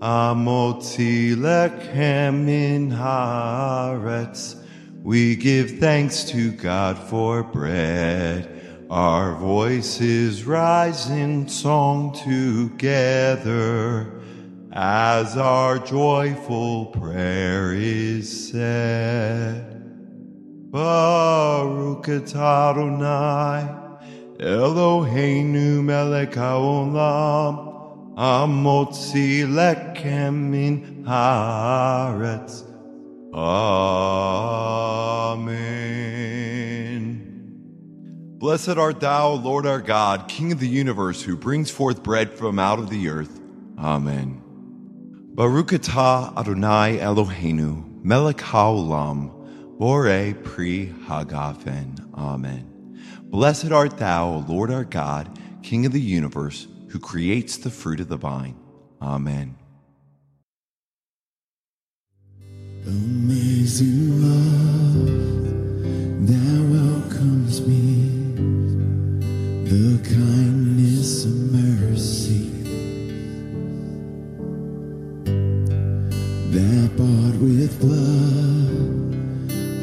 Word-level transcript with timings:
Amotzi 0.00 1.34
lechem 1.34 2.44
min 2.44 2.90
haaretz. 2.90 4.54
We 5.02 5.34
give 5.34 5.78
thanks 5.78 6.22
to 6.30 6.52
God 6.52 6.96
for 6.96 7.42
bread. 7.42 8.86
Our 8.90 9.34
voices 9.34 10.44
rise 10.44 11.10
in 11.10 11.48
song 11.48 12.14
together 12.14 14.22
as 14.72 15.36
our 15.36 15.80
joyful 15.80 16.86
prayer 16.86 17.74
is 17.74 18.50
said. 18.50 19.82
Baruch 20.70 22.08
Adonai, 22.08 23.68
Eloheinu 24.38 25.82
melech 25.82 26.32
haolam, 26.32 27.67
amotzi 28.18 29.46
lechem 29.46 30.50
min 30.50 31.04
haaretz. 31.06 32.64
Amen. 33.32 34.08
Blessed 38.38 38.76
art 38.76 38.98
thou, 39.00 39.34
Lord 39.34 39.66
our 39.66 39.80
God, 39.80 40.28
King 40.28 40.50
of 40.50 40.58
the 40.58 40.68
universe, 40.68 41.22
who 41.22 41.36
brings 41.36 41.70
forth 41.70 42.02
bread 42.02 42.32
from 42.32 42.58
out 42.58 42.80
of 42.80 42.90
the 42.90 43.08
earth. 43.08 43.38
Amen. 43.78 44.40
Baruch 45.34 45.68
atah 45.68 46.36
Adonai 46.36 46.98
Eloheinu, 46.98 48.02
melech 48.02 48.38
haolam, 48.38 49.30
Bore 49.78 50.34
pri 50.34 50.92
hagafen. 51.06 52.12
Amen. 52.14 52.64
Blessed 53.22 53.70
art 53.70 53.98
thou, 53.98 54.44
Lord 54.48 54.72
our 54.72 54.82
God, 54.82 55.38
King 55.62 55.86
of 55.86 55.92
the 55.92 56.00
universe, 56.00 56.66
who 56.88 56.98
creates 56.98 57.56
the 57.56 57.70
fruit 57.70 58.00
of 58.00 58.08
the 58.08 58.16
vine. 58.16 58.56
Amen. 59.00 59.56
Amazing 62.86 64.22
love 64.22 65.06
that 66.26 66.60
welcomes 66.72 67.66
me, 67.66 68.10
the 69.64 69.98
kindness 70.02 71.24
and 71.24 71.52
mercy 71.52 72.48
that 76.50 76.96
bought 76.96 77.36
with 77.40 77.78
blood 77.80 79.08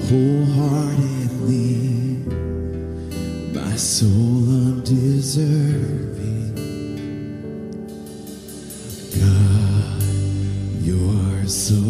wholeheartedly 0.09 1.75
my 3.53 3.75
soul 3.75 4.49
undeserving. 4.49 6.04
God, 9.25 10.03
you're 10.83 11.47
so 11.47 11.81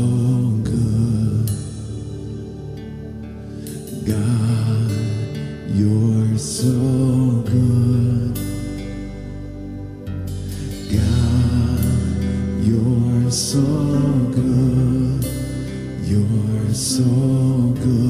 good. 0.64 1.50
God, 4.08 4.92
you're 5.75 6.38
so 6.38 6.72
good. 7.52 8.36
God, 10.94 12.64
you're 12.64 13.31
so 13.31 13.61
good. 14.31 15.25
You're 16.08 16.73
so 16.73 17.03
good 17.83 18.05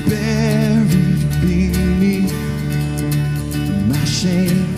buried 0.00 1.40
beneath 1.40 2.32
my 3.88 4.04
shame. 4.04 4.73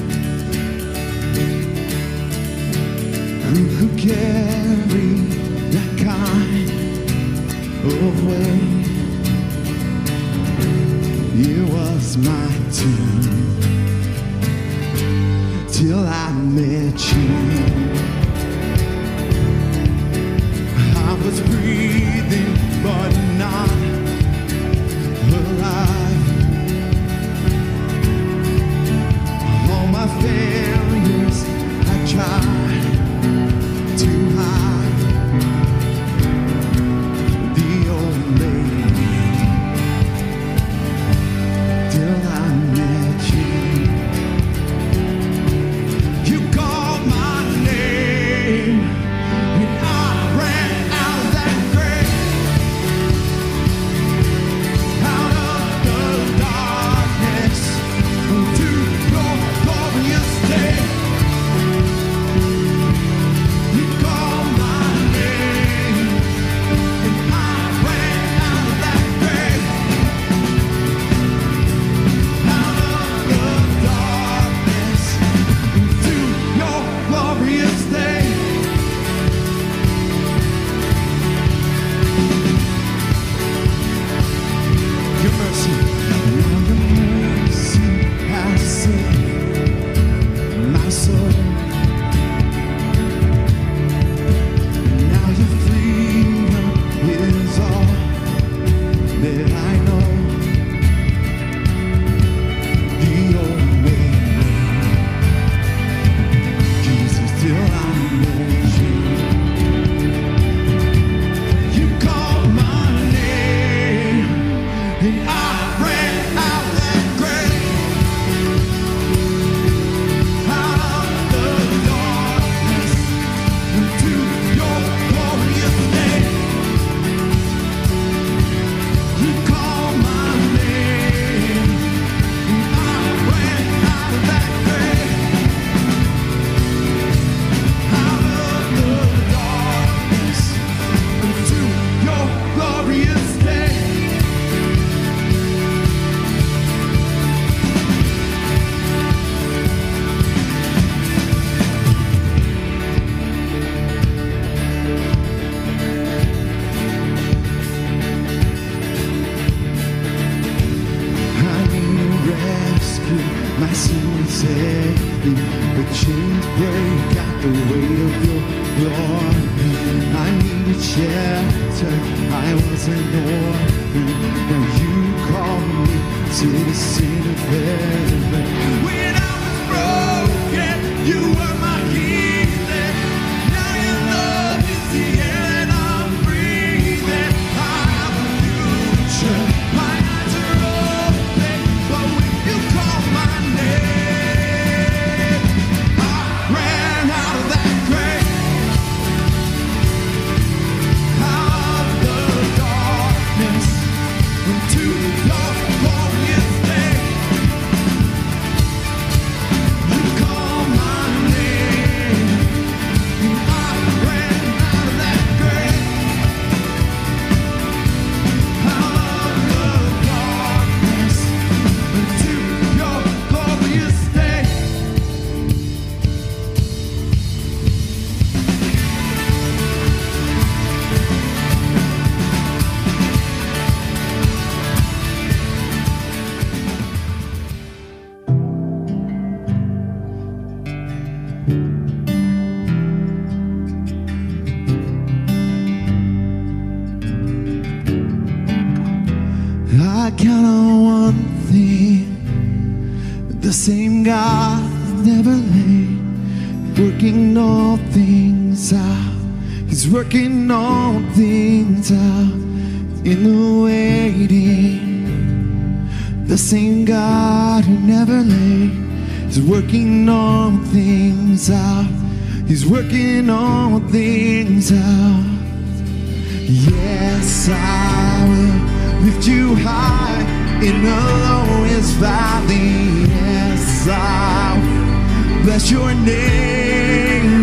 your 285.76 285.94
name. 285.94 287.36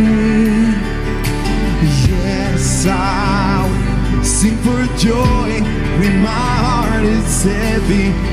Yes, 2.09 2.85
I'll 2.87 3.71
sing 4.23 4.57
for 4.65 4.81
joy 4.97 5.49
when 5.99 6.13
my 6.21 6.51
heart 6.65 7.03
is 7.03 7.43
heavy. 7.43 8.32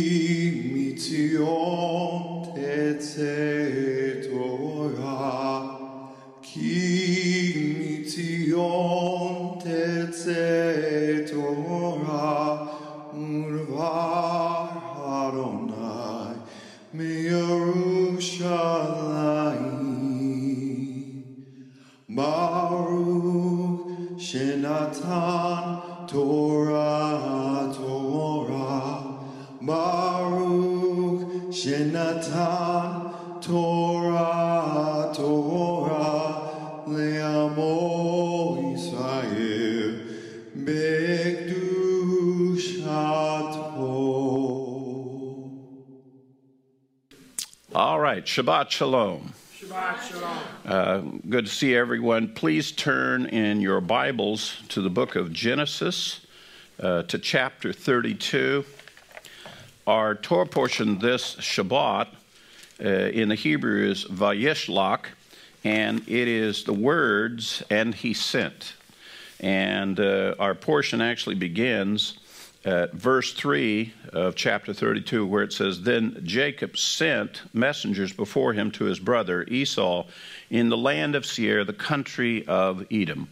Hi 0.00 0.72
mitzion 0.72 2.40
All 48.40 48.46
right, 48.46 48.66
Shabbat 48.66 48.70
Shalom. 48.70 49.32
Uh, 50.64 50.98
good 51.28 51.44
to 51.44 51.50
see 51.52 51.76
everyone. 51.76 52.28
Please 52.28 52.72
turn 52.72 53.26
in 53.26 53.60
your 53.60 53.82
Bibles 53.82 54.56
to 54.70 54.80
the 54.80 54.88
book 54.88 55.14
of 55.14 55.30
Genesis, 55.30 56.24
uh, 56.78 57.02
to 57.02 57.18
chapter 57.18 57.70
32. 57.70 58.64
Our 59.86 60.14
Torah 60.14 60.46
portion 60.46 60.98
this 61.00 61.36
Shabbat 61.36 62.08
uh, 62.82 62.88
in 62.88 63.28
the 63.28 63.34
Hebrew 63.34 63.90
is 63.90 64.06
Vayeshlach, 64.06 65.04
and 65.62 65.98
it 66.08 66.26
is 66.26 66.64
the 66.64 66.72
words, 66.72 67.62
and 67.68 67.94
he 67.94 68.14
sent. 68.14 68.72
And 69.40 70.00
uh, 70.00 70.34
our 70.38 70.54
portion 70.54 71.02
actually 71.02 71.34
begins 71.34 72.18
at 72.64 72.92
verse 72.92 73.32
3 73.32 73.92
of 74.12 74.34
chapter 74.34 74.74
32, 74.74 75.26
where 75.26 75.42
it 75.42 75.52
says, 75.52 75.82
Then 75.82 76.20
Jacob 76.24 76.76
sent 76.76 77.42
messengers 77.54 78.12
before 78.12 78.52
him 78.52 78.70
to 78.72 78.84
his 78.84 78.98
brother 78.98 79.44
Esau 79.44 80.06
in 80.50 80.68
the 80.68 80.76
land 80.76 81.14
of 81.14 81.24
Seir, 81.24 81.64
the 81.64 81.72
country 81.72 82.46
of 82.46 82.86
Edom. 82.90 83.28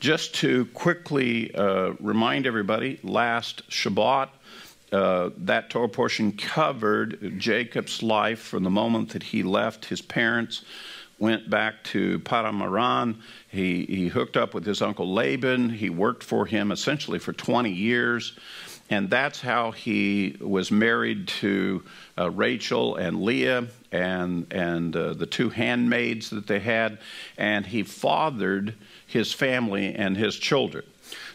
Just 0.00 0.34
to 0.36 0.66
quickly 0.66 1.54
uh, 1.54 1.92
remind 2.00 2.46
everybody, 2.46 2.98
last 3.02 3.68
Shabbat, 3.68 4.30
uh, 4.90 5.30
that 5.38 5.70
Torah 5.70 5.88
portion 5.88 6.32
covered 6.32 7.38
Jacob's 7.38 8.02
life 8.02 8.40
from 8.40 8.62
the 8.62 8.70
moment 8.70 9.10
that 9.10 9.22
he 9.22 9.42
left 9.42 9.86
his 9.86 10.02
parents, 10.02 10.64
went 11.18 11.48
back 11.48 11.82
to 11.84 12.18
Paddan 12.20 12.60
Aram. 12.60 13.22
He, 13.48 13.86
he 13.86 14.08
hooked 14.08 14.36
up 14.36 14.54
with 14.54 14.66
his 14.66 14.82
uncle 14.82 15.14
Laban. 15.14 15.70
He 15.70 15.88
worked 15.88 16.24
for 16.24 16.44
him 16.44 16.72
essentially 16.72 17.20
for 17.20 17.32
20 17.32 17.70
years. 17.70 18.36
And 18.90 19.08
that's 19.08 19.40
how 19.40 19.70
he 19.70 20.36
was 20.40 20.70
married 20.70 21.28
to 21.28 21.82
uh, 22.18 22.30
Rachel 22.30 22.96
and 22.96 23.22
Leah 23.22 23.68
and, 23.90 24.52
and 24.52 24.94
uh, 24.94 25.14
the 25.14 25.26
two 25.26 25.48
handmaids 25.48 26.30
that 26.30 26.46
they 26.46 26.60
had. 26.60 26.98
And 27.38 27.64
he 27.64 27.84
fathered 27.84 28.74
his 29.06 29.32
family 29.32 29.94
and 29.94 30.16
his 30.16 30.36
children. 30.36 30.84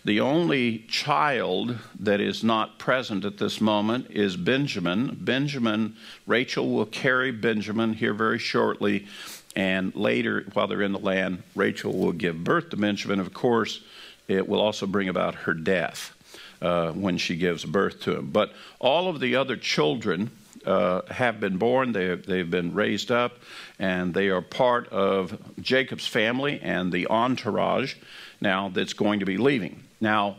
The 0.05 0.21
only 0.21 0.79
child 0.87 1.77
that 1.99 2.21
is 2.21 2.43
not 2.43 2.79
present 2.79 3.25
at 3.25 3.37
this 3.37 3.59
moment 3.59 4.09
is 4.09 4.37
Benjamin. 4.37 5.17
Benjamin, 5.19 5.95
Rachel 6.25 6.69
will 6.69 6.85
carry 6.85 7.31
Benjamin 7.31 7.93
here 7.93 8.13
very 8.13 8.39
shortly, 8.39 9.07
and 9.55 9.93
later, 9.95 10.45
while 10.53 10.67
they're 10.67 10.81
in 10.81 10.93
the 10.93 10.99
land, 10.99 11.43
Rachel 11.55 11.97
will 11.97 12.13
give 12.13 12.43
birth 12.43 12.69
to 12.69 12.77
Benjamin. 12.77 13.19
Of 13.19 13.33
course, 13.33 13.81
it 14.27 14.47
will 14.47 14.61
also 14.61 14.85
bring 14.85 15.09
about 15.09 15.35
her 15.35 15.53
death 15.53 16.13
uh, 16.61 16.91
when 16.91 17.17
she 17.17 17.35
gives 17.35 17.65
birth 17.65 18.01
to 18.01 18.17
him. 18.17 18.31
But 18.31 18.51
all 18.79 19.07
of 19.07 19.19
the 19.19 19.35
other 19.35 19.55
children 19.57 20.31
uh, 20.65 21.01
have 21.09 21.39
been 21.39 21.57
born, 21.57 21.91
they, 21.91 22.15
they've 22.15 22.49
been 22.49 22.73
raised 22.73 23.11
up, 23.11 23.39
and 23.79 24.13
they 24.13 24.29
are 24.29 24.41
part 24.41 24.89
of 24.89 25.37
Jacob's 25.61 26.07
family 26.07 26.59
and 26.61 26.91
the 26.91 27.07
entourage 27.07 27.95
now 28.41 28.69
that's 28.69 28.93
going 28.93 29.19
to 29.19 29.25
be 29.25 29.37
leaving. 29.37 29.83
Now, 30.01 30.37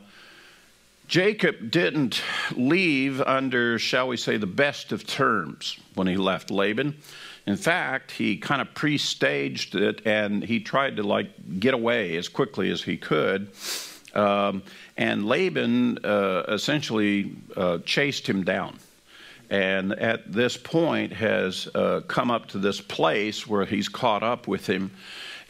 Jacob 1.09 1.71
didn't 1.71 2.23
leave 2.55 3.23
under, 3.23 3.79
shall 3.79 4.09
we 4.09 4.19
say, 4.19 4.37
the 4.37 4.47
best 4.47 4.93
of 4.93 5.07
terms 5.07 5.79
when 5.95 6.07
he 6.07 6.17
left 6.17 6.51
Laban. 6.51 6.99
In 7.47 7.57
fact, 7.57 8.13
he 8.13 8.37
kind 8.37 8.61
of 8.61 8.75
pre 8.75 8.99
staged 8.99 9.75
it 9.75 10.03
and 10.07 10.45
he 10.45 10.61
tried 10.61 10.97
to 10.97 11.03
like 11.03 11.59
get 11.59 11.73
away 11.73 12.17
as 12.17 12.29
quickly 12.29 12.71
as 12.71 12.83
he 12.83 12.99
could. 12.99 13.49
Um, 14.15 14.63
and 14.97 15.27
Laban 15.27 16.05
uh, 16.05 16.45
essentially 16.49 17.37
uh, 17.57 17.79
chased 17.85 18.29
him 18.29 18.45
down. 18.45 18.79
And 19.51 19.93
at 19.93 20.31
this 20.31 20.57
point 20.57 21.13
has 21.13 21.69
uh, 21.75 22.01
come 22.07 22.31
up 22.31 22.49
to 22.49 22.59
this 22.59 22.81
place 22.81 23.47
where 23.47 23.65
he's 23.65 23.89
caught 23.89 24.23
up 24.23 24.47
with 24.47 24.67
him. 24.67 24.91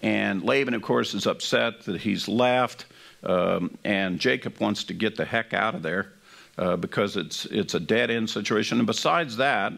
And 0.03 0.42
Laban, 0.42 0.75
of 0.75 0.83
course, 0.83 1.14
is 1.14 1.27
upset 1.27 1.83
that 1.83 2.01
he's 2.01 2.29
left. 2.29 2.87
Um, 3.25 3.77
and 3.85 4.21
Jacob 4.21 4.61
wants 4.61 4.85
to 4.85 4.94
get 4.94 5.16
the 5.16 5.25
heck 5.25 5.53
out 5.53 5.75
of 5.75 5.83
there 5.83 6.12
uh, 6.57 6.77
because 6.77 7.16
it's, 7.16 7.47
it's 7.47 7.75
a 7.75 7.81
dead 7.81 8.11
end 8.11 8.31
situation. 8.31 8.79
And 8.79 8.87
besides 8.87 9.37
that, 9.38 9.73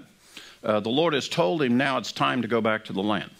uh, 0.62 0.80
the 0.80 0.90
Lord 0.90 1.14
has 1.14 1.28
told 1.28 1.62
him 1.62 1.78
now 1.78 1.96
it's 1.96 2.12
time 2.12 2.42
to 2.42 2.48
go 2.48 2.60
back 2.60 2.84
to 2.86 2.92
the 2.92 3.02
land. 3.02 3.30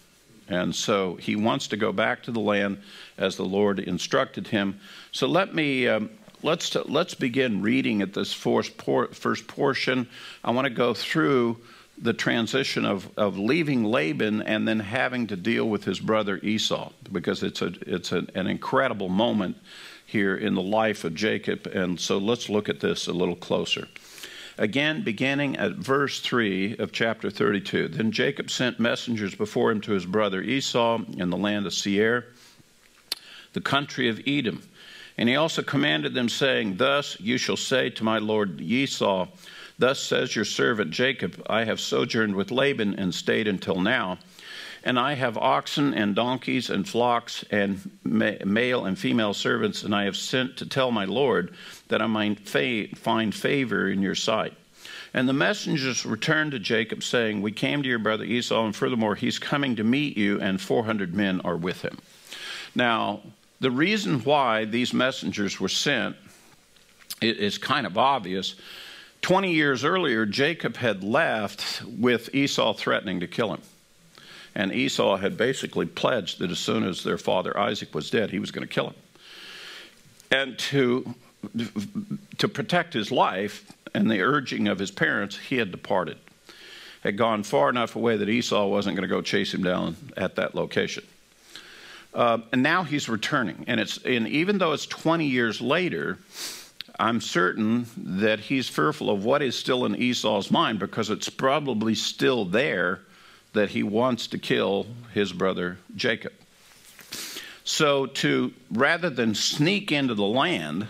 And 0.51 0.75
so 0.75 1.15
he 1.15 1.37
wants 1.37 1.69
to 1.69 1.77
go 1.77 1.93
back 1.93 2.23
to 2.25 2.33
the 2.33 2.41
land 2.41 2.83
as 3.17 3.37
the 3.37 3.45
Lord 3.45 3.79
instructed 3.79 4.49
him. 4.49 4.81
So 5.13 5.27
let 5.27 5.55
me. 5.55 5.89
Um, 5.89 6.11
Let's, 6.43 6.75
let's 6.75 7.13
begin 7.13 7.61
reading 7.61 8.01
at 8.01 8.15
this 8.15 8.33
first, 8.33 8.73
first 9.13 9.47
portion. 9.47 10.09
I 10.43 10.53
want 10.53 10.65
to 10.65 10.73
go 10.73 10.95
through 10.95 11.59
the 11.99 12.15
transition 12.15 12.87
of, 12.87 13.11
of 13.19 13.37
leaving 13.39 13.85
Laban 13.85 14.41
and 14.41 14.67
then 14.67 14.81
having 14.81 15.27
to 15.27 15.37
deal 15.37 15.69
with 15.69 15.85
his 15.85 16.01
brother 16.01 16.39
Esau 16.43 16.93
because 17.13 17.43
it's, 17.43 17.61
a, 17.61 17.75
it's 17.87 18.13
a, 18.13 18.27
an 18.35 18.47
incredible 18.47 19.11
moment 19.11 19.59
here 20.07 20.35
in 20.35 20.55
the 20.55 20.63
life 20.63 21.05
of 21.05 21.15
Jacob. 21.15 21.67
And 21.67 22.01
so 22.01 22.17
let's 22.17 22.49
look 22.49 22.71
at 22.71 22.81
this 22.81 23.07
a 23.07 23.13
little 23.13 23.37
closer. 23.37 23.89
Again, 24.61 25.01
beginning 25.01 25.57
at 25.57 25.77
verse 25.77 26.21
3 26.21 26.77
of 26.77 26.93
chapter 26.93 27.31
32. 27.31 27.89
Then 27.89 28.13
Jacob 28.13 28.51
sent 28.51 28.79
messengers 28.79 29.35
before 29.35 29.71
him 29.71 29.81
to 29.81 29.93
his 29.93 30.05
brother 30.05 30.43
Esau 30.43 31.01
in 31.17 31.31
the 31.31 31.39
land 31.39 31.65
of 31.65 31.73
Seir, 31.73 32.27
the 33.55 33.63
country 33.63 34.11
of 34.11 34.21
Edom. 34.27 34.63
And 35.17 35.31
he 35.31 35.37
also 35.37 35.63
commanded 35.63 36.13
them, 36.13 36.29
saying, 36.29 36.77
Thus 36.77 37.19
you 37.19 37.39
shall 37.39 37.57
say 37.57 37.89
to 37.89 38.05
my 38.05 38.19
lord 38.19 38.61
Esau, 38.61 39.29
Thus 39.79 39.99
says 39.99 40.37
your 40.37 40.45
servant 40.45 40.91
Jacob, 40.91 41.43
I 41.49 41.65
have 41.65 41.81
sojourned 41.81 42.37
with 42.37 42.51
Laban 42.51 42.97
and 42.99 43.15
stayed 43.15 43.49
until 43.49 43.81
now. 43.81 44.19
And 44.85 44.99
I 44.99 45.15
have 45.15 45.39
oxen 45.39 45.95
and 45.95 46.15
donkeys 46.15 46.69
and 46.69 46.87
flocks 46.87 47.47
and 47.51 47.91
male 48.05 48.85
and 48.85 48.99
female 48.99 49.33
servants, 49.33 49.85
and 49.85 49.95
I 49.95 50.05
have 50.05 50.19
sent 50.19 50.59
to 50.59 50.67
tell 50.67 50.91
my 50.91 51.07
Lord 51.07 51.55
that 51.91 52.03
I 52.03 52.07
might 52.07 52.49
fa- 52.49 52.89
find 52.97 53.35
favor 53.35 53.89
in 53.89 54.03
your 54.03 54.15
sight. 54.15 54.55
And 55.13 55.29
the 55.29 55.33
messengers 55.33 56.07
returned 56.07 56.53
to 56.53 56.59
Jacob, 56.59 57.03
saying, 57.03 57.43
We 57.43 57.53
came 57.53 57.83
to 57.83 57.89
your 57.89 57.99
brother 57.99 58.25
Esau, 58.25 58.65
and 58.65 58.75
furthermore, 58.75 59.15
he's 59.15 59.39
coming 59.39 59.77
to 59.77 59.85
meet 59.85 60.17
you, 60.17 60.41
and 60.41 60.61
400 60.61 61.15
men 61.15 61.41
are 61.43 61.57
with 61.57 61.83
him. 61.83 61.99
Now, 62.75 63.21
the 63.61 63.71
reason 63.71 64.21
why 64.21 64.65
these 64.65 64.95
messengers 64.95 65.61
were 65.61 65.69
sent 65.69 66.17
is 67.21 67.59
kind 67.59 67.87
of 67.87 67.99
obvious. 67.99 68.55
20 69.23 69.53
years 69.53 69.85
earlier, 69.85 70.25
Jacob 70.25 70.77
had 70.77 71.05
left 71.05 71.83
with 71.85 72.35
Esau 72.35 72.73
threatening 72.73 73.21
to 73.21 73.27
kill 73.27 73.53
him. 73.53 73.61
And 74.55 74.73
Esau 74.73 75.17
had 75.17 75.37
basically 75.37 75.87
pledged 75.87 76.39
that 76.39 76.51
as 76.51 76.59
soon 76.59 76.85
as 76.85 77.05
their 77.05 77.19
father 77.19 77.59
Isaac 77.59 77.95
was 77.95 78.11
dead, 78.11 78.31
he 78.31 78.39
was 78.39 78.51
going 78.51 78.67
to 78.67 78.73
kill 78.73 78.89
him. 78.89 78.97
And 80.31 80.59
to, 80.59 81.15
to 82.39 82.49
protect 82.49 82.93
his 82.95 83.11
life 83.11 83.71
and 83.95 84.11
the 84.11 84.21
urging 84.21 84.69
of 84.69 84.79
his 84.79 84.91
parents, 84.91 85.37
he 85.37 85.57
had 85.57 85.71
departed. 85.71 86.19
Had 87.03 87.17
gone 87.17 87.43
far 87.43 87.71
enough 87.71 87.97
away 87.97 88.17
that 88.17 88.29
Esau 88.29 88.67
wasn't 88.67 88.97
going 88.97 89.09
to 89.09 89.15
go 89.15 89.23
chase 89.23 89.55
him 89.55 89.63
down 89.63 89.97
at 90.17 90.37
that 90.37 90.55
location. 90.55 91.05
Uh, 92.13 92.39
and 92.53 92.63
now 92.63 92.83
he's 92.83 93.09
returning. 93.09 93.65
And, 93.69 93.81
it's, 93.81 93.99
and 93.99 94.29
even 94.29 94.59
though 94.59 94.73
it's 94.73 94.87
20 94.87 95.27
years 95.27 95.61
later, 95.61 96.19
I'm 96.99 97.21
certain 97.21 97.87
that 97.97 98.41
he's 98.41 98.69
fearful 98.69 99.09
of 99.11 99.25
what 99.25 99.43
is 99.43 99.57
still 99.57 99.87
in 99.87 99.97
Esau's 99.97 100.51
mind 100.51 100.79
because 100.79 101.09
it's 101.09 101.31
probably 101.31 101.95
still 101.95 102.45
there 102.45 103.01
that 103.53 103.71
he 103.71 103.83
wants 103.83 104.27
to 104.29 104.39
kill 104.39 104.87
his 105.15 105.33
brother 105.33 105.79
Jacob. 105.97 106.33
So, 107.65 108.07
to 108.07 108.53
rather 108.71 109.11
than 109.11 109.35
sneak 109.35 109.93
into 109.93 110.15
the 110.15 110.25
land 110.25 110.87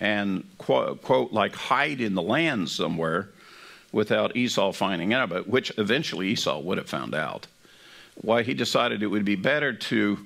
and 0.00 0.44
quote, 0.58 1.02
quote 1.02 1.32
like 1.32 1.54
hide 1.54 2.00
in 2.00 2.14
the 2.14 2.22
land 2.22 2.68
somewhere, 2.68 3.28
without 3.92 4.36
Esau 4.36 4.72
finding 4.72 5.12
out 5.12 5.24
about 5.24 5.40
it, 5.40 5.48
which 5.48 5.72
eventually 5.78 6.28
Esau 6.28 6.60
would 6.60 6.78
have 6.78 6.88
found 6.88 7.14
out. 7.14 7.46
Why 8.22 8.42
he 8.42 8.54
decided 8.54 9.02
it 9.02 9.08
would 9.08 9.24
be 9.24 9.36
better 9.36 9.72
to 9.72 10.18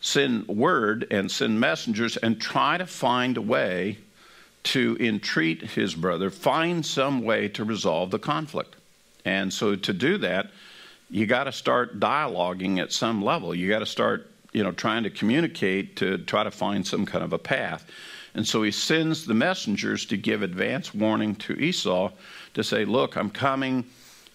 send 0.00 0.46
word 0.46 1.06
and 1.10 1.30
send 1.30 1.58
messengers 1.58 2.16
and 2.16 2.40
try 2.40 2.78
to 2.78 2.86
find 2.86 3.36
a 3.36 3.42
way 3.42 3.98
to 4.64 4.96
entreat 5.00 5.62
his 5.62 5.94
brother, 5.94 6.30
find 6.30 6.84
some 6.84 7.22
way 7.22 7.48
to 7.48 7.64
resolve 7.64 8.10
the 8.10 8.18
conflict. 8.18 8.76
And 9.24 9.52
so 9.52 9.76
to 9.76 9.92
do 9.92 10.18
that, 10.18 10.50
you 11.10 11.26
got 11.26 11.44
to 11.44 11.52
start 11.52 11.98
dialoguing 11.98 12.78
at 12.78 12.92
some 12.92 13.22
level. 13.22 13.54
You 13.54 13.68
got 13.68 13.78
to 13.80 13.86
start, 13.86 14.30
you 14.52 14.62
know, 14.62 14.72
trying 14.72 15.04
to 15.04 15.10
communicate 15.10 15.96
to 15.96 16.18
try 16.18 16.44
to 16.44 16.50
find 16.50 16.86
some 16.86 17.06
kind 17.06 17.24
of 17.24 17.32
a 17.32 17.38
path. 17.38 17.84
And 18.38 18.46
so 18.46 18.62
he 18.62 18.70
sends 18.70 19.26
the 19.26 19.34
messengers 19.34 20.06
to 20.06 20.16
give 20.16 20.42
advance 20.42 20.94
warning 20.94 21.34
to 21.34 21.54
Esau 21.54 22.12
to 22.54 22.62
say, 22.62 22.84
"Look, 22.84 23.16
I'm 23.16 23.30
coming. 23.30 23.84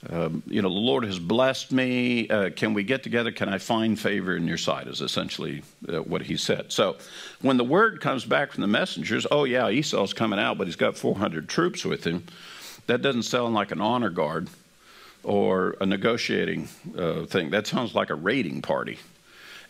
Um, 0.10 0.44
you 0.46 0.62
know, 0.62 0.68
the 0.68 0.76
Lord 0.76 1.06
has 1.06 1.18
blessed 1.18 1.72
me. 1.72 2.28
Uh, 2.28 2.50
can 2.50 2.74
we 2.74 2.84
get 2.84 3.02
together? 3.02 3.32
Can 3.32 3.48
I 3.48 3.60
find 3.60 3.98
favor 3.98 4.36
in 4.36 4.46
your 4.46 4.58
sight? 4.58 4.88
Is 4.90 5.00
essentially 5.00 5.64
uh, 5.88 6.02
what 6.02 6.22
he 6.22 6.36
said. 6.36 6.74
So, 6.74 6.98
when 7.40 7.56
the 7.56 7.64
word 7.64 8.02
comes 8.02 8.26
back 8.26 8.52
from 8.52 8.60
the 8.60 8.68
messengers, 8.68 9.26
oh 9.32 9.46
yeah, 9.46 9.70
Esau's 9.70 10.12
coming 10.12 10.38
out, 10.38 10.58
but 10.58 10.68
he's 10.68 10.76
got 10.76 10.98
400 10.98 11.48
troops 11.48 11.86
with 11.86 12.04
him. 12.04 12.26
That 12.88 13.02
doesn't 13.02 13.24
sound 13.24 13.54
like 13.54 13.72
an 13.72 13.80
honor 13.80 14.10
guard 14.10 14.50
or 15.24 15.78
a 15.80 15.86
negotiating 15.86 16.68
uh, 16.98 17.24
thing. 17.24 17.52
That 17.52 17.68
sounds 17.68 17.96
like 17.96 18.10
a 18.10 18.16
raiding 18.16 18.64
party. 18.64 19.00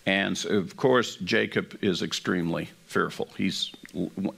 And 0.06 0.44
of 0.46 0.76
course, 0.76 1.16
Jacob 1.18 1.78
is 1.82 2.02
extremely 2.02 2.70
fearful. 2.86 3.30
He's 3.38 3.72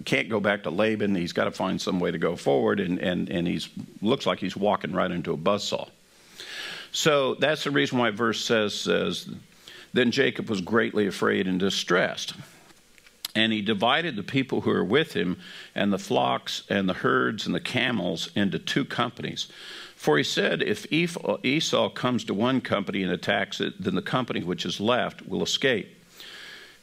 can't 0.03 0.29
go 0.29 0.39
back 0.39 0.63
to 0.63 0.69
Laban. 0.69 1.15
He's 1.15 1.33
got 1.33 1.45
to 1.45 1.51
find 1.51 1.81
some 1.81 1.99
way 1.99 2.11
to 2.11 2.17
go 2.17 2.35
forward, 2.35 2.79
and 2.79 2.99
and 2.99 3.29
and 3.29 3.47
he's 3.47 3.69
looks 4.01 4.25
like 4.25 4.39
he's 4.39 4.55
walking 4.55 4.93
right 4.93 5.11
into 5.11 5.33
a 5.33 5.37
buzzsaw. 5.37 5.89
So 6.91 7.35
that's 7.35 7.63
the 7.63 7.71
reason 7.71 7.97
why 7.97 8.11
verse 8.11 8.43
says 8.43 8.73
says, 8.73 9.27
then 9.93 10.11
Jacob 10.11 10.49
was 10.49 10.61
greatly 10.61 11.07
afraid 11.07 11.47
and 11.47 11.59
distressed. 11.59 12.33
And 13.33 13.51
he 13.51 13.61
divided 13.61 14.15
the 14.15 14.23
people 14.23 14.61
who 14.61 14.69
were 14.69 14.83
with 14.83 15.13
him 15.13 15.37
and 15.73 15.91
the 15.91 15.97
flocks 15.97 16.63
and 16.69 16.87
the 16.87 16.93
herds 16.93 17.45
and 17.45 17.53
the 17.53 17.59
camels 17.59 18.29
into 18.33 18.59
two 18.59 18.85
companies. 18.85 19.47
For 19.95 20.17
he 20.17 20.23
said, 20.23 20.61
If 20.61 20.91
Esau 20.91 21.89
comes 21.89 22.23
to 22.25 22.33
one 22.33 22.61
company 22.61 23.01
and 23.01 23.11
attacks 23.11 23.59
it, 23.59 23.81
then 23.81 23.95
the 23.95 24.01
company 24.01 24.43
which 24.43 24.65
is 24.65 24.79
left 24.79 25.27
will 25.27 25.41
escape. 25.41 25.89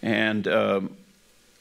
And, 0.01 0.49
um, 0.49 0.97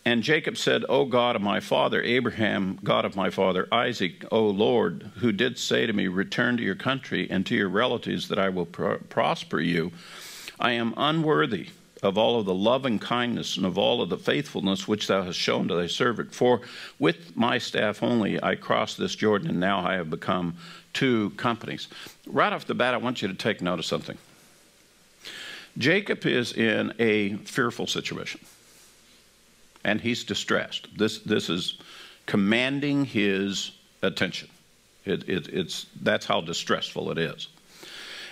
and 0.04 0.24
Jacob 0.24 0.58
said, 0.58 0.84
O 0.90 1.06
God 1.06 1.36
of 1.36 1.44
my 1.44 1.60
father 1.60 2.02
Abraham, 2.02 2.80
God 2.84 3.06
of 3.06 3.16
my 3.16 3.30
father 3.30 3.68
Isaac, 3.72 4.26
O 4.32 4.48
Lord, 4.48 5.12
who 5.18 5.32
did 5.32 5.60
say 5.60 5.86
to 5.86 5.94
me, 5.94 6.08
Return 6.08 6.58
to 6.58 6.64
your 6.64 6.76
country 6.76 7.30
and 7.30 7.46
to 7.46 7.56
your 7.56 7.70
relatives, 7.70 8.28
that 8.30 8.40
I 8.40 8.50
will 8.50 8.66
prosper 8.66 9.60
you, 9.60 9.92
I 10.60 10.72
am 10.72 10.96
unworthy 10.98 11.70
of 12.02 12.18
all 12.18 12.40
of 12.40 12.46
the 12.46 12.54
love 12.54 12.86
and 12.86 13.00
kindness 13.00 13.58
and 13.58 13.66
of 13.66 13.78
all 13.78 14.02
of 14.02 14.10
the 14.10 14.18
faithfulness 14.18 14.88
which 14.88 15.08
thou 15.08 15.22
hast 15.24 15.38
shown 15.38 15.68
to 15.68 15.76
thy 15.76 15.88
servant. 15.88 16.34
For 16.34 16.62
with 16.98 17.38
my 17.38 17.60
staff 17.60 18.02
only 18.02 18.42
I 18.42 18.56
crossed 18.56 18.98
this 18.98 19.16
Jordan, 19.16 19.50
and 19.50 19.60
now 19.60 19.86
I 19.86 19.94
have 19.94 20.10
become 20.10 20.56
two 20.94 21.32
companies. 21.32 21.88
Right 22.28 22.52
off 22.52 22.66
the 22.66 22.74
bat, 22.74 22.94
I 22.94 22.98
want 22.98 23.22
you 23.22 23.28
to 23.28 23.34
take 23.34 23.62
note 23.62 23.80
of 23.80 23.86
something. 23.86 24.18
Jacob 25.78 26.26
is 26.26 26.54
in 26.54 26.94
a 27.00 27.36
fearful 27.38 27.88
situation, 27.88 28.42
and 29.84 30.02
he's 30.02 30.24
distressed. 30.24 30.88
This, 30.98 31.20
this 31.20 31.50
is 31.50 31.78
commanding 32.26 33.06
his 33.06 33.72
attention. 34.02 34.50
It, 35.06 35.28
it, 35.28 35.48
it's, 35.48 35.88
that's 36.02 36.26
how 36.26 36.42
distressful 36.42 37.12
it 37.12 37.18
is. 37.18 37.48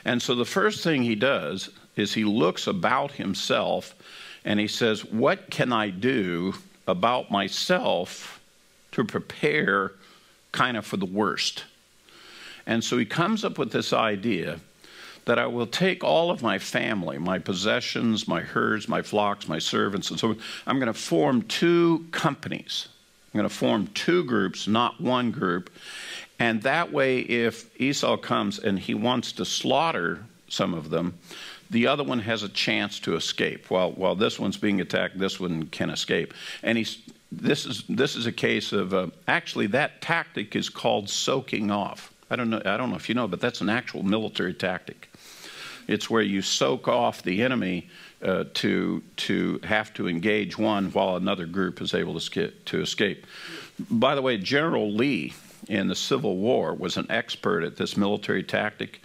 And 0.05 0.21
so 0.21 0.35
the 0.35 0.45
first 0.45 0.83
thing 0.83 1.03
he 1.03 1.15
does 1.15 1.69
is 1.95 2.13
he 2.13 2.23
looks 2.23 2.67
about 2.67 3.11
himself 3.11 3.95
and 4.45 4.59
he 4.59 4.67
says, 4.67 5.03
What 5.03 5.49
can 5.49 5.73
I 5.73 5.89
do 5.89 6.53
about 6.87 7.29
myself 7.29 8.39
to 8.91 9.03
prepare 9.03 9.93
kind 10.51 10.77
of 10.77 10.85
for 10.85 10.97
the 10.97 11.05
worst? 11.05 11.65
And 12.69 12.83
so 12.83 12.99
he 12.99 13.05
comes 13.05 13.43
up 13.43 13.57
with 13.57 13.71
this 13.71 13.93
idea 13.93 14.59
that 15.25 15.39
I 15.39 15.47
will 15.47 15.65
take 15.65 16.03
all 16.03 16.29
of 16.29 16.43
my 16.43 16.59
family, 16.59 17.17
my 17.17 17.39
possessions, 17.39 18.27
my 18.27 18.41
herds, 18.41 18.87
my 18.87 19.01
flocks, 19.01 19.47
my 19.47 19.57
servants, 19.57 20.11
and 20.11 20.19
so 20.19 20.29
on. 20.29 20.39
I'm 20.67 20.77
going 20.77 20.93
to 20.93 20.93
form 20.93 21.41
two 21.41 22.05
companies. 22.11 22.87
I'm 23.33 23.39
going 23.39 23.49
to 23.49 23.55
form 23.55 23.87
two 23.95 24.23
groups, 24.23 24.67
not 24.67 25.01
one 25.01 25.31
group. 25.31 25.71
And 26.37 26.61
that 26.61 26.93
way, 26.93 27.21
if 27.21 27.81
Esau 27.81 28.17
comes 28.17 28.59
and 28.59 28.77
he 28.77 28.93
wants 28.93 29.31
to 29.33 29.45
slaughter 29.45 30.23
some 30.47 30.75
of 30.75 30.91
them, 30.91 31.17
the 31.71 31.87
other 31.87 32.03
one 32.03 32.19
has 32.19 32.43
a 32.43 32.49
chance 32.49 32.99
to 32.99 33.15
escape. 33.15 33.71
While 33.71 33.93
while 33.93 34.15
this 34.15 34.39
one's 34.39 34.57
being 34.57 34.79
attacked, 34.79 35.17
this 35.17 35.39
one 35.39 35.65
can 35.67 35.89
escape. 35.89 36.35
And 36.61 36.77
he's 36.77 36.99
this 37.31 37.65
is 37.65 37.83
this 37.89 38.15
is 38.15 38.27
a 38.27 38.31
case 38.31 38.73
of 38.73 38.93
uh, 38.93 39.07
actually 39.27 39.67
that 39.67 40.01
tactic 40.01 40.55
is 40.55 40.69
called 40.69 41.09
soaking 41.09 41.71
off. 41.71 42.13
I 42.29 42.35
don't 42.35 42.49
know 42.49 42.61
I 42.65 42.77
don't 42.77 42.89
know 42.89 42.95
if 42.95 43.09
you 43.09 43.15
know, 43.15 43.27
but 43.27 43.39
that's 43.39 43.61
an 43.61 43.69
actual 43.69 44.03
military 44.03 44.53
tactic. 44.53 45.09
It's 45.87 46.09
where 46.09 46.21
you 46.21 46.43
soak 46.43 46.87
off 46.87 47.23
the 47.23 47.41
enemy 47.41 47.89
uh, 48.21 48.45
to 48.55 49.01
to 49.17 49.59
have 49.63 49.93
to 49.95 50.07
engage 50.07 50.57
one 50.57 50.91
while 50.91 51.15
another 51.15 51.45
group 51.45 51.81
is 51.81 51.93
able 51.93 52.13
to 52.13 52.17
escape, 52.17 52.65
to 52.65 52.81
escape. 52.81 53.25
By 53.89 54.15
the 54.15 54.21
way, 54.21 54.37
General 54.37 54.91
Lee 54.91 55.33
in 55.67 55.87
the 55.87 55.95
Civil 55.95 56.37
War 56.37 56.73
was 56.73 56.97
an 56.97 57.07
expert 57.09 57.63
at 57.63 57.77
this 57.77 57.97
military 57.97 58.43
tactic, 58.43 59.01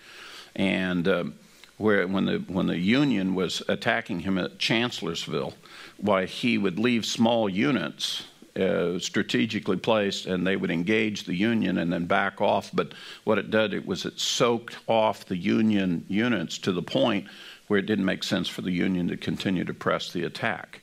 and 0.55 1.09
um, 1.09 1.35
where 1.79 2.07
when 2.07 2.27
the 2.27 2.45
when 2.49 2.67
the 2.67 2.79
Union 2.79 3.35
was 3.35 3.63
attacking 3.69 4.21
him 4.21 4.37
at 4.37 4.59
Chancellorsville, 4.59 5.55
why 5.97 6.27
he 6.27 6.59
would 6.59 6.79
leave 6.79 7.07
small 7.07 7.49
units 7.49 8.25
uh, 8.57 8.99
strategically 8.99 9.77
placed, 9.77 10.27
and 10.27 10.47
they 10.47 10.57
would 10.57 10.71
engage 10.71 11.25
the 11.25 11.35
Union 11.35 11.79
and 11.79 11.93
then 11.93 12.07
back 12.07 12.41
off. 12.41 12.71
But 12.73 12.93
what 13.25 13.39
it 13.39 13.51
did, 13.51 13.75
it 13.75 13.87
was 13.87 14.05
it 14.05 14.19
soaked 14.19 14.77
off 14.87 15.27
the 15.27 15.37
Union 15.37 16.05
units 16.09 16.59
to 16.59 16.73
the 16.73 16.83
point 16.83 17.27
where 17.67 17.79
it 17.79 17.87
didn't 17.87 18.05
make 18.05 18.23
sense 18.23 18.49
for 18.49 18.63
the 18.63 18.71
Union 18.71 19.09
to 19.09 19.17
continue 19.17 19.65
to 19.65 19.75
press 19.75 20.13
the 20.13 20.25
attack 20.25 20.83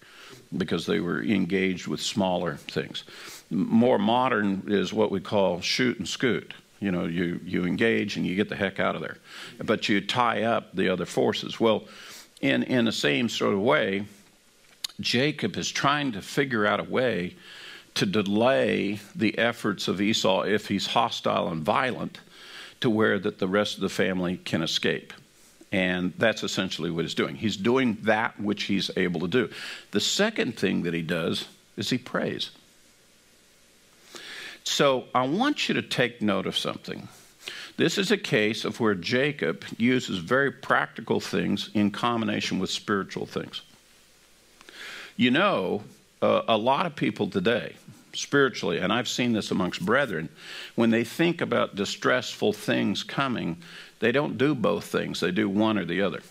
because 0.58 0.86
they 0.86 1.00
were 1.00 1.24
engaged 1.24 1.88
with 1.88 2.02
smaller 2.02 2.56
things. 2.56 3.04
More 3.50 4.00
modern 4.00 4.64
is 4.68 4.92
what 4.92 5.12
we 5.12 5.22
call 5.22 5.62
shoot 5.62 5.98
and 5.98 6.08
scoot 6.08 6.54
you 6.82 6.92
know, 6.92 7.06
you, 7.06 7.40
you 7.46 7.66
engage 7.66 8.18
and 8.18 8.26
you 8.26 8.36
get 8.36 8.50
the 8.50 8.56
heck 8.56 8.80
out 8.80 8.96
of 8.96 9.02
there. 9.02 9.18
But 9.64 9.88
you 9.88 10.02
tie 10.02 10.44
up 10.44 10.76
the 10.76 10.90
other 10.90 11.06
forces. 11.06 11.60
Well, 11.60 11.86
in, 12.42 12.64
in 12.64 12.86
the 12.86 12.92
same 12.92 13.30
sort 13.30 13.54
of 13.54 13.62
way, 13.62 14.06
Jacob 15.00 15.56
is 15.58 15.72
trying 15.72 16.12
to 16.14 16.22
figure 16.22 16.66
out 16.66 16.80
a 16.80 16.84
way 16.84 17.36
to 17.96 18.06
delay 18.06 19.00
the 19.16 19.38
efforts 19.38 19.88
of 19.88 20.02
Esau 20.02 20.44
if 20.44 20.68
he's 20.68 20.88
hostile 20.88 21.50
and 21.50 21.64
violent 21.64 22.20
to 22.80 22.90
where 22.90 23.20
that 23.20 23.40
the 23.40 23.48
rest 23.48 23.76
of 23.76 23.82
the 23.82 23.90
family 23.90 24.38
can 24.38 24.62
escape. 24.62 25.14
And 25.72 26.14
that's 26.18 26.44
essentially 26.44 26.90
what 26.90 27.06
he's 27.06 27.14
doing. 27.14 27.36
He's 27.36 27.56
doing 27.56 27.98
that 28.04 28.40
which 28.40 28.64
he's 28.64 28.92
able 28.98 29.22
to 29.22 29.28
do. 29.28 29.50
The 29.92 30.02
second 30.02 30.58
thing 30.58 30.84
that 30.84 30.94
he 30.94 31.02
does 31.02 31.48
is 31.78 31.90
he 31.90 31.98
prays. 31.98 32.52
So 34.64 35.06
I 35.16 35.28
want 35.28 35.70
you 35.70 35.76
to 35.76 35.82
take 35.82 36.22
note 36.22 36.46
of 36.46 36.58
something. 36.58 37.08
This 37.78 37.98
is 37.98 38.12
a 38.12 38.18
case 38.18 38.66
of 38.66 38.80
where 38.80 38.96
Jacob 38.96 39.64
uses 39.78 40.18
very 40.18 40.52
practical 40.52 41.20
things 41.20 41.70
in 41.74 41.90
combination 41.92 42.60
with 42.60 42.70
spiritual 42.70 43.26
things. 43.26 43.62
You 45.16 45.32
know, 45.32 45.84
uh, 46.22 46.44
a 46.48 46.58
lot 46.58 46.86
of 46.86 46.96
people 46.96 47.28
today, 47.28 47.76
spiritually, 48.14 48.80
and 48.80 48.92
I've 48.92 49.08
seen 49.08 49.34
this 49.34 49.52
amongst 49.52 49.86
brethren, 49.86 50.30
when 50.76 50.90
they 50.90 51.04
think 51.04 51.42
about 51.42 51.76
distressful 51.76 52.54
things 52.54 53.04
coming, 53.04 53.58
they 54.00 54.12
don't 54.12 54.38
do 54.38 54.56
both 54.56 54.86
things, 54.86 55.20
they 55.20 55.32
do 55.32 55.48
one 55.50 55.78
or 55.78 55.86
the 55.86 56.02
other. 56.02 56.22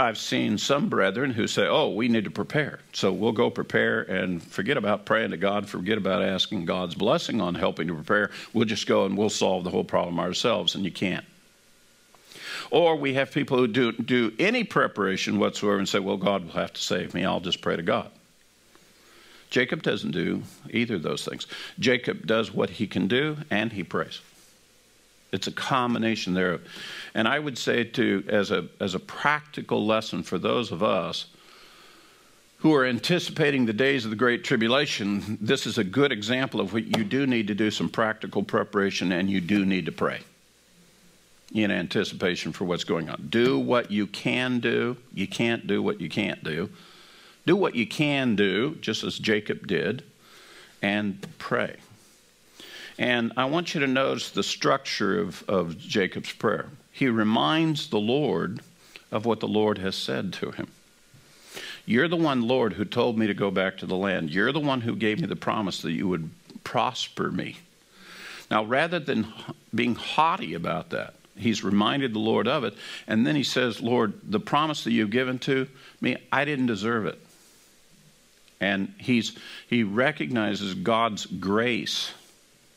I've 0.00 0.18
seen 0.18 0.58
some 0.58 0.88
brethren 0.88 1.32
who 1.32 1.46
say, 1.46 1.66
oh, 1.66 1.90
we 1.90 2.08
need 2.08 2.24
to 2.24 2.30
prepare. 2.30 2.78
So 2.92 3.12
we'll 3.12 3.32
go 3.32 3.50
prepare 3.50 4.02
and 4.02 4.42
forget 4.42 4.76
about 4.76 5.04
praying 5.06 5.30
to 5.32 5.36
God, 5.36 5.68
forget 5.68 5.98
about 5.98 6.22
asking 6.22 6.66
God's 6.66 6.94
blessing 6.94 7.40
on 7.40 7.54
helping 7.54 7.88
to 7.88 7.94
prepare. 7.94 8.30
We'll 8.52 8.64
just 8.64 8.86
go 8.86 9.06
and 9.06 9.16
we'll 9.16 9.30
solve 9.30 9.64
the 9.64 9.70
whole 9.70 9.84
problem 9.84 10.20
ourselves, 10.20 10.74
and 10.74 10.84
you 10.84 10.92
can't. 10.92 11.24
Or 12.70 12.96
we 12.96 13.14
have 13.14 13.32
people 13.32 13.56
who 13.58 13.66
do, 13.66 13.92
do 13.92 14.32
any 14.38 14.62
preparation 14.62 15.38
whatsoever 15.38 15.78
and 15.78 15.88
say, 15.88 16.00
well, 16.00 16.16
God 16.16 16.44
will 16.44 16.52
have 16.52 16.72
to 16.72 16.80
save 16.80 17.14
me. 17.14 17.24
I'll 17.24 17.40
just 17.40 17.60
pray 17.60 17.76
to 17.76 17.82
God. 17.82 18.10
Jacob 19.50 19.82
doesn't 19.82 20.10
do 20.10 20.42
either 20.70 20.96
of 20.96 21.02
those 21.02 21.24
things. 21.24 21.46
Jacob 21.78 22.26
does 22.26 22.52
what 22.52 22.70
he 22.70 22.86
can 22.86 23.08
do 23.08 23.38
and 23.50 23.72
he 23.72 23.82
prays. 23.82 24.20
It's 25.32 25.46
a 25.46 25.52
combination 25.52 26.34
thereof. 26.34 26.62
And 27.14 27.28
I 27.28 27.38
would 27.38 27.58
say 27.58 27.84
to 27.84 28.24
as 28.28 28.50
a 28.50 28.66
as 28.80 28.94
a 28.94 28.98
practical 28.98 29.86
lesson 29.86 30.22
for 30.22 30.38
those 30.38 30.72
of 30.72 30.82
us 30.82 31.26
who 32.58 32.74
are 32.74 32.84
anticipating 32.84 33.66
the 33.66 33.72
days 33.72 34.04
of 34.04 34.10
the 34.10 34.16
Great 34.16 34.42
Tribulation, 34.42 35.38
this 35.40 35.66
is 35.66 35.78
a 35.78 35.84
good 35.84 36.12
example 36.12 36.60
of 36.60 36.72
what 36.72 36.84
you 36.96 37.04
do 37.04 37.26
need 37.26 37.46
to 37.48 37.54
do 37.54 37.70
some 37.70 37.88
practical 37.88 38.42
preparation 38.42 39.12
and 39.12 39.30
you 39.30 39.40
do 39.40 39.64
need 39.64 39.86
to 39.86 39.92
pray 39.92 40.20
in 41.52 41.70
anticipation 41.70 42.52
for 42.52 42.64
what's 42.64 42.84
going 42.84 43.08
on. 43.08 43.28
Do 43.30 43.58
what 43.58 43.90
you 43.90 44.06
can 44.06 44.60
do. 44.60 44.96
You 45.14 45.26
can't 45.26 45.66
do 45.66 45.82
what 45.82 46.00
you 46.00 46.08
can't 46.08 46.42
do. 46.42 46.68
Do 47.48 47.56
what 47.56 47.74
you 47.74 47.86
can 47.86 48.36
do, 48.36 48.74
just 48.82 49.04
as 49.04 49.18
Jacob 49.18 49.66
did, 49.66 50.02
and 50.82 51.26
pray. 51.38 51.76
And 52.98 53.32
I 53.38 53.46
want 53.46 53.72
you 53.72 53.80
to 53.80 53.86
notice 53.86 54.30
the 54.30 54.42
structure 54.42 55.18
of, 55.18 55.42
of 55.48 55.78
Jacob's 55.78 56.30
prayer. 56.30 56.66
He 56.92 57.08
reminds 57.08 57.88
the 57.88 57.98
Lord 57.98 58.60
of 59.10 59.24
what 59.24 59.40
the 59.40 59.48
Lord 59.48 59.78
has 59.78 59.96
said 59.96 60.34
to 60.34 60.50
him. 60.50 60.68
You're 61.86 62.06
the 62.06 62.16
one, 62.16 62.42
Lord, 62.42 62.74
who 62.74 62.84
told 62.84 63.16
me 63.16 63.26
to 63.28 63.32
go 63.32 63.50
back 63.50 63.78
to 63.78 63.86
the 63.86 63.96
land. 63.96 64.28
You're 64.28 64.52
the 64.52 64.60
one 64.60 64.82
who 64.82 64.94
gave 64.94 65.18
me 65.18 65.26
the 65.26 65.34
promise 65.34 65.80
that 65.80 65.92
you 65.92 66.06
would 66.06 66.28
prosper 66.64 67.30
me. 67.30 67.56
Now, 68.50 68.62
rather 68.62 68.98
than 68.98 69.32
being 69.74 69.94
haughty 69.94 70.52
about 70.52 70.90
that, 70.90 71.14
he's 71.34 71.64
reminded 71.64 72.12
the 72.12 72.18
Lord 72.18 72.46
of 72.46 72.64
it. 72.64 72.74
And 73.06 73.26
then 73.26 73.36
he 73.36 73.42
says, 73.42 73.80
Lord, 73.80 74.12
the 74.22 74.38
promise 74.38 74.84
that 74.84 74.92
you've 74.92 75.08
given 75.08 75.38
to 75.38 75.66
me, 76.02 76.18
I 76.30 76.44
didn't 76.44 76.66
deserve 76.66 77.06
it. 77.06 77.18
And 78.60 78.92
he's, 78.98 79.36
he 79.68 79.84
recognizes 79.84 80.74
God's 80.74 81.26
grace 81.26 82.12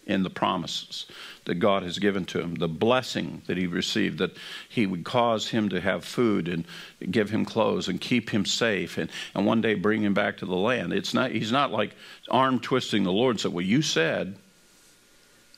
in 0.06 0.24
the 0.24 0.30
promises 0.30 1.06
that 1.46 1.56
God 1.56 1.84
has 1.84 2.00
given 2.00 2.26
to 2.26 2.40
him, 2.40 2.56
the 2.56 2.68
blessing 2.68 3.42
that 3.48 3.58
he 3.58 3.68
received, 3.68 4.20
that 4.20 4.36
he 4.70 4.86
would 4.86 5.04
cause 5.04 5.50
him 5.50 5.70
to 5.70 5.82
have 5.82 6.04
food 6.04 6.48
and 6.48 6.66
give 7.10 7.30
him 7.30 7.46
clothes 7.46 7.88
and 7.88 8.00
keep 8.00 8.30
him 8.30 8.46
safe 8.46 8.98
and, 8.98 9.10
and 9.34 9.46
one 9.46 9.62
day 9.62 9.74
bring 9.74 10.04
him 10.04 10.14
back 10.14 10.38
to 10.38 10.46
the 10.46 10.56
land. 10.56 10.94
It's 10.94 11.14
not, 11.14 11.32
he's 11.32 11.52
not 11.52 11.72
like 11.72 11.96
arm 12.30 12.60
twisting 12.60 13.04
the 13.04 13.12
Lord 13.12 13.36
and 13.36 13.40
said, 13.40 13.54
Well, 13.54 13.66
you 13.66 13.82
said. 13.82 14.36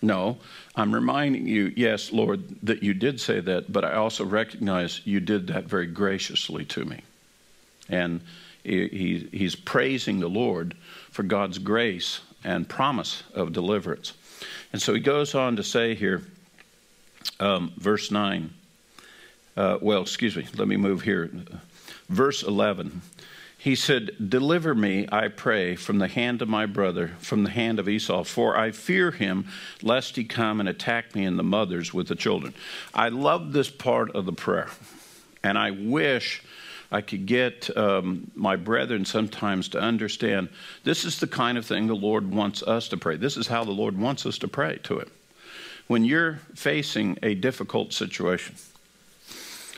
No, 0.02 0.38
I'm 0.76 0.94
reminding 0.94 1.48
you, 1.48 1.72
yes, 1.78 2.12
Lord, 2.12 2.44
that 2.64 2.84
you 2.84 2.94
did 2.94 3.22
say 3.22 3.40
that, 3.40 3.72
but 3.72 3.86
I 3.86 3.94
also 3.94 4.26
recognize 4.26 5.00
you 5.06 5.22
did 5.22 5.48
that 5.48 5.64
very 5.64 5.86
graciously 5.86 6.66
to 6.66 6.84
me. 6.84 7.00
And 7.88 8.20
he, 8.64 9.30
he's 9.32 9.56
praising 9.56 10.20
the 10.20 10.30
Lord 10.30 10.76
for 11.12 11.24
God's 11.24 11.58
grace 11.58 12.22
and 12.44 12.68
promise 12.68 13.24
of 13.34 13.54
deliverance. 13.54 14.14
And 14.72 14.82
so 14.82 14.94
he 14.94 15.00
goes 15.00 15.36
on 15.36 15.56
to 15.58 15.64
say 15.64 15.96
here, 15.96 16.24
um, 17.40 17.74
verse 17.78 18.12
9. 18.12 18.54
Uh, 19.56 19.78
well, 19.82 20.02
excuse 20.02 20.36
me, 20.36 20.46
let 20.58 20.68
me 20.68 20.78
move 20.78 21.02
here. 21.02 21.30
Verse 22.10 22.44
11. 22.44 23.02
He 23.58 23.76
said, 23.76 24.30
Deliver 24.30 24.76
me, 24.76 25.08
I 25.10 25.30
pray, 25.30 25.78
from 25.78 26.00
the 26.00 26.10
hand 26.10 26.42
of 26.42 26.50
my 26.50 26.66
brother, 26.66 27.12
from 27.20 27.46
the 27.46 27.50
hand 27.50 27.80
of 27.80 27.88
Esau, 27.88 28.26
for 28.26 28.58
I 28.58 28.72
fear 28.72 29.12
him, 29.12 29.48
lest 29.82 30.18
he 30.18 30.26
come 30.26 30.60
and 30.60 30.68
attack 30.68 31.16
me 31.16 31.24
and 31.24 31.40
the 31.40 31.44
mothers 31.44 31.94
with 31.94 32.10
the 32.10 32.16
children. 32.16 32.54
I 32.94 33.08
love 33.08 33.54
this 33.54 33.70
part 33.70 34.12
of 34.16 34.26
the 34.26 34.34
prayer, 34.34 34.70
and 35.44 35.58
I 35.58 35.72
wish 35.72 36.44
I 36.94 37.02
could 37.02 37.26
get 37.26 37.76
um, 37.76 38.30
my 38.36 38.56
brethren 38.56 39.04
sometimes 39.04 39.70
to 39.70 39.80
understand 39.80 40.50
this 40.84 41.06
is 41.06 41.20
the 41.20 41.26
kind 41.26 41.58
of 41.58 41.66
thing 41.66 41.88
the 41.88 41.96
Lord 41.96 42.32
wants 42.32 42.62
us 42.62 42.90
to 42.90 42.98
pray. 42.98 43.18
This 43.18 43.36
is 43.36 43.48
how 43.48 43.64
the 43.64 43.72
Lord 43.72 43.98
wants 43.98 44.28
us 44.28 44.38
to 44.38 44.48
pray 44.48 44.80
to 44.84 45.00
Him. 45.00 45.10
When 45.88 46.06
you're 46.06 46.40
facing 46.54 47.18
a 47.24 47.34
difficult 47.34 47.94
situation, 47.94 48.56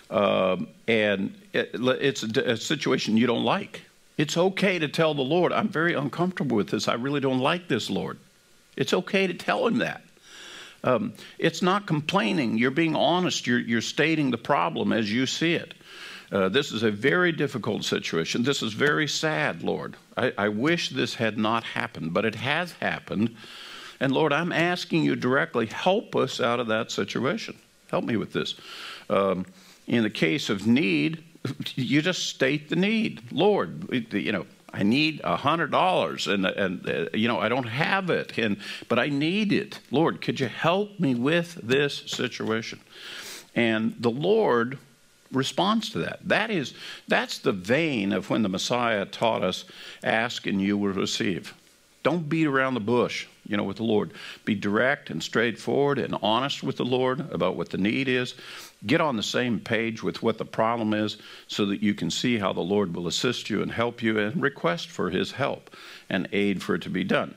um, 0.09 0.67
and 0.89 1.33
it, 1.53 1.71
it's 1.73 2.23
a, 2.23 2.51
a 2.51 2.57
situation 2.57 3.15
you 3.15 3.27
don't 3.27 3.45
like, 3.45 3.83
it's 4.17 4.35
okay 4.35 4.77
to 4.77 4.89
tell 4.89 5.13
the 5.13 5.21
Lord, 5.21 5.53
I'm 5.53 5.69
very 5.69 5.93
uncomfortable 5.93 6.57
with 6.57 6.69
this. 6.69 6.89
I 6.89 6.95
really 6.95 7.21
don't 7.21 7.39
like 7.39 7.69
this, 7.69 7.89
Lord. 7.89 8.17
It's 8.75 8.93
okay 8.93 9.25
to 9.27 9.33
tell 9.33 9.65
Him 9.65 9.77
that. 9.77 10.01
Um, 10.83 11.13
it's 11.39 11.61
not 11.61 11.87
complaining. 11.87 12.57
You're 12.57 12.71
being 12.71 12.95
honest. 12.95 13.47
You're, 13.47 13.59
you're 13.59 13.81
stating 13.81 14.31
the 14.31 14.37
problem 14.37 14.91
as 14.91 15.11
you 15.11 15.25
see 15.25 15.55
it. 15.55 15.73
Uh, 16.31 16.49
this 16.49 16.71
is 16.71 16.83
a 16.83 16.91
very 16.91 17.31
difficult 17.31 17.83
situation. 17.83 18.43
This 18.43 18.61
is 18.61 18.73
very 18.73 19.07
sad, 19.07 19.63
Lord. 19.63 19.95
I, 20.17 20.33
I 20.37 20.49
wish 20.49 20.89
this 20.89 21.15
had 21.15 21.37
not 21.37 21.63
happened, 21.63 22.13
but 22.13 22.25
it 22.25 22.35
has 22.35 22.73
happened. 22.73 23.35
And 23.99 24.11
Lord, 24.11 24.33
I'm 24.33 24.51
asking 24.51 25.03
you 25.03 25.15
directly, 25.15 25.67
help 25.67 26.15
us 26.15 26.41
out 26.41 26.59
of 26.59 26.67
that 26.67 26.91
situation. 26.91 27.57
Help 27.89 28.03
me 28.03 28.17
with 28.17 28.33
this. 28.33 28.55
Um, 29.09 29.45
in 29.87 30.03
the 30.03 30.09
case 30.09 30.49
of 30.49 30.65
need, 30.65 31.23
you 31.75 32.01
just 32.01 32.27
state 32.27 32.69
the 32.69 32.75
need. 32.75 33.31
Lord, 33.31 34.11
you 34.11 34.31
know, 34.31 34.45
I 34.73 34.83
need 34.83 35.21
a 35.23 35.37
hundred 35.37 35.71
dollars, 35.71 36.27
and 36.27 36.45
and 36.45 36.89
uh, 36.89 37.05
you 37.13 37.29
know 37.29 37.39
I 37.39 37.47
don't 37.47 37.67
have 37.67 38.09
it, 38.09 38.37
and 38.37 38.57
but 38.89 38.99
I 38.99 39.07
need 39.07 39.53
it. 39.53 39.79
Lord, 39.89 40.21
could 40.21 40.39
you 40.41 40.47
help 40.47 40.99
me 40.99 41.15
with 41.15 41.55
this 41.63 42.03
situation? 42.07 42.81
And 43.55 43.95
the 43.99 44.11
Lord 44.11 44.77
responds 45.35 45.89
to 45.91 45.99
that. 45.99 46.19
That 46.23 46.49
is, 46.49 46.73
that's 47.07 47.39
the 47.39 47.51
vein 47.51 48.13
of 48.13 48.29
when 48.29 48.41
the 48.41 48.49
Messiah 48.49 49.05
taught 49.05 49.43
us, 49.43 49.65
ask 50.03 50.47
and 50.47 50.61
you 50.61 50.77
will 50.77 50.93
receive. 50.93 51.53
Don't 52.05 52.29
beat 52.29 52.45
around 52.45 52.75
the 52.75 52.79
bush, 52.79 53.25
you 53.47 53.57
know, 53.57 53.63
with 53.63 53.77
the 53.77 53.83
Lord. 53.83 54.11
Be 54.45 54.53
direct 54.53 55.09
and 55.09 55.23
straightforward 55.23 55.97
and 55.97 56.15
honest 56.21 56.61
with 56.61 56.77
the 56.77 56.85
Lord 56.85 57.19
about 57.31 57.55
what 57.55 57.69
the 57.69 57.79
need 57.79 58.07
is. 58.07 58.35
Get 58.85 59.01
on 59.01 59.17
the 59.17 59.23
same 59.23 59.59
page 59.59 60.03
with 60.03 60.21
what 60.21 60.37
the 60.37 60.45
problem 60.45 60.93
is 60.93 61.17
so 61.47 61.65
that 61.65 61.81
you 61.81 61.95
can 61.95 62.11
see 62.11 62.37
how 62.37 62.53
the 62.53 62.61
Lord 62.61 62.95
will 62.95 63.07
assist 63.07 63.49
you 63.49 63.63
and 63.63 63.71
help 63.71 64.03
you 64.03 64.19
and 64.19 64.39
request 64.39 64.89
for 64.89 65.09
his 65.09 65.31
help 65.31 65.75
and 66.07 66.29
aid 66.31 66.61
for 66.61 66.75
it 66.75 66.83
to 66.83 66.91
be 66.91 67.03
done. 67.03 67.35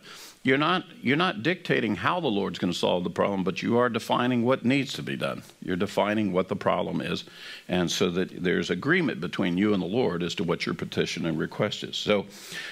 You're 0.48 0.56
not, 0.56 0.84
you're 1.02 1.18
not 1.18 1.42
dictating 1.42 1.94
how 1.94 2.20
the 2.20 2.28
Lord's 2.28 2.58
going 2.58 2.72
to 2.72 2.78
solve 2.78 3.04
the 3.04 3.10
problem, 3.10 3.44
but 3.44 3.62
you 3.62 3.76
are 3.76 3.90
defining 3.90 4.46
what 4.46 4.64
needs 4.64 4.94
to 4.94 5.02
be 5.02 5.14
done. 5.14 5.42
You're 5.60 5.76
defining 5.76 6.32
what 6.32 6.48
the 6.48 6.56
problem 6.56 7.02
is, 7.02 7.24
and 7.68 7.90
so 7.90 8.10
that 8.12 8.42
there's 8.42 8.70
agreement 8.70 9.20
between 9.20 9.58
you 9.58 9.74
and 9.74 9.82
the 9.82 9.86
Lord 9.86 10.22
as 10.22 10.34
to 10.36 10.44
what 10.44 10.64
your 10.64 10.74
petition 10.74 11.26
and 11.26 11.38
request 11.38 11.84
is. 11.84 11.98
So 11.98 12.24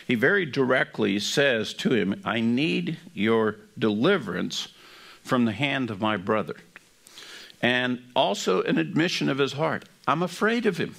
he 0.06 0.14
very 0.14 0.46
directly 0.46 1.18
says 1.18 1.74
to 1.74 1.92
him, 1.92 2.18
I 2.24 2.40
need 2.40 2.96
your 3.12 3.56
deliverance 3.78 4.68
from 5.22 5.44
the 5.44 5.52
hand 5.52 5.90
of 5.90 6.00
my 6.00 6.16
brother. 6.16 6.56
And 7.60 8.02
also 8.16 8.62
an 8.62 8.78
admission 8.78 9.28
of 9.28 9.36
his 9.36 9.52
heart 9.52 9.84
I'm 10.08 10.22
afraid 10.22 10.64
of 10.64 10.78
him. 10.78 10.94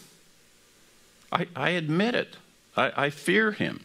I, 1.31 1.47
I 1.55 1.69
admit 1.71 2.13
it. 2.13 2.37
I, 2.75 3.05
I 3.05 3.09
fear 3.09 3.51
him. 3.51 3.83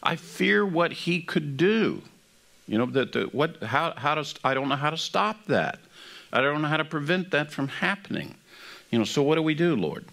I 0.00 0.14
fear 0.14 0.64
what 0.64 0.92
he 0.92 1.22
could 1.22 1.56
do. 1.56 2.02
You 2.70 2.78
know, 2.78 2.86
that 2.86 3.16
uh, 3.16 3.24
what, 3.32 3.60
how, 3.64 3.94
how 3.96 4.14
does, 4.14 4.32
I 4.44 4.54
don't 4.54 4.68
know 4.68 4.76
how 4.76 4.90
to 4.90 4.96
stop 4.96 5.44
that. 5.46 5.80
I 6.32 6.40
don't 6.40 6.62
know 6.62 6.68
how 6.68 6.76
to 6.76 6.84
prevent 6.84 7.32
that 7.32 7.50
from 7.50 7.66
happening. 7.66 8.36
You 8.92 9.00
know, 9.00 9.04
so 9.04 9.24
what 9.24 9.34
do 9.34 9.42
we 9.42 9.54
do, 9.54 9.74
Lord? 9.74 10.04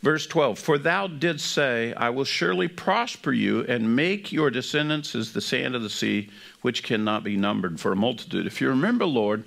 Verse 0.00 0.26
12, 0.26 0.58
for 0.58 0.78
thou 0.78 1.08
didst 1.08 1.44
say, 1.52 1.92
I 1.92 2.08
will 2.08 2.24
surely 2.24 2.68
prosper 2.68 3.32
you 3.32 3.66
and 3.66 3.94
make 3.94 4.32
your 4.32 4.48
descendants 4.48 5.14
as 5.14 5.34
the 5.34 5.42
sand 5.42 5.74
of 5.74 5.82
the 5.82 5.90
sea, 5.90 6.30
which 6.62 6.82
cannot 6.82 7.22
be 7.22 7.36
numbered 7.36 7.78
for 7.78 7.92
a 7.92 7.96
multitude. 7.96 8.46
If 8.46 8.62
you 8.62 8.70
remember, 8.70 9.04
Lord, 9.04 9.44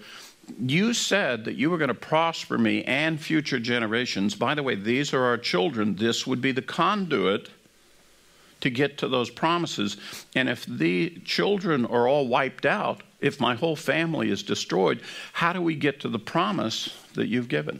you 0.59 0.93
said 0.93 1.45
that 1.45 1.55
you 1.55 1.71
were 1.71 1.79
going 1.79 1.87
to 1.87 1.95
prosper 1.95 2.59
me 2.59 2.83
and 2.83 3.19
future 3.19 3.59
generations. 3.59 4.35
By 4.35 4.53
the 4.53 4.61
way, 4.61 4.75
these 4.75 5.11
are 5.11 5.23
our 5.23 5.39
children. 5.39 5.95
This 5.95 6.27
would 6.27 6.41
be 6.41 6.51
the 6.51 6.61
conduit 6.61 7.49
to 8.61 8.69
get 8.69 8.97
to 8.99 9.07
those 9.07 9.29
promises. 9.29 9.97
And 10.35 10.49
if 10.49 10.65
the 10.65 11.09
children 11.25 11.85
are 11.85 12.07
all 12.07 12.27
wiped 12.27 12.65
out, 12.65 13.01
if 13.19 13.39
my 13.39 13.55
whole 13.55 13.75
family 13.75 14.31
is 14.31 14.41
destroyed, 14.41 15.01
how 15.33 15.53
do 15.53 15.61
we 15.61 15.75
get 15.75 15.99
to 16.01 16.09
the 16.09 16.19
promise 16.19 16.95
that 17.13 17.27
you've 17.27 17.49
given? 17.49 17.79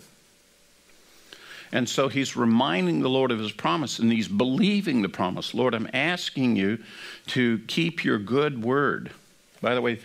And 1.71 1.87
so 1.87 2.09
he's 2.09 2.35
reminding 2.35 2.99
the 2.99 3.09
Lord 3.09 3.31
of 3.31 3.39
his 3.39 3.51
promise 3.51 3.99
and 3.99 4.11
he's 4.11 4.27
believing 4.27 5.01
the 5.01 5.09
promise. 5.09 5.53
Lord, 5.53 5.73
I'm 5.73 5.89
asking 5.93 6.57
you 6.57 6.79
to 7.27 7.59
keep 7.67 8.03
your 8.03 8.19
good 8.19 8.61
word. 8.61 9.11
By 9.61 9.73
the 9.73 9.81
way, 9.81 9.99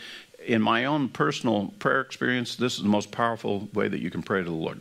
in 0.47 0.63
my 0.63 0.85
own 0.85 1.09
personal 1.09 1.75
prayer 1.81 2.01
experience, 2.01 2.55
this 2.55 2.77
is 2.77 2.83
the 2.83 2.89
most 2.89 3.11
powerful 3.11 3.69
way 3.75 3.89
that 3.89 3.99
you 3.99 4.11
can 4.11 4.23
pray 4.23 4.39
to 4.39 4.45
the 4.45 4.53
Lord. 4.53 4.81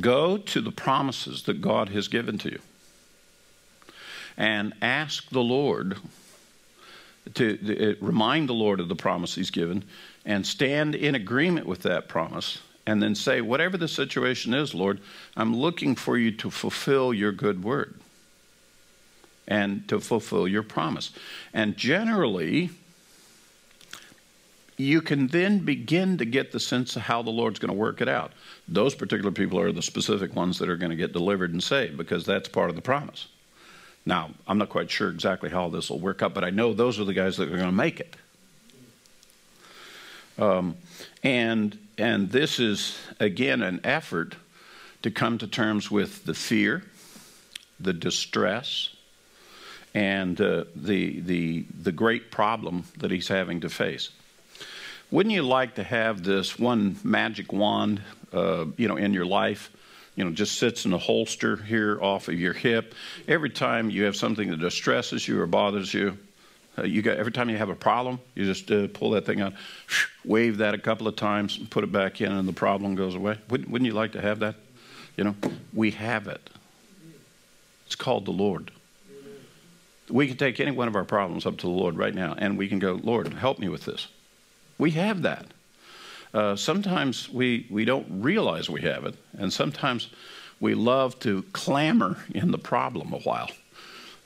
Go 0.00 0.38
to 0.38 0.60
the 0.62 0.72
promises 0.72 1.42
that 1.42 1.60
God 1.60 1.90
has 1.90 2.08
given 2.08 2.38
to 2.38 2.50
you 2.50 2.60
and 4.36 4.74
ask 4.82 5.28
the 5.30 5.42
Lord 5.42 5.96
to, 7.34 7.92
uh, 7.92 8.04
remind 8.04 8.48
the 8.48 8.54
Lord 8.54 8.80
of 8.80 8.88
the 8.88 8.94
promise 8.94 9.34
He's 9.34 9.50
given 9.50 9.84
and 10.24 10.46
stand 10.46 10.94
in 10.94 11.14
agreement 11.14 11.66
with 11.66 11.82
that 11.82 12.08
promise 12.08 12.60
and 12.86 13.02
then 13.02 13.14
say, 13.14 13.40
whatever 13.40 13.76
the 13.76 13.88
situation 13.88 14.54
is, 14.54 14.74
Lord, 14.74 15.00
I'm 15.36 15.56
looking 15.56 15.96
for 15.96 16.16
you 16.16 16.30
to 16.32 16.50
fulfill 16.50 17.12
your 17.12 17.32
good 17.32 17.64
word 17.64 17.94
and 19.48 19.86
to 19.88 20.00
fulfill 20.00 20.46
your 20.46 20.62
promise. 20.62 21.10
And 21.52 21.76
generally, 21.76 22.70
you 24.76 25.00
can 25.00 25.28
then 25.28 25.60
begin 25.60 26.18
to 26.18 26.24
get 26.24 26.52
the 26.52 26.60
sense 26.60 26.96
of 26.96 27.02
how 27.02 27.22
the 27.22 27.30
Lord's 27.30 27.58
going 27.58 27.70
to 27.70 27.74
work 27.74 28.00
it 28.00 28.08
out. 28.08 28.32
Those 28.68 28.94
particular 28.94 29.32
people 29.32 29.58
are 29.58 29.72
the 29.72 29.82
specific 29.82 30.34
ones 30.36 30.58
that 30.58 30.68
are 30.68 30.76
going 30.76 30.90
to 30.90 30.96
get 30.96 31.12
delivered 31.12 31.52
and 31.52 31.62
saved 31.62 31.96
because 31.96 32.24
that's 32.24 32.48
part 32.48 32.70
of 32.70 32.76
the 32.76 32.82
promise. 32.82 33.28
Now, 34.06 34.30
I'm 34.46 34.56
not 34.56 34.68
quite 34.68 34.88
sure 34.88 35.10
exactly 35.10 35.50
how 35.50 35.68
this 35.68 35.90
will 35.90 35.98
work 35.98 36.22
out, 36.22 36.32
but 36.32 36.44
I 36.44 36.50
know 36.50 36.72
those 36.72 37.00
are 37.00 37.04
the 37.04 37.12
guys 37.12 37.36
that 37.36 37.48
are 37.48 37.56
going 37.56 37.66
to 37.66 37.72
make 37.72 37.98
it. 37.98 38.16
Um, 40.38 40.76
and 41.22 41.76
and 41.98 42.30
this 42.30 42.60
is 42.60 42.98
again 43.18 43.62
an 43.62 43.80
effort 43.82 44.36
to 45.02 45.10
come 45.10 45.38
to 45.38 45.46
terms 45.46 45.90
with 45.90 46.24
the 46.24 46.34
fear, 46.34 46.84
the 47.80 47.92
distress, 47.92 48.90
and 49.94 50.40
uh, 50.40 50.64
the 50.76 51.20
the 51.20 51.64
the 51.82 51.92
great 51.92 52.30
problem 52.30 52.84
that 52.98 53.10
he's 53.10 53.28
having 53.28 53.60
to 53.60 53.68
face. 53.68 54.10
Wouldn't 55.10 55.34
you 55.34 55.42
like 55.42 55.76
to 55.76 55.84
have 55.84 56.22
this 56.22 56.58
one 56.58 56.96
magic 57.02 57.52
wand, 57.52 58.02
uh, 58.32 58.66
you 58.76 58.88
know, 58.88 58.96
in 58.96 59.14
your 59.14 59.26
life? 59.26 59.70
You 60.16 60.24
know, 60.24 60.30
just 60.30 60.58
sits 60.58 60.86
in 60.86 60.92
a 60.92 60.98
holster 60.98 61.56
here 61.56 62.00
off 62.02 62.28
of 62.28 62.34
your 62.34 62.54
hip. 62.54 62.94
Every 63.28 63.50
time 63.50 63.90
you 63.90 64.04
have 64.04 64.16
something 64.16 64.50
that 64.50 64.58
distresses 64.58 65.28
you 65.28 65.40
or 65.40 65.46
bothers 65.46 65.92
you, 65.92 66.16
uh, 66.78 66.82
you 66.82 67.02
got 67.02 67.16
every 67.16 67.32
time 67.32 67.48
you 67.48 67.56
have 67.56 67.68
a 67.68 67.74
problem, 67.74 68.18
you 68.34 68.44
just 68.44 68.70
uh, 68.70 68.88
pull 68.88 69.10
that 69.10 69.24
thing 69.24 69.40
out, 69.40 69.52
wave 70.24 70.58
that 70.58 70.74
a 70.74 70.78
couple 70.78 71.06
of 71.06 71.16
times, 71.16 71.58
and 71.58 71.70
put 71.70 71.84
it 71.84 71.92
back 71.92 72.20
in, 72.20 72.32
and 72.32 72.48
the 72.48 72.52
problem 72.52 72.94
goes 72.94 73.14
away. 73.14 73.38
Wouldn't, 73.48 73.70
wouldn't 73.70 73.86
you 73.86 73.94
like 73.94 74.12
to 74.12 74.20
have 74.20 74.40
that? 74.40 74.56
You 75.16 75.24
know, 75.24 75.34
we 75.72 75.92
have 75.92 76.26
it. 76.26 76.50
It's 77.86 77.94
called 77.94 78.24
the 78.24 78.32
Lord. 78.32 78.70
We 80.08 80.28
can 80.28 80.36
take 80.36 80.60
any 80.60 80.70
one 80.70 80.88
of 80.88 80.96
our 80.96 81.04
problems 81.04 81.46
up 81.46 81.56
to 81.58 81.66
the 81.66 81.72
Lord 81.72 81.96
right 81.96 82.14
now, 82.14 82.34
and 82.36 82.58
we 82.58 82.68
can 82.68 82.78
go, 82.78 83.00
Lord, 83.02 83.32
help 83.34 83.58
me 83.58 83.68
with 83.68 83.84
this. 83.84 84.08
We 84.78 84.92
have 84.92 85.22
that. 85.22 85.46
Uh, 86.34 86.56
sometimes 86.56 87.28
we, 87.30 87.66
we 87.70 87.84
don't 87.84 88.06
realize 88.22 88.68
we 88.68 88.82
have 88.82 89.04
it, 89.04 89.14
and 89.38 89.52
sometimes 89.52 90.08
we 90.60 90.74
love 90.74 91.18
to 91.20 91.42
clamor 91.52 92.18
in 92.34 92.50
the 92.50 92.58
problem 92.58 93.12
a 93.12 93.18
while 93.18 93.50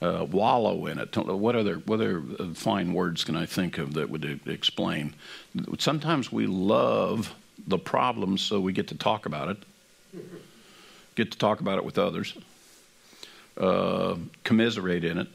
uh, 0.03 0.27
wallow 0.31 0.87
in 0.87 0.99
it. 0.99 1.17
What 1.17 1.57
other, 1.57 1.77
what 1.77 2.01
other 2.01 2.23
fine 2.55 2.95
words 2.95 3.25
can 3.25 3.37
I 3.37 3.47
think 3.47 3.79
of 3.79 3.95
that 3.95 4.09
would 4.09 4.41
explain? 4.47 5.15
Sometimes 5.79 6.33
we 6.33 6.47
love 6.47 7.35
the 7.67 7.79
problem 7.79 8.39
so 8.39 8.61
we 8.61 8.73
get 8.73 8.89
to 8.89 8.95
talk 8.95 9.27
about 9.27 9.49
it, 9.49 9.59
get 11.15 11.31
to 11.33 11.39
talk 11.39 11.61
about 11.61 11.79
it 11.79 11.85
with 11.85 11.99
others, 11.99 12.35
uh, 13.59 14.17
commiserate 14.45 15.05
in 15.05 15.19
it. 15.19 15.29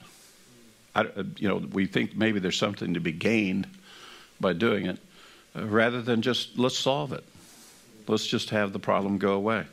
I, 0.95 1.01
uh, 1.01 1.23
you 1.37 1.47
know, 1.47 1.57
we 1.57 1.85
think 1.85 2.15
maybe 2.15 2.39
there's 2.39 2.57
something 2.57 2.93
to 2.93 2.99
be 2.99 3.11
gained 3.11 3.67
by 4.39 4.53
doing 4.53 4.87
it, 4.87 4.97
uh, 4.97 4.99
rather 5.55 6.01
than 6.01 6.21
just 6.21 6.57
let's 6.57 6.77
solve 6.77 7.13
it. 7.13 7.23
Let's 8.07 8.27
just 8.27 8.49
have 8.51 8.73
the 8.73 8.79
problem 8.79 9.17
go 9.17 9.33
away. 9.33 9.65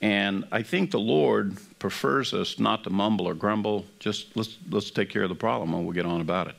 And 0.00 0.44
I 0.50 0.62
think 0.62 0.90
the 0.90 0.98
Lord 0.98 1.56
prefers 1.78 2.34
us 2.34 2.58
not 2.58 2.84
to 2.84 2.90
mumble 2.90 3.28
or 3.28 3.34
grumble. 3.34 3.86
Just 4.00 4.36
let's 4.36 4.58
let's 4.70 4.90
take 4.90 5.10
care 5.10 5.22
of 5.22 5.28
the 5.28 5.34
problem 5.36 5.74
and 5.74 5.84
we'll 5.84 5.94
get 5.94 6.06
on 6.06 6.20
about 6.20 6.48
it. 6.48 6.56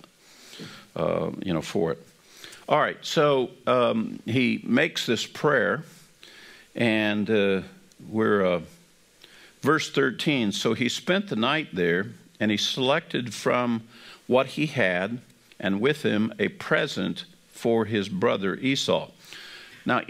Uh, 0.96 1.32
you 1.42 1.54
know, 1.54 1.62
for 1.62 1.92
it. 1.92 2.08
All 2.70 2.80
right. 2.80 2.98
So 3.02 3.50
um, 3.68 4.20
he 4.26 4.62
makes 4.64 5.06
this 5.06 5.26
prayer, 5.26 5.84
and 6.76 7.30
uh, 7.30 7.62
we're 8.08 8.46
uh, 8.46 8.62
verse 9.62 9.90
thirteen. 9.90 10.52
So 10.52 10.74
he 10.74 10.88
spent 10.88 11.28
the 11.28 11.36
night 11.36 11.70
there, 11.74 12.06
and 12.40 12.52
he 12.52 12.58
selected 12.58 13.34
from 13.34 13.82
what 14.28 14.46
he 14.46 14.68
had, 14.68 15.20
and 15.60 15.82
with 15.82 16.04
him 16.04 16.34
a 16.40 16.48
present 16.48 17.26
for 17.64 17.86
his 17.86 18.10
brother 18.10 18.56
Esau. 18.58 19.10
Now 19.86 20.02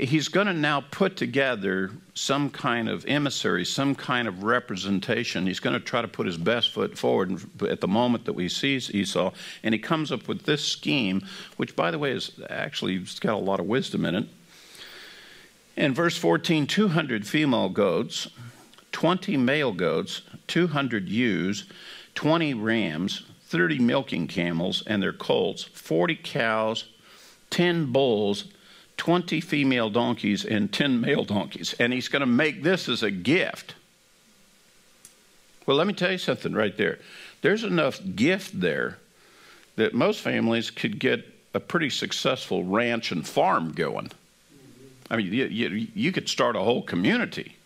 he's 0.00 0.28
going 0.28 0.46
to 0.46 0.54
now 0.54 0.80
put 0.80 1.14
together 1.14 1.90
some 2.14 2.48
kind 2.48 2.88
of 2.88 3.04
emissary, 3.06 3.66
some 3.66 3.94
kind 3.94 4.26
of 4.26 4.44
representation. 4.44 5.46
He's 5.46 5.60
going 5.60 5.74
to 5.74 5.84
try 5.84 6.00
to 6.00 6.08
put 6.08 6.24
his 6.24 6.38
best 6.38 6.72
foot 6.72 6.96
forward 6.96 7.38
at 7.68 7.82
the 7.82 7.86
moment 7.86 8.24
that 8.24 8.32
we 8.32 8.48
see 8.48 8.76
Esau, 8.76 9.30
and 9.62 9.74
he 9.74 9.78
comes 9.78 10.10
up 10.10 10.26
with 10.26 10.44
this 10.44 10.64
scheme, 10.64 11.22
which, 11.58 11.76
by 11.76 11.90
the 11.90 11.98
way, 11.98 12.12
is 12.12 12.30
actually 12.48 12.96
it's 12.96 13.20
got 13.20 13.34
a 13.34 13.36
lot 13.36 13.60
of 13.60 13.66
wisdom 13.66 14.06
in 14.06 14.14
it. 14.14 14.24
In 15.76 15.92
verse 15.92 16.16
14, 16.16 16.66
200 16.66 17.26
female 17.26 17.68
goats, 17.68 18.30
20 18.92 19.36
male 19.36 19.72
goats, 19.72 20.22
200 20.46 21.10
ewes, 21.10 21.66
20 22.14 22.54
rams, 22.54 23.24
30 23.50 23.80
milking 23.80 24.28
camels 24.28 24.84
and 24.86 25.02
their 25.02 25.12
colts, 25.12 25.64
40 25.64 26.20
cows, 26.22 26.84
10 27.50 27.90
bulls, 27.90 28.44
20 28.96 29.40
female 29.40 29.90
donkeys 29.90 30.44
and 30.44 30.72
10 30.72 31.00
male 31.00 31.24
donkeys, 31.24 31.74
and 31.80 31.92
he's 31.92 32.06
going 32.06 32.20
to 32.20 32.26
make 32.26 32.62
this 32.62 32.88
as 32.88 33.02
a 33.02 33.10
gift. 33.10 33.74
Well, 35.66 35.76
let 35.76 35.88
me 35.88 35.92
tell 35.92 36.12
you 36.12 36.18
something 36.18 36.52
right 36.52 36.76
there. 36.76 37.00
There's 37.42 37.64
enough 37.64 38.00
gift 38.14 38.60
there 38.60 38.98
that 39.74 39.94
most 39.94 40.20
families 40.20 40.70
could 40.70 41.00
get 41.00 41.26
a 41.52 41.58
pretty 41.58 41.90
successful 41.90 42.62
ranch 42.62 43.10
and 43.10 43.26
farm 43.26 43.72
going. 43.72 44.12
I 45.10 45.16
mean, 45.16 45.32
you, 45.32 45.46
you, 45.46 45.88
you 45.92 46.12
could 46.12 46.28
start 46.28 46.54
a 46.54 46.60
whole 46.60 46.82
community 46.82 47.56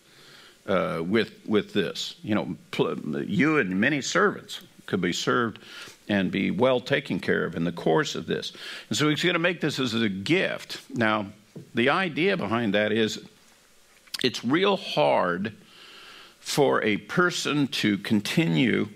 uh, 0.66 1.02
with, 1.04 1.32
with 1.46 1.74
this. 1.74 2.14
You 2.22 2.34
know, 2.34 2.56
you 3.26 3.58
and 3.58 3.78
many 3.78 4.00
servants 4.00 4.62
could 4.86 5.00
be 5.00 5.12
served 5.12 5.58
and 6.08 6.30
be 6.30 6.50
well 6.50 6.80
taken 6.80 7.18
care 7.18 7.44
of 7.44 7.54
in 7.54 7.64
the 7.64 7.72
course 7.72 8.14
of 8.14 8.26
this. 8.26 8.52
And 8.88 8.98
so 8.98 9.08
he's 9.08 9.22
going 9.22 9.34
to 9.34 9.38
make 9.38 9.60
this 9.60 9.78
as 9.78 9.94
a 9.94 10.08
gift. 10.08 10.80
Now, 10.90 11.26
the 11.74 11.88
idea 11.90 12.36
behind 12.36 12.74
that 12.74 12.92
is 12.92 13.24
it's 14.22 14.44
real 14.44 14.76
hard 14.76 15.54
for 16.40 16.82
a 16.82 16.98
person 16.98 17.68
to 17.68 17.98
continue 17.98 18.88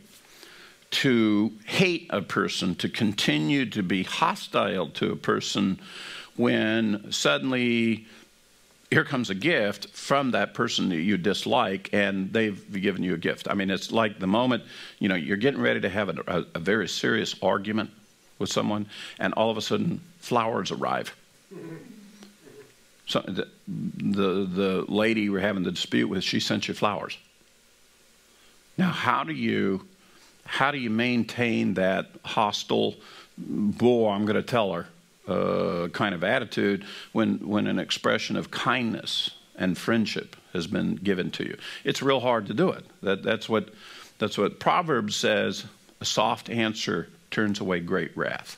to 0.90 1.53
hate 1.66 2.07
a 2.11 2.22
person, 2.22 2.74
to 2.77 2.88
continue 2.88 3.66
to 3.66 3.83
be 3.83 4.03
hostile 4.03 4.88
to 4.88 5.12
a 5.12 5.16
person 5.16 5.79
when 6.37 7.11
suddenly 7.11 8.07
here 8.90 9.05
comes 9.05 9.29
a 9.29 9.35
gift 9.35 9.88
from 9.90 10.31
that 10.31 10.55
person 10.55 10.88
that 10.88 10.96
you 10.96 11.18
dislike 11.18 11.90
and 11.92 12.33
they've 12.33 12.72
given 12.81 13.03
you 13.03 13.14
a 13.14 13.18
gift. 13.18 13.48
I 13.48 13.55
mean 13.55 13.70
it's 13.70 13.92
like 13.92 14.18
the 14.18 14.27
moment 14.27 14.64
you 14.98 15.09
know 15.09 15.14
you're 15.14 15.37
getting 15.37 15.61
ready 15.61 15.81
to 15.81 15.88
have 15.88 16.09
a, 16.09 16.46
a, 16.55 16.59
very 16.59 16.88
serious 16.88 17.37
argument 17.42 17.90
with 18.38 18.51
someone 18.51 18.87
and 19.18 19.35
all 19.35 19.51
of 19.51 19.57
a 19.57 19.62
sudden 19.62 20.01
flowers 20.20 20.70
arrive. 20.70 21.14
So 23.07 23.20
the, 23.20 23.48
the, 23.66 24.44
the 24.44 24.85
lady 24.88 25.29
we're 25.29 25.40
having 25.40 25.62
the 25.62 25.72
dispute 25.72 26.09
with 26.09 26.24
she 26.24 26.40
sent 26.40 26.68
you 26.68 26.74
flowers. 26.74 27.18
Now 28.79 28.90
how 28.90 29.24
do 29.24 29.32
you 29.32 29.86
how 30.45 30.70
do 30.70 30.78
you 30.78 30.89
maintain 30.89 31.74
that 31.74 32.11
hostile 32.24 32.97
boy 33.36 34.09
i'm 34.09 34.24
going 34.24 34.34
to 34.34 34.43
tell 34.43 34.72
her 34.72 34.89
uh, 35.29 35.89
kind 35.93 36.14
of 36.14 36.24
attitude 36.24 36.85
when, 37.12 37.47
when 37.47 37.66
an 37.66 37.79
expression 37.79 38.37
of 38.37 38.51
kindness 38.51 39.31
and 39.57 39.76
friendship 39.76 40.37
has 40.53 40.66
been 40.66 40.97
given 40.97 41.31
to 41.33 41.45
you. 41.45 41.57
It's 41.85 42.03
real 42.03 42.20
hard 42.20 42.47
to 42.47 42.55
do 42.55 42.70
it. 42.70 42.85
That, 43.03 43.22
that's, 43.22 43.49
what, 43.49 43.70
that's 44.18 44.39
what 44.39 44.61
Proverbs 44.61 45.16
says 45.16 45.64
a 46.01 46.05
soft 46.05 46.49
answer 46.49 47.09
turns 47.31 47.61
away 47.61 47.81
great 47.81 48.16
wrath. 48.16 48.57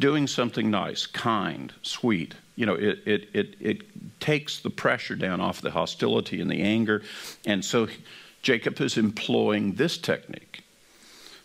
Doing 0.00 0.26
something 0.26 0.70
nice, 0.70 1.06
kind, 1.06 1.72
sweet, 1.82 2.34
you 2.56 2.66
know, 2.66 2.74
it, 2.74 3.00
it, 3.04 3.28
it, 3.32 3.54
it 3.60 4.20
takes 4.20 4.60
the 4.60 4.70
pressure 4.70 5.16
down 5.16 5.40
off 5.40 5.60
the 5.60 5.70
hostility 5.70 6.40
and 6.40 6.50
the 6.50 6.62
anger. 6.62 7.02
And 7.44 7.64
so 7.64 7.88
Jacob 8.42 8.80
is 8.80 8.96
employing 8.96 9.74
this 9.74 9.98
technique. 9.98 10.62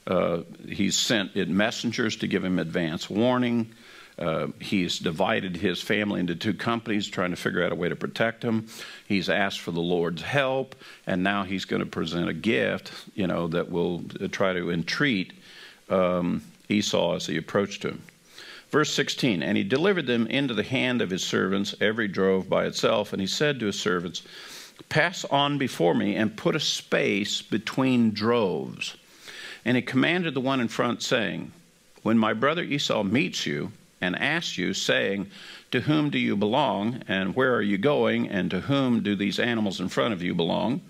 Uh, 0.05 0.41
he's 0.68 0.97
sent 0.97 1.36
messengers 1.49 2.16
to 2.18 2.28
give 2.28 2.43
him 2.43 2.60
advance 2.60 3.10
warning. 3.10 3.70
Uh, 4.20 4.47
he's 4.59 4.99
divided 4.99 5.55
his 5.55 5.82
family 5.82 6.20
into 6.20 6.36
two 6.36 6.53
companies, 6.53 7.07
trying 7.07 7.30
to 7.30 7.38
figure 7.38 7.63
out 7.63 7.72
a 7.72 7.76
way 7.76 7.88
to 7.88 7.95
protect 7.95 8.43
him. 8.43 8.67
He's 9.07 9.30
asked 9.30 9.61
for 9.61 9.72
the 9.72 9.80
Lord's 9.80 10.22
help, 10.22 10.76
and 11.07 11.24
now 11.24 11.43
he's 11.43 11.63
going 11.63 11.80
to 11.80 11.86
present 11.86 12.28
a 12.28 12.34
gift, 12.34 12.91
you 13.15 13.28
know, 13.28 13.47
that 13.47 13.72
will 13.72 14.03
try 14.32 14.51
to 14.51 14.72
entreat 14.72 15.32
um, 15.89 16.41
Esau 16.67 17.15
as 17.15 17.28
he 17.28 17.38
approached 17.38 17.84
him. 17.84 18.01
Verse 18.72 18.93
16, 18.93 19.41
and 19.41 19.57
he 19.57 19.63
delivered 19.63 20.05
them 20.05 20.28
into 20.28 20.53
the 20.53 20.63
hand 20.63 21.01
of 21.01 21.09
his 21.09 21.24
servants, 21.24 21.74
every 21.80 22.07
drove 22.07 22.49
by 22.49 22.65
itself, 22.65 23.13
and 23.13 23.22
he 23.22 23.28
said 23.28 23.59
to 23.59 23.67
his 23.67 23.80
servants, 23.80 24.22
Pass 24.89 25.26
on 25.26 25.57
before 25.57 25.95
me 25.95 26.15
and 26.15 26.38
put 26.38 26.55
a 26.55 26.59
space 26.59 27.41
between 27.41 28.11
droves. 28.11 28.95
And 29.65 29.76
he 29.76 29.82
commanded 29.82 30.34
the 30.34 30.41
one 30.41 30.59
in 30.59 30.67
front, 30.67 31.01
saying, 31.01 31.51
When 32.03 32.17
my 32.17 32.34
brother 32.34 32.63
Esau 32.63 33.03
meets 33.03 33.45
you, 33.45 33.72
and 34.02 34.18
asks 34.18 34.58
you, 34.58 34.74
saying, 34.74 35.30
To 35.72 35.82
whom 35.82 36.10
do 36.10 36.20
you 36.20 36.36
belong, 36.36 37.04
and 37.08 37.36
where 37.36 37.54
are 37.56 37.62
you 37.62 37.78
going, 37.78 38.28
and 38.28 38.50
to 38.52 38.62
whom 38.62 39.02
do 39.04 39.16
these 39.16 39.39
animals 39.39 39.80
in 39.80 39.89
front 39.89 40.14
of 40.14 40.24
you 40.24 40.34
belong? 40.34 40.82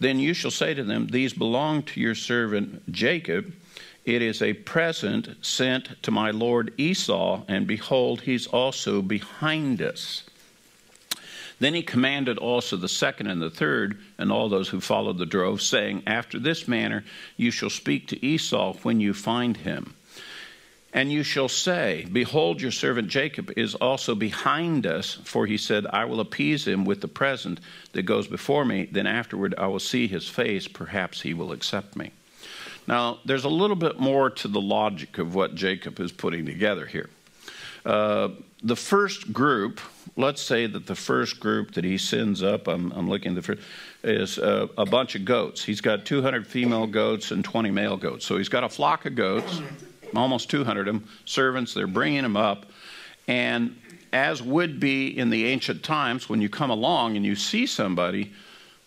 Then 0.00 0.18
you 0.18 0.34
shall 0.34 0.50
say 0.50 0.74
to 0.74 0.84
them, 0.84 1.06
These 1.06 1.32
belong 1.32 1.82
to 1.84 2.00
your 2.00 2.14
servant 2.14 2.90
Jacob. 2.92 3.54
It 4.04 4.20
is 4.20 4.42
a 4.42 4.52
present 4.52 5.28
sent 5.40 6.02
to 6.02 6.10
my 6.10 6.30
lord 6.30 6.74
Esau, 6.76 7.42
and 7.48 7.66
behold, 7.66 8.20
he's 8.22 8.46
also 8.46 9.00
behind 9.00 9.80
us. 9.80 10.24
Then 11.60 11.72
he 11.72 11.82
commanded 11.82 12.36
also 12.36 12.76
the 12.76 12.88
second 12.88 13.28
and 13.28 13.40
the 13.40 13.50
third, 13.50 13.98
and 14.18 14.30
all 14.30 14.48
those 14.48 14.68
who 14.68 14.80
followed 14.80 15.16
the 15.18 15.24
drove, 15.24 15.62
saying, 15.62 16.02
After 16.06 16.38
this 16.38 16.68
manner 16.68 17.04
you 17.36 17.50
shall 17.50 17.70
speak 17.70 18.08
to 18.08 18.26
Esau 18.26 18.74
when 18.82 19.00
you 19.00 19.14
find 19.14 19.56
him. 19.56 19.94
And 20.94 21.10
you 21.10 21.24
shall 21.24 21.48
say, 21.48 22.06
Behold, 22.10 22.62
your 22.62 22.70
servant 22.70 23.08
Jacob 23.08 23.52
is 23.56 23.74
also 23.74 24.14
behind 24.14 24.86
us, 24.86 25.18
for 25.24 25.44
he 25.44 25.58
said, 25.58 25.86
I 25.86 26.04
will 26.04 26.20
appease 26.20 26.66
him 26.68 26.84
with 26.84 27.00
the 27.00 27.08
present 27.08 27.58
that 27.92 28.02
goes 28.02 28.28
before 28.28 28.64
me. 28.64 28.88
Then 28.90 29.08
afterward 29.08 29.56
I 29.58 29.66
will 29.66 29.80
see 29.80 30.06
his 30.06 30.28
face. 30.28 30.68
Perhaps 30.68 31.20
he 31.20 31.34
will 31.34 31.50
accept 31.50 31.96
me. 31.96 32.12
Now, 32.86 33.18
there's 33.24 33.44
a 33.44 33.48
little 33.48 33.76
bit 33.76 33.98
more 33.98 34.30
to 34.30 34.46
the 34.46 34.60
logic 34.60 35.18
of 35.18 35.34
what 35.34 35.56
Jacob 35.56 35.98
is 35.98 36.12
putting 36.12 36.46
together 36.46 36.86
here. 36.86 37.10
Uh, 37.84 38.28
the 38.62 38.76
first 38.76 39.32
group, 39.32 39.80
let's 40.16 40.40
say 40.40 40.66
that 40.66 40.86
the 40.86 40.94
first 40.94 41.40
group 41.40 41.74
that 41.74 41.84
he 41.84 41.98
sends 41.98 42.42
up, 42.42 42.68
I'm, 42.68 42.92
I'm 42.92 43.08
looking 43.08 43.32
at 43.32 43.34
the 43.34 43.42
first, 43.42 43.62
is 44.04 44.38
uh, 44.38 44.68
a 44.78 44.86
bunch 44.86 45.16
of 45.16 45.24
goats. 45.24 45.64
He's 45.64 45.80
got 45.80 46.04
200 46.06 46.46
female 46.46 46.86
goats 46.86 47.30
and 47.30 47.44
20 47.44 47.70
male 47.72 47.96
goats. 47.96 48.24
So 48.24 48.38
he's 48.38 48.48
got 48.48 48.64
a 48.64 48.68
flock 48.68 49.06
of 49.06 49.16
goats, 49.16 49.60
almost 50.16 50.50
200 50.50 50.88
of 50.88 50.94
them, 50.94 51.08
servants. 51.24 51.74
They're 51.74 51.86
bringing 51.86 52.22
them 52.22 52.36
up. 52.36 52.66
And 53.26 53.76
as 54.12 54.42
would 54.42 54.78
be 54.78 55.18
in 55.18 55.30
the 55.30 55.46
ancient 55.46 55.82
times, 55.82 56.28
when 56.28 56.40
you 56.40 56.48
come 56.48 56.70
along 56.70 57.16
and 57.16 57.24
you 57.24 57.34
see 57.34 57.66
somebody, 57.66 58.32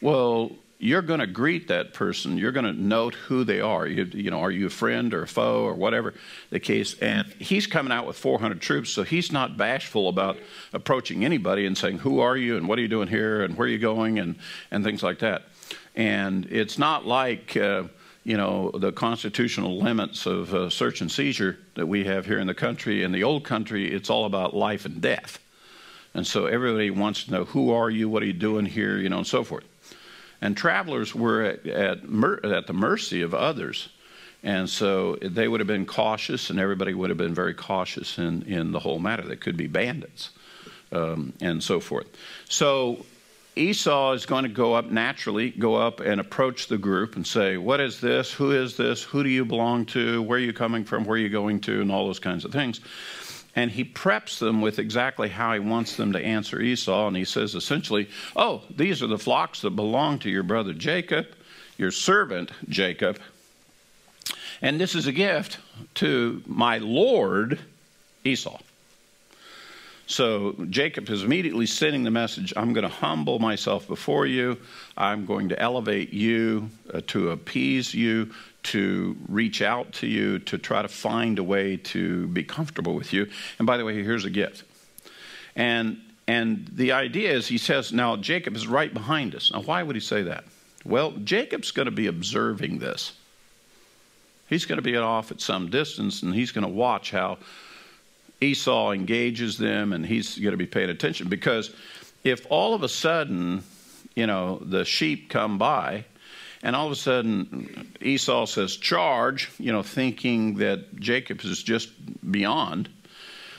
well, 0.02 0.52
you're 0.80 1.02
going 1.02 1.20
to 1.20 1.28
greet 1.28 1.68
that 1.70 1.94
person. 1.94 2.38
You're 2.38 2.52
going 2.52 2.66
to 2.66 2.74
note 2.74 3.16
who 3.16 3.44
they 3.44 3.60
are. 3.62 3.88
You, 3.88 4.04
you, 4.06 4.30
know, 4.30 4.42
are 4.42 4.52
you 4.52 4.68
a 4.68 4.70
friend 4.70 5.14
or 5.14 5.24
a 5.24 5.28
foe 5.28 5.64
or 5.64 5.74
whatever 5.74 6.14
the 6.52 6.60
case? 6.60 6.98
And 7.00 7.26
he's 7.40 7.66
coming 7.66 7.92
out 7.92 8.06
with 8.06 8.16
400 8.16 8.62
troops, 8.62 8.92
so 8.92 9.04
he's 9.04 9.32
not 9.32 9.58
bashful 9.58 10.08
about 10.08 10.38
approaching 10.74 11.26
anybody 11.26 11.66
and 11.66 11.76
saying, 11.76 12.00
"Who 12.00 12.20
are 12.20 12.38
you? 12.38 12.58
and 12.58 12.68
what 12.68 12.78
are 12.78 12.82
you 12.82 12.88
doing 12.88 13.08
here? 13.08 13.44
and 13.44 13.58
where 13.58 13.66
are 13.66 13.72
you 13.72 13.80
going?" 13.80 14.20
and 14.20 14.36
and 14.70 14.84
things 14.84 15.02
like 15.02 15.20
that. 15.20 15.44
And 15.96 16.46
it's 16.46 16.78
not 16.78 17.06
like. 17.06 17.58
Uh, 17.58 17.86
you 18.28 18.36
know 18.36 18.72
the 18.72 18.92
constitutional 18.92 19.78
limits 19.78 20.26
of 20.26 20.54
uh, 20.54 20.70
search 20.70 21.00
and 21.00 21.10
seizure 21.10 21.58
that 21.76 21.88
we 21.88 22.04
have 22.04 22.26
here 22.26 22.40
in 22.40 22.48
the 22.48 22.54
country. 22.54 23.02
In 23.02 23.14
the 23.14 23.24
old 23.24 23.46
country, 23.46 23.90
it's 23.90 24.10
all 24.10 24.26
about 24.26 24.54
life 24.54 24.86
and 24.86 25.02
death, 25.02 25.40
and 26.14 26.28
so 26.28 26.46
everybody 26.46 26.90
wants 26.90 27.24
to 27.24 27.32
know 27.32 27.46
who 27.46 27.72
are 27.72 27.90
you, 27.90 28.10
what 28.10 28.22
are 28.22 28.26
you 28.26 28.34
doing 28.34 28.66
here, 28.66 28.98
you 28.98 29.08
know, 29.08 29.20
and 29.20 29.28
so 29.28 29.46
forth. 29.46 29.64
And 30.42 30.58
travelers 30.58 31.16
were 31.16 31.42
at, 31.44 31.66
at, 31.66 32.00
at 32.44 32.68
the 32.68 32.74
mercy 32.74 33.22
of 33.22 33.34
others. 33.34 33.90
And 34.44 34.70
so 34.70 35.16
they 35.16 35.48
would 35.48 35.62
have 35.62 35.68
been 35.68 35.86
cautious, 35.86 36.50
and 36.50 36.60
everybody 36.60 36.94
would 36.94 37.10
have 37.10 37.18
been 37.18 37.34
very 37.34 37.56
cautious 37.56 38.20
in, 38.20 38.44
in 38.44 38.72
the 38.72 38.80
whole 38.80 39.00
matter. 39.00 39.24
They 39.24 39.36
could 39.36 39.58
be 39.58 39.68
bandits 39.68 40.30
um, 40.92 41.34
and 41.42 41.64
so 41.64 41.80
forth. 41.80 42.08
So 42.48 43.06
Esau 43.58 44.14
is 44.14 44.26
going 44.26 44.44
to 44.44 44.50
go 44.50 44.74
up 44.74 44.90
naturally, 44.92 45.50
go 45.50 45.76
up 45.76 46.00
and 46.00 46.22
approach 46.22 46.68
the 46.68 46.78
group 46.78 47.16
and 47.16 47.26
say, 47.26 47.58
What 47.58 47.80
is 47.80 48.00
this? 48.00 48.32
Who 48.32 48.52
is 48.52 48.78
this? 48.78 49.04
Who 49.04 49.24
do 49.24 49.30
you 49.30 49.44
belong 49.46 49.86
to? 49.88 50.22
Where 50.22 50.38
are 50.38 50.42
you 50.42 50.54
coming 50.54 50.86
from? 50.86 51.06
Where 51.06 51.16
are 51.16 51.22
you 51.22 51.30
going 51.30 51.60
to? 51.62 51.82
And 51.82 51.92
all 51.92 52.06
those 52.06 52.20
kinds 52.20 52.46
of 52.46 52.52
things. 52.52 52.80
And 53.56 53.72
he 53.72 53.84
preps 53.84 54.38
them 54.38 54.62
with 54.62 54.78
exactly 54.78 55.30
how 55.30 55.52
he 55.54 55.60
wants 55.60 55.96
them 55.96 56.14
to 56.14 56.20
answer 56.20 56.62
Esau. 56.62 57.08
And 57.08 57.18
he 57.18 57.26
says 57.26 57.56
essentially, 57.56 58.10
Oh, 58.36 58.62
these 58.70 59.02
are 59.02 59.08
the 59.08 59.18
flocks 59.18 59.62
that 59.62 59.72
belong 59.72 60.20
to 60.20 60.30
your 60.30 60.44
brother 60.44 60.74
Jacob, 60.74 61.26
your 61.78 61.92
servant 61.92 62.52
Jacob. 62.70 63.20
And 64.62 64.80
this 64.80 64.96
is 64.96 65.08
a 65.08 65.12
gift 65.12 65.60
to 65.96 66.42
my 66.46 66.78
Lord 66.78 67.60
Esau. 68.24 68.60
So 70.08 70.54
Jacob 70.70 71.10
is 71.10 71.24
immediately 71.24 71.66
sending 71.66 72.04
the 72.04 72.12
message 72.12 72.54
I'm 72.56 72.72
going 72.72 72.84
to 72.84 72.90
humble 72.90 73.40
myself 73.40 73.88
before 73.88 74.26
you. 74.26 74.58
I'm 74.96 75.26
going 75.26 75.50
to 75.50 75.60
elevate 75.60 76.14
you, 76.14 76.70
uh, 76.94 77.02
to 77.08 77.32
appease 77.32 77.94
you, 77.94 78.32
to 78.64 79.18
reach 79.28 79.62
out 79.62 79.92
to 79.94 80.08
you, 80.08 80.40
to 80.40 80.58
try 80.58 80.82
to 80.82 80.88
find 80.88 81.40
a 81.40 81.44
way 81.44 81.76
to 81.78 82.28
be 82.28 82.44
comfortable 82.44 82.96
with 82.96 83.12
you. 83.12 83.30
And 83.60 83.68
by 83.68 83.76
the 83.76 83.84
way, 83.84 84.02
here's 84.02 84.24
a 84.26 84.30
gift. 84.30 84.64
And 85.58 86.00
and 86.26 86.70
the 86.74 86.92
idea 86.94 87.34
is 87.34 87.48
he 87.48 87.58
says, 87.58 87.94
now 87.94 88.18
Jacob 88.18 88.56
is 88.56 88.68
right 88.68 88.94
behind 88.94 89.34
us. 89.34 89.52
Now, 89.52 89.62
why 89.62 89.82
would 89.82 89.96
he 89.96 90.02
say 90.02 90.24
that? 90.24 90.44
Well, 90.84 91.12
Jacob's 91.12 91.72
going 91.72 91.86
to 91.86 91.92
be 91.92 92.08
observing 92.08 92.80
this. 92.80 93.14
He's 94.50 94.66
going 94.66 94.78
to 94.78 94.82
be 94.82 94.98
off 94.98 95.32
at 95.32 95.42
some 95.42 95.70
distance 95.70 96.24
and 96.24 96.34
he's 96.34 96.52
going 96.52 96.66
to 96.66 96.72
watch 96.72 97.12
how 97.12 97.38
Esau 98.42 98.92
engages 98.92 99.58
them 99.58 99.94
and 99.94 100.06
he's 100.06 100.38
going 100.38 100.52
to 100.52 100.58
be 100.58 100.68
paying 100.68 100.90
attention 100.90 101.28
because 101.28 101.72
if 102.24 102.46
all 102.50 102.74
of 102.74 102.84
a 102.84 102.90
sudden, 102.90 103.64
you 104.16 104.28
know, 104.28 104.60
the 104.62 104.86
sheep 104.86 105.30
come 105.30 105.58
by 105.58 106.06
and 106.64 106.76
all 106.76 106.88
of 106.88 106.92
a 106.92 106.96
sudden, 106.96 107.94
Esau 108.02 108.46
says, 108.46 108.76
charge, 108.76 109.50
you 109.58 109.72
know, 109.72 109.84
thinking 109.84 110.56
that 110.56 110.96
Jacob 111.00 111.42
is 111.44 111.62
just 111.64 111.90
beyond. 112.32 112.90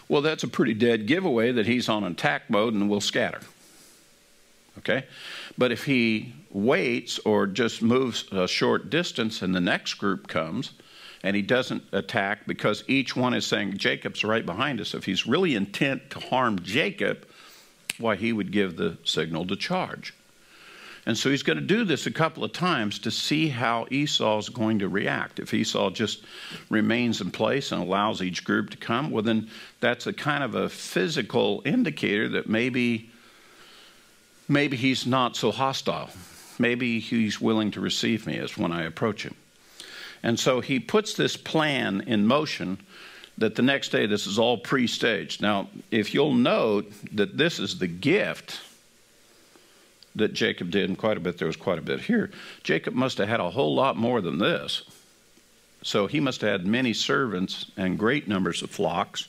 Well, 0.08 0.22
that's 0.22 0.42
a 0.42 0.48
pretty 0.48 0.74
dead 0.74 1.06
giveaway 1.06 1.52
that 1.52 1.66
he's 1.66 1.88
on 1.88 2.04
attack 2.04 2.48
mode 2.50 2.74
and 2.74 2.88
will 2.88 3.00
scatter. 3.00 3.40
Okay? 4.78 5.04
But 5.56 5.72
if 5.72 5.84
he 5.84 6.34
waits 6.50 7.18
or 7.20 7.46
just 7.46 7.82
moves 7.82 8.24
a 8.32 8.48
short 8.48 8.90
distance 8.90 9.42
and 9.42 9.54
the 9.54 9.60
next 9.60 9.94
group 9.94 10.28
comes 10.28 10.72
and 11.22 11.34
he 11.34 11.42
doesn't 11.42 11.82
attack 11.92 12.46
because 12.46 12.84
each 12.86 13.16
one 13.16 13.34
is 13.34 13.46
saying, 13.46 13.76
Jacob's 13.78 14.24
right 14.24 14.46
behind 14.46 14.80
us, 14.80 14.94
if 14.94 15.04
he's 15.04 15.26
really 15.26 15.54
intent 15.54 16.10
to 16.10 16.20
harm 16.20 16.60
Jacob, 16.62 17.26
why, 17.98 18.16
he 18.16 18.32
would 18.32 18.52
give 18.52 18.76
the 18.76 18.96
signal 19.04 19.46
to 19.46 19.56
charge. 19.56 20.14
And 21.06 21.16
so 21.16 21.30
he's 21.30 21.42
going 21.42 21.58
to 21.58 21.64
do 21.64 21.84
this 21.84 22.06
a 22.06 22.10
couple 22.10 22.44
of 22.44 22.52
times 22.52 22.98
to 23.00 23.10
see 23.10 23.48
how 23.48 23.86
Esau's 23.90 24.50
going 24.50 24.80
to 24.80 24.88
react. 24.88 25.38
If 25.38 25.54
Esau 25.54 25.90
just 25.90 26.22
remains 26.68 27.22
in 27.22 27.30
place 27.30 27.72
and 27.72 27.82
allows 27.82 28.20
each 28.20 28.44
group 28.44 28.70
to 28.70 28.76
come, 28.76 29.10
well, 29.10 29.22
then 29.22 29.48
that's 29.80 30.06
a 30.06 30.12
kind 30.12 30.44
of 30.44 30.54
a 30.54 30.68
physical 30.68 31.62
indicator 31.64 32.28
that 32.28 32.46
maybe, 32.46 33.10
maybe 34.48 34.76
he's 34.76 35.06
not 35.06 35.34
so 35.34 35.50
hostile. 35.50 36.10
Maybe 36.58 37.00
he's 37.00 37.40
willing 37.40 37.70
to 37.70 37.80
receive 37.80 38.26
me 38.26 38.36
as 38.36 38.58
when 38.58 38.70
I 38.70 38.82
approach 38.82 39.22
him. 39.22 39.34
And 40.22 40.38
so 40.38 40.60
he 40.60 40.80
puts 40.80 41.14
this 41.14 41.36
plan 41.36 42.02
in 42.06 42.26
motion 42.26 42.78
that 43.38 43.54
the 43.54 43.62
next 43.62 43.90
day 43.90 44.06
this 44.06 44.26
is 44.26 44.38
all 44.38 44.58
pre 44.58 44.86
staged. 44.86 45.40
Now, 45.40 45.68
if 45.90 46.12
you'll 46.12 46.34
note 46.34 46.92
that 47.12 47.36
this 47.36 47.58
is 47.58 47.78
the 47.78 47.86
gift 47.86 48.60
that 50.16 50.32
Jacob 50.32 50.70
did, 50.70 50.88
and 50.88 50.98
quite 50.98 51.16
a 51.16 51.20
bit, 51.20 51.38
there 51.38 51.46
was 51.46 51.56
quite 51.56 51.78
a 51.78 51.82
bit 51.82 52.00
here. 52.00 52.30
Jacob 52.64 52.94
must 52.94 53.18
have 53.18 53.28
had 53.28 53.40
a 53.40 53.50
whole 53.50 53.74
lot 53.74 53.96
more 53.96 54.20
than 54.20 54.38
this. 54.38 54.82
So 55.82 56.08
he 56.08 56.18
must 56.18 56.40
have 56.40 56.50
had 56.50 56.66
many 56.66 56.92
servants 56.92 57.70
and 57.76 57.98
great 57.98 58.26
numbers 58.26 58.62
of 58.62 58.70
flocks 58.70 59.28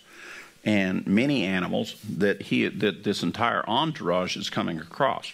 and 0.65 1.05
many 1.07 1.45
animals 1.45 1.95
that 2.17 2.41
he 2.41 2.67
that 2.67 3.03
this 3.03 3.23
entire 3.23 3.63
entourage 3.69 4.35
is 4.35 4.49
coming 4.49 4.79
across. 4.79 5.31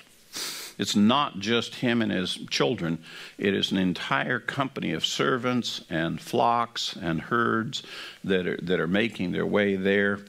It's 0.78 0.96
not 0.96 1.40
just 1.40 1.76
him 1.76 2.02
and 2.02 2.12
his 2.12 2.36
children. 2.50 3.00
It 3.38 3.54
is 3.54 3.72
an 3.72 3.78
entire 3.78 4.40
company 4.40 4.94
of 4.94 5.06
servants 5.06 5.84
and 5.90 6.20
flocks 6.20 6.96
and 7.02 7.22
herds 7.22 7.84
that 8.24 8.48
are, 8.48 8.58
that 8.58 8.80
are 8.80 8.88
making 8.88 9.32
their 9.32 9.46
way 9.46 9.76
there 9.76 10.20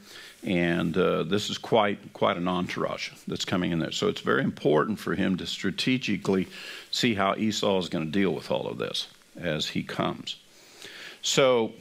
and 0.47 0.97
uh, 0.97 1.25
this 1.25 1.51
is 1.51 1.59
quite 1.59 2.13
quite 2.13 2.37
an 2.37 2.47
entourage 2.47 3.11
that's 3.27 3.45
coming 3.45 3.73
in 3.73 3.81
there. 3.81 3.91
So 3.91 4.09
it's 4.09 4.21
very 4.21 4.45
important 4.45 4.99
for 5.01 5.15
him 5.15 5.37
to 5.39 5.47
strategically 5.47 6.47
see 6.91 7.15
how 7.15 7.35
Esau 7.35 7.79
is 7.79 7.89
going 7.89 8.07
to 8.07 8.11
deal 8.11 8.31
with 8.31 8.51
all 8.51 8.69
of 8.69 8.79
this 8.79 9.09
as 9.37 9.67
he 9.67 9.83
comes. 9.83 10.37
So 11.21 11.73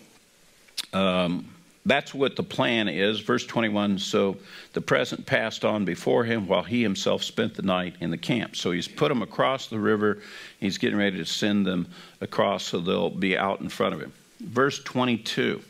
um, 0.93 1.54
that's 1.85 2.13
what 2.13 2.35
the 2.35 2.43
plan 2.43 2.87
is. 2.87 3.19
Verse 3.19 3.45
21 3.45 3.99
So 3.99 4.37
the 4.73 4.81
present 4.81 5.25
passed 5.25 5.63
on 5.63 5.85
before 5.85 6.23
him 6.23 6.47
while 6.47 6.63
he 6.63 6.81
himself 6.81 7.23
spent 7.23 7.53
the 7.53 7.61
night 7.61 7.95
in 7.99 8.09
the 8.09 8.17
camp. 8.17 8.55
So 8.55 8.71
he's 8.71 8.87
put 8.87 9.09
them 9.09 9.21
across 9.21 9.67
the 9.67 9.79
river. 9.79 10.19
He's 10.59 10.77
getting 10.77 10.97
ready 10.97 11.17
to 11.17 11.25
send 11.25 11.65
them 11.65 11.87
across 12.21 12.63
so 12.63 12.79
they'll 12.79 13.09
be 13.09 13.37
out 13.37 13.61
in 13.61 13.69
front 13.69 13.93
of 13.93 14.01
him. 14.01 14.13
Verse 14.39 14.81
22 14.83 15.61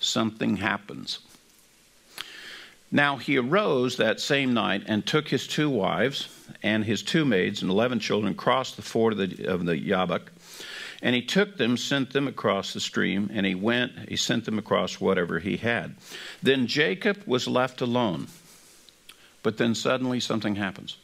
Something 0.00 0.56
happens. 0.56 1.20
Now 2.90 3.16
he 3.16 3.38
arose 3.38 3.96
that 3.96 4.20
same 4.20 4.52
night 4.52 4.82
and 4.86 5.06
took 5.06 5.28
his 5.28 5.46
two 5.46 5.70
wives 5.70 6.28
and 6.62 6.84
his 6.84 7.02
two 7.02 7.24
maids 7.24 7.62
and 7.62 7.70
eleven 7.70 8.00
children, 8.00 8.34
crossed 8.34 8.76
the 8.76 8.82
ford 8.82 9.12
of 9.12 9.18
the, 9.18 9.46
of 9.46 9.64
the 9.64 9.76
Jabbok. 9.76 10.30
And 11.02 11.16
he 11.16 11.22
took 11.22 11.56
them, 11.56 11.76
sent 11.76 12.12
them 12.12 12.28
across 12.28 12.72
the 12.72 12.80
stream, 12.80 13.28
and 13.32 13.44
he 13.44 13.56
went, 13.56 14.08
he 14.08 14.16
sent 14.16 14.44
them 14.44 14.58
across 14.58 15.00
whatever 15.00 15.40
he 15.40 15.56
had. 15.56 15.96
Then 16.42 16.68
Jacob 16.68 17.22
was 17.26 17.48
left 17.48 17.80
alone. 17.80 18.28
But 19.42 19.58
then 19.58 19.74
suddenly 19.74 20.20
something 20.20 20.54
happens. 20.54 20.96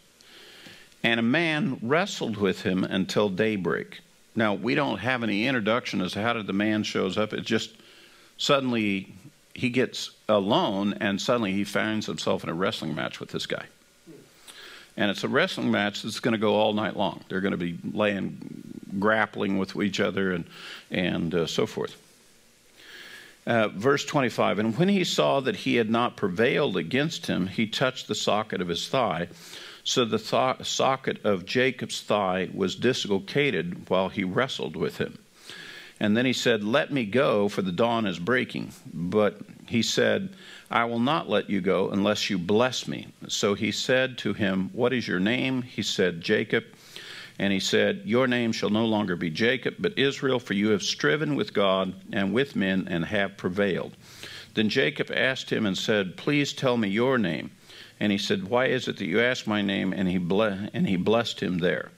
And 1.02 1.18
a 1.18 1.24
man 1.24 1.78
wrestled 1.82 2.36
with 2.36 2.62
him 2.62 2.84
until 2.84 3.28
daybreak. 3.28 4.00
Now, 4.36 4.54
we 4.54 4.76
don't 4.76 4.98
have 4.98 5.24
any 5.24 5.46
introduction 5.46 6.00
as 6.00 6.12
to 6.12 6.22
how 6.22 6.32
did 6.32 6.46
the 6.46 6.52
man 6.52 6.84
shows 6.84 7.18
up. 7.18 7.32
It 7.32 7.44
just 7.44 7.70
suddenly 8.36 9.12
he 9.54 9.70
gets 9.70 10.12
alone 10.28 10.94
and 11.00 11.20
suddenly 11.20 11.52
he 11.52 11.64
finds 11.64 12.06
himself 12.06 12.44
in 12.44 12.48
a 12.48 12.54
wrestling 12.54 12.94
match 12.94 13.18
with 13.18 13.30
this 13.30 13.46
guy. 13.46 13.64
And 14.96 15.10
it's 15.10 15.24
a 15.24 15.28
wrestling 15.28 15.70
match 15.70 16.02
that's 16.02 16.20
going 16.20 16.32
to 16.32 16.38
go 16.38 16.54
all 16.54 16.72
night 16.72 16.96
long. 16.96 17.24
They're 17.28 17.40
going 17.40 17.52
to 17.52 17.56
be 17.56 17.78
laying, 17.92 18.77
grappling 18.98 19.58
with 19.58 19.76
each 19.76 20.00
other 20.00 20.32
and, 20.32 20.44
and 20.90 21.34
uh, 21.34 21.46
so 21.46 21.66
forth. 21.66 21.96
Uh, 23.46 23.68
verse 23.68 24.04
25 24.04 24.58
And 24.58 24.76
when 24.76 24.88
he 24.88 25.04
saw 25.04 25.40
that 25.40 25.56
he 25.56 25.76
had 25.76 25.88
not 25.88 26.16
prevailed 26.16 26.76
against 26.76 27.26
him, 27.26 27.46
he 27.46 27.66
touched 27.66 28.06
the 28.06 28.14
socket 28.14 28.60
of 28.60 28.68
his 28.68 28.88
thigh. 28.88 29.28
So 29.84 30.04
the 30.04 30.18
th- 30.18 30.66
socket 30.66 31.24
of 31.24 31.46
Jacob's 31.46 32.02
thigh 32.02 32.50
was 32.52 32.74
dislocated 32.74 33.88
while 33.88 34.10
he 34.10 34.22
wrestled 34.22 34.76
with 34.76 34.98
him. 34.98 35.18
And 35.98 36.14
then 36.14 36.26
he 36.26 36.34
said, 36.34 36.62
Let 36.62 36.92
me 36.92 37.06
go, 37.06 37.48
for 37.48 37.62
the 37.62 37.72
dawn 37.72 38.06
is 38.06 38.18
breaking. 38.18 38.72
But 38.92 39.40
he 39.66 39.82
said, 39.82 40.28
I 40.70 40.84
will 40.84 41.00
not 41.00 41.30
let 41.30 41.48
you 41.48 41.62
go 41.62 41.88
unless 41.88 42.28
you 42.28 42.36
bless 42.36 42.86
me. 42.86 43.08
So 43.28 43.54
he 43.54 43.72
said 43.72 44.18
to 44.18 44.34
him, 44.34 44.68
What 44.74 44.92
is 44.92 45.08
your 45.08 45.20
name? 45.20 45.62
He 45.62 45.82
said, 45.82 46.20
Jacob. 46.20 46.64
And 47.38 47.52
he 47.52 47.60
said, 47.60 48.02
Your 48.04 48.26
name 48.26 48.52
shall 48.52 48.70
no 48.70 48.84
longer 48.84 49.16
be 49.16 49.30
Jacob, 49.30 49.76
but 49.78 49.98
Israel, 49.98 50.38
for 50.38 50.54
you 50.54 50.70
have 50.70 50.82
striven 50.82 51.36
with 51.36 51.54
God 51.54 51.94
and 52.12 52.32
with 52.32 52.56
men 52.56 52.88
and 52.90 53.04
have 53.04 53.36
prevailed. 53.36 53.96
Then 54.54 54.68
Jacob 54.68 55.10
asked 55.14 55.50
him 55.50 55.66
and 55.66 55.78
said, 55.78 56.16
Please 56.16 56.52
tell 56.52 56.76
me 56.76 56.88
your 56.88 57.18
name. 57.18 57.50
And 58.00 58.10
he 58.10 58.18
said, 58.18 58.48
Why 58.48 58.66
is 58.66 58.88
it 58.88 58.96
that 58.96 59.06
you 59.06 59.20
ask 59.20 59.46
my 59.46 59.62
name? 59.62 59.92
And 59.92 60.08
he, 60.08 60.18
ble- 60.18 60.68
and 60.72 60.88
he 60.88 60.96
blessed 60.96 61.40
him 61.40 61.58
there. 61.58 61.90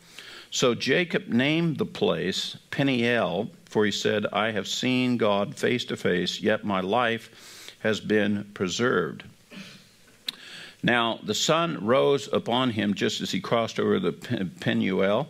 So 0.50 0.74
Jacob 0.74 1.28
named 1.28 1.78
the 1.78 1.86
place 1.86 2.56
Peniel 2.70 3.50
for 3.70 3.84
he 3.84 3.92
said, 3.92 4.26
I 4.32 4.50
have 4.50 4.66
seen 4.66 5.16
God 5.16 5.54
face 5.54 5.84
to 5.86 5.96
face, 5.96 6.40
yet 6.40 6.64
my 6.64 6.80
life 6.80 7.72
has 7.78 8.00
been 8.00 8.50
preserved. 8.52 9.22
Now 10.82 11.20
the 11.22 11.34
sun 11.34 11.84
rose 11.84 12.28
upon 12.32 12.70
him 12.70 12.94
just 12.94 13.20
as 13.20 13.30
he 13.30 13.40
crossed 13.40 13.78
over 13.78 13.98
the 13.98 14.12
Penuel, 14.60 15.28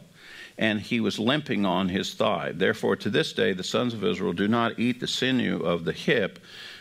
and 0.59 0.81
he 0.81 1.01
was 1.01 1.19
limping 1.19 1.65
on 1.65 1.89
his 1.89 2.15
thigh. 2.15 2.53
Therefore, 2.55 2.95
to 2.97 3.11
this 3.11 3.33
day, 3.33 3.53
the 3.53 3.65
sons 3.65 3.95
of 3.95 4.05
Israel 4.05 4.35
do 4.35 4.47
not 4.47 4.79
eat 4.79 5.01
the 5.01 5.07
sinew 5.07 5.61
of 5.61 5.85
the 5.85 5.93
hip, 5.93 6.39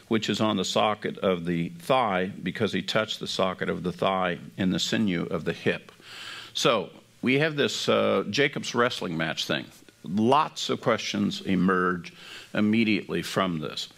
which 0.09 0.29
is 0.29 0.41
on 0.41 0.57
the 0.57 0.65
socket 0.65 1.17
of 1.19 1.45
the 1.45 1.69
thigh, 1.79 2.31
because 2.43 2.73
he 2.73 2.81
touched 2.81 3.19
the 3.19 3.27
socket 3.27 3.69
of 3.69 3.83
the 3.83 3.91
thigh 3.93 4.37
in 4.57 4.71
the 4.71 4.79
sinew 4.79 5.23
of 5.31 5.45
the 5.45 5.53
hip. 5.53 5.91
So 6.53 6.89
we 7.21 7.39
have 7.39 7.55
this 7.55 7.87
uh, 7.87 8.25
Jacob's 8.29 8.75
wrestling 8.75 9.15
match 9.15 9.45
thing. 9.45 9.65
Lots 10.03 10.69
of 10.69 10.81
questions 10.81 11.41
emerge 11.41 12.11
immediately 12.53 13.21
from 13.21 13.59
this. 13.59 13.89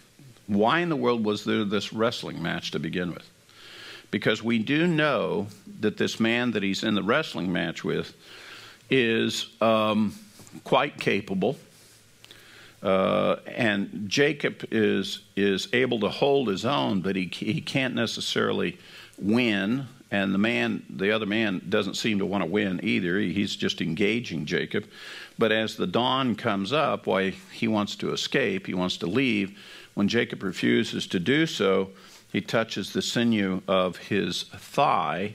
Why 0.46 0.80
in 0.80 0.90
the 0.90 0.96
world 0.96 1.24
was 1.24 1.44
there 1.44 1.64
this 1.64 1.92
wrestling 1.92 2.42
match 2.42 2.70
to 2.72 2.78
begin 2.78 3.12
with? 3.12 3.28
Because 4.12 4.44
we 4.44 4.60
do 4.60 4.86
know 4.86 5.48
that 5.80 5.96
this 5.96 6.20
man 6.20 6.52
that 6.52 6.62
he's 6.62 6.84
in 6.84 6.94
the 6.94 7.02
wrestling 7.02 7.52
match 7.52 7.82
with 7.82 8.14
is 8.88 9.48
um, 9.60 10.14
quite 10.62 11.00
capable. 11.00 11.56
Uh, 12.80 13.36
and 13.46 14.08
Jacob 14.08 14.64
is 14.70 15.22
is 15.34 15.68
able 15.72 15.98
to 16.00 16.08
hold 16.08 16.46
his 16.46 16.64
own, 16.64 17.00
but 17.00 17.16
he 17.16 17.28
he 17.32 17.60
can't 17.60 17.94
necessarily 17.94 18.78
win 19.18 19.88
and 20.12 20.34
the 20.34 20.38
man, 20.38 20.82
the 20.90 21.10
other 21.10 21.24
man, 21.24 21.62
doesn't 21.70 21.94
seem 21.94 22.18
to 22.18 22.26
want 22.26 22.44
to 22.44 22.50
win 22.50 22.80
either. 22.82 23.18
He's 23.18 23.56
just 23.56 23.80
engaging 23.80 24.44
Jacob. 24.44 24.84
But 25.38 25.52
as 25.52 25.76
the 25.76 25.86
dawn 25.86 26.36
comes 26.36 26.70
up, 26.70 27.06
why 27.06 27.30
he 27.30 27.66
wants 27.66 27.96
to 27.96 28.12
escape, 28.12 28.66
he 28.66 28.74
wants 28.74 28.98
to 28.98 29.06
leave. 29.06 29.58
When 29.94 30.08
Jacob 30.08 30.42
refuses 30.42 31.06
to 31.08 31.18
do 31.18 31.46
so, 31.46 31.90
he 32.32 32.40
touches 32.40 32.92
the 32.92 33.02
sinew 33.02 33.62
of 33.68 33.96
his 33.96 34.44
thigh, 34.44 35.34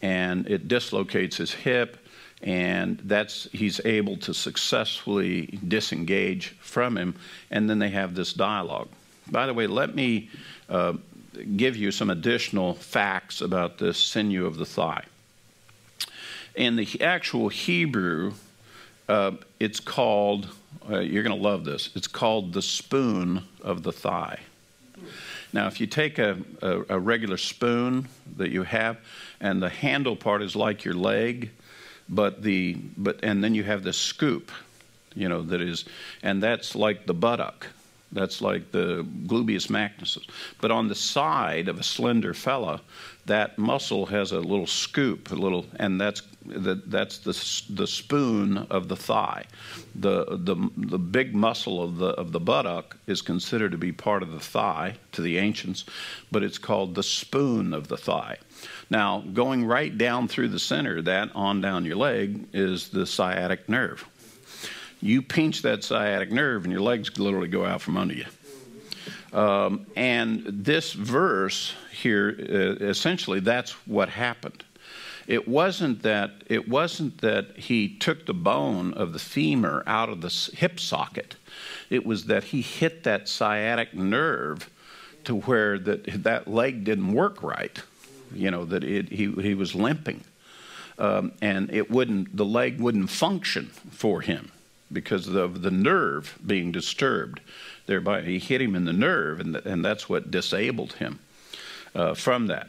and 0.00 0.46
it 0.48 0.68
dislocates 0.68 1.36
his 1.36 1.52
hip, 1.52 1.98
and 2.42 2.98
that's 3.04 3.48
he's 3.52 3.80
able 3.84 4.16
to 4.18 4.32
successfully 4.32 5.58
disengage 5.66 6.54
from 6.60 6.96
him. 6.96 7.14
And 7.50 7.68
then 7.68 7.78
they 7.78 7.90
have 7.90 8.14
this 8.14 8.32
dialogue. 8.32 8.88
By 9.30 9.46
the 9.46 9.54
way, 9.54 9.66
let 9.66 9.94
me. 9.94 10.30
Uh, 10.68 10.94
give 11.56 11.76
you 11.76 11.90
some 11.90 12.10
additional 12.10 12.74
facts 12.74 13.40
about 13.40 13.78
the 13.78 13.92
sinew 13.92 14.46
of 14.46 14.56
the 14.56 14.64
thigh. 14.64 15.04
In 16.54 16.76
the 16.76 17.00
actual 17.02 17.48
Hebrew, 17.48 18.32
uh, 19.08 19.32
it's 19.60 19.80
called, 19.80 20.48
uh, 20.90 21.00
you're 21.00 21.22
going 21.22 21.36
to 21.36 21.42
love 21.42 21.64
this, 21.64 21.90
it's 21.94 22.06
called 22.06 22.52
the 22.52 22.62
spoon 22.62 23.42
of 23.62 23.82
the 23.82 23.92
thigh. 23.92 24.40
Now, 25.52 25.66
if 25.66 25.80
you 25.80 25.86
take 25.86 26.18
a, 26.18 26.38
a, 26.62 26.82
a, 26.90 26.98
regular 26.98 27.36
spoon 27.36 28.08
that 28.36 28.50
you 28.50 28.62
have, 28.64 28.98
and 29.40 29.62
the 29.62 29.68
handle 29.68 30.16
part 30.16 30.42
is 30.42 30.56
like 30.56 30.84
your 30.84 30.94
leg, 30.94 31.50
but 32.08 32.42
the 32.42 32.74
but 32.96 33.20
and 33.22 33.42
then 33.42 33.54
you 33.54 33.64
have 33.64 33.82
the 33.82 33.92
scoop, 33.92 34.50
you 35.14 35.28
know 35.28 35.42
that 35.42 35.60
is, 35.60 35.84
and 36.22 36.42
that's 36.42 36.74
like 36.74 37.06
the 37.06 37.14
buttock. 37.14 37.66
That's 38.12 38.40
like 38.40 38.70
the 38.70 39.04
gluteus 39.26 39.68
maximus. 39.68 40.18
But 40.60 40.70
on 40.70 40.88
the 40.88 40.94
side 40.94 41.68
of 41.68 41.80
a 41.80 41.82
slender 41.82 42.34
fella, 42.34 42.80
that 43.26 43.58
muscle 43.58 44.06
has 44.06 44.30
a 44.32 44.38
little 44.38 44.66
scoop, 44.66 45.32
a 45.32 45.34
little, 45.34 45.66
and 45.76 46.00
that's 46.00 46.22
the, 46.48 46.82
that's 46.86 47.18
the 47.18 47.74
the 47.74 47.86
spoon 47.86 48.58
of 48.70 48.88
the 48.88 48.96
thigh. 48.96 49.44
The 49.94 50.24
the 50.38 50.70
the 50.76 50.98
big 50.98 51.34
muscle 51.34 51.82
of 51.82 51.98
the 51.98 52.08
of 52.08 52.32
the 52.32 52.40
buttock 52.40 52.96
is 53.06 53.22
considered 53.22 53.72
to 53.72 53.78
be 53.78 53.92
part 53.92 54.22
of 54.22 54.32
the 54.32 54.40
thigh 54.40 54.96
to 55.12 55.22
the 55.22 55.38
ancients, 55.38 55.84
but 56.30 56.42
it's 56.42 56.58
called 56.58 56.94
the 56.94 57.02
spoon 57.02 57.72
of 57.72 57.88
the 57.88 57.96
thigh. 57.96 58.38
Now, 58.90 59.20
going 59.32 59.64
right 59.64 59.96
down 59.96 60.28
through 60.28 60.48
the 60.48 60.58
center, 60.58 61.02
that 61.02 61.30
on 61.34 61.60
down 61.60 61.84
your 61.84 61.96
leg 61.96 62.46
is 62.52 62.88
the 62.88 63.06
sciatic 63.06 63.68
nerve 63.68 64.04
you 65.00 65.22
pinch 65.22 65.62
that 65.62 65.84
sciatic 65.84 66.30
nerve 66.30 66.64
and 66.64 66.72
your 66.72 66.82
legs 66.82 67.18
literally 67.18 67.48
go 67.48 67.64
out 67.64 67.80
from 67.80 67.96
under 67.96 68.14
you. 68.14 68.26
Um, 69.32 69.86
and 69.96 70.42
this 70.46 70.92
verse 70.92 71.74
here, 71.92 72.34
uh, 72.38 72.84
essentially, 72.84 73.40
that's 73.40 73.72
what 73.86 74.08
happened. 74.08 74.64
It 75.26 75.48
wasn't 75.48 76.02
that 76.02 76.30
it 76.46 76.68
wasn't 76.68 77.18
that 77.20 77.56
he 77.56 77.88
took 77.88 78.26
the 78.26 78.34
bone 78.34 78.94
of 78.94 79.12
the 79.12 79.18
femur 79.18 79.82
out 79.86 80.08
of 80.08 80.20
the 80.20 80.28
hip 80.56 80.78
socket. 80.78 81.36
It 81.90 82.06
was 82.06 82.26
that 82.26 82.44
he 82.44 82.62
hit 82.62 83.02
that 83.04 83.28
sciatic 83.28 83.94
nerve 83.94 84.70
to 85.24 85.36
where 85.36 85.78
that 85.80 86.22
that 86.22 86.48
leg 86.48 86.84
didn't 86.84 87.12
work 87.12 87.42
right. 87.42 87.82
You 88.32 88.50
know 88.50 88.64
that 88.66 88.84
it, 88.84 89.08
he 89.10 89.32
he 89.32 89.54
was 89.54 89.74
limping, 89.74 90.22
um, 90.98 91.32
and 91.42 91.72
it 91.72 91.90
wouldn't 91.90 92.36
the 92.36 92.44
leg 92.44 92.80
wouldn't 92.80 93.10
function 93.10 93.66
for 93.90 94.20
him 94.20 94.52
because 94.92 95.26
of 95.26 95.62
the 95.62 95.70
nerve 95.70 96.38
being 96.46 96.70
disturbed. 96.72 97.40
Thereby, 97.86 98.22
he 98.22 98.38
hit 98.38 98.60
him 98.60 98.74
in 98.74 98.84
the 98.84 98.92
nerve, 98.92 99.40
and, 99.40 99.56
and 99.56 99.84
that's 99.84 100.08
what 100.08 100.30
disabled 100.30 100.94
him 100.94 101.18
uh, 101.94 102.14
from 102.14 102.46
that. 102.48 102.68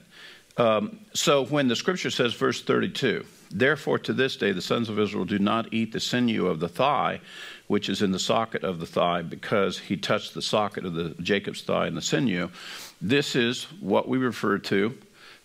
Um, 0.58 1.00
so 1.14 1.46
when 1.46 1.68
the 1.68 1.76
scripture 1.76 2.10
says, 2.10 2.34
verse 2.34 2.62
32, 2.62 3.24
therefore 3.52 4.00
to 4.00 4.14
this 4.14 4.36
day 4.36 4.52
the 4.52 4.62
sons 4.62 4.90
of 4.90 5.00
Israel 5.00 5.26
do 5.26 5.40
not 5.40 5.72
eat 5.72 5.94
the 5.94 6.00
sinew 6.00 6.48
of 6.48 6.60
the 6.60 6.68
thigh, 6.68 7.22
which 7.68 7.90
is 7.90 8.02
in 8.02 8.12
the 8.12 8.20
socket 8.20 8.64
of 8.64 8.80
the 8.80 8.86
thigh, 8.86 9.22
because 9.22 9.78
he 9.78 9.96
touched 9.98 10.34
the 10.34 10.42
socket 10.42 10.86
of 10.86 10.94
the 10.94 11.10
Jacob's 11.22 11.62
thigh 11.62 11.88
and 11.88 11.96
the 11.96 12.02
sinew. 12.02 12.50
This 13.02 13.36
is 13.36 13.66
what 13.80 14.08
we 14.08 14.18
refer 14.18 14.58
to 14.58 14.98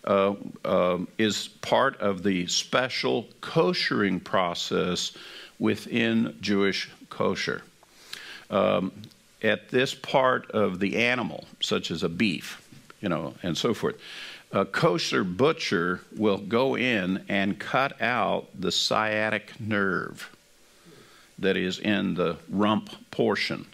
uh, 0.05 0.33
uh, 0.65 0.97
is 1.17 1.47
part 1.47 1.99
of 2.01 2.23
the 2.23 2.47
special 2.47 3.27
koshering 3.41 4.23
process 4.23 5.13
within 5.59 6.35
Jewish 6.41 6.89
kosher. 7.09 7.61
Um, 8.49 8.91
at 9.41 9.69
this 9.69 9.93
part 9.93 10.51
of 10.51 10.79
the 10.79 10.97
animal, 10.97 11.45
such 11.59 11.91
as 11.91 12.03
a 12.03 12.09
beef, 12.09 12.61
you 13.01 13.09
know, 13.09 13.33
and 13.43 13.57
so 13.57 13.73
forth, 13.73 13.95
a 14.53 14.65
kosher 14.65 15.23
butcher 15.23 15.99
will 16.15 16.37
go 16.37 16.77
in 16.77 17.25
and 17.27 17.57
cut 17.57 17.99
out 17.99 18.47
the 18.57 18.71
sciatic 18.71 19.59
nerve 19.59 20.29
that 21.39 21.57
is 21.57 21.79
in 21.79 22.13
the 22.13 22.37
rump 22.49 22.91
portion 23.09 23.65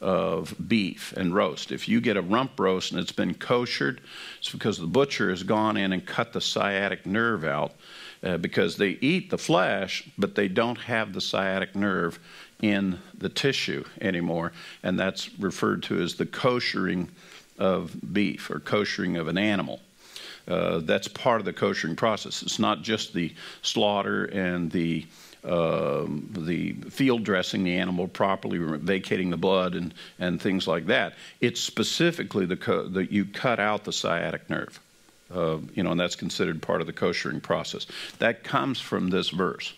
of 0.00 0.54
beef 0.68 1.12
and 1.16 1.34
roast. 1.34 1.72
If 1.72 1.88
you 1.88 2.00
get 2.00 2.16
a 2.16 2.22
rump 2.22 2.58
roast 2.58 2.92
and 2.92 3.00
it's 3.00 3.12
been 3.12 3.34
koshered, 3.34 3.98
it's 4.38 4.50
because 4.50 4.78
the 4.78 4.86
butcher 4.86 5.28
has 5.28 5.42
gone 5.42 5.76
in 5.76 5.92
and 5.92 6.06
cut 6.06 6.32
the 6.32 6.40
sciatic 6.40 7.04
nerve 7.04 7.44
out 7.44 7.72
uh, 8.22 8.36
because 8.36 8.76
they 8.76 8.90
eat 9.00 9.28
the 9.28 9.38
flesh, 9.38 10.08
but 10.16 10.36
they 10.36 10.46
don't 10.46 10.78
have 10.78 11.12
the 11.12 11.20
sciatic 11.20 11.74
nerve 11.74 12.20
in 12.60 13.00
the 13.18 13.28
tissue 13.28 13.84
anymore, 14.00 14.52
and 14.84 14.98
that's 14.98 15.36
referred 15.40 15.82
to 15.82 16.00
as 16.00 16.14
the 16.14 16.26
koshering 16.26 17.08
of 17.58 17.92
beef 18.12 18.50
or 18.50 18.60
koshering 18.60 19.18
of 19.18 19.26
an 19.26 19.36
animal. 19.36 19.80
Uh, 20.48 20.78
that's 20.78 21.08
part 21.08 21.40
of 21.40 21.44
the 21.44 21.52
koshering 21.52 21.96
process. 21.96 22.42
It's 22.42 22.58
not 22.58 22.82
just 22.82 23.12
the 23.14 23.32
slaughter 23.62 24.24
and 24.24 24.70
the 24.70 25.06
uh, 25.44 26.06
the 26.30 26.72
field 26.90 27.24
dressing 27.24 27.64
the 27.64 27.76
animal 27.76 28.06
properly, 28.06 28.58
vacating 28.58 29.30
the 29.30 29.36
blood 29.36 29.74
and, 29.74 29.92
and 30.20 30.40
things 30.40 30.68
like 30.68 30.86
that. 30.86 31.14
It's 31.40 31.60
specifically 31.60 32.46
the, 32.46 32.56
co- 32.56 32.86
the 32.86 33.12
you 33.12 33.24
cut 33.24 33.58
out 33.58 33.82
the 33.82 33.92
sciatic 33.92 34.48
nerve. 34.48 34.78
Uh, 35.34 35.58
you 35.74 35.82
know, 35.82 35.92
and 35.92 35.98
that's 35.98 36.14
considered 36.14 36.62
part 36.62 36.80
of 36.80 36.86
the 36.86 36.92
koshering 36.92 37.42
process. 37.42 37.86
That 38.18 38.44
comes 38.44 38.78
from 38.80 39.10
this 39.10 39.30
verse. 39.30 39.72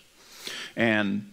And 0.76 1.30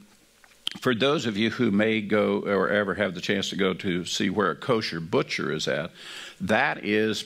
for 0.79 0.95
those 0.95 1.25
of 1.25 1.35
you 1.35 1.49
who 1.49 1.71
may 1.71 2.01
go 2.01 2.39
or 2.39 2.69
ever 2.69 2.93
have 2.93 3.13
the 3.15 3.21
chance 3.21 3.49
to 3.49 3.55
go 3.57 3.73
to 3.73 4.05
see 4.05 4.29
where 4.29 4.51
a 4.51 4.55
kosher 4.55 5.01
butcher 5.01 5.51
is 5.51 5.67
at, 5.67 5.91
that 6.39 6.85
is 6.85 7.23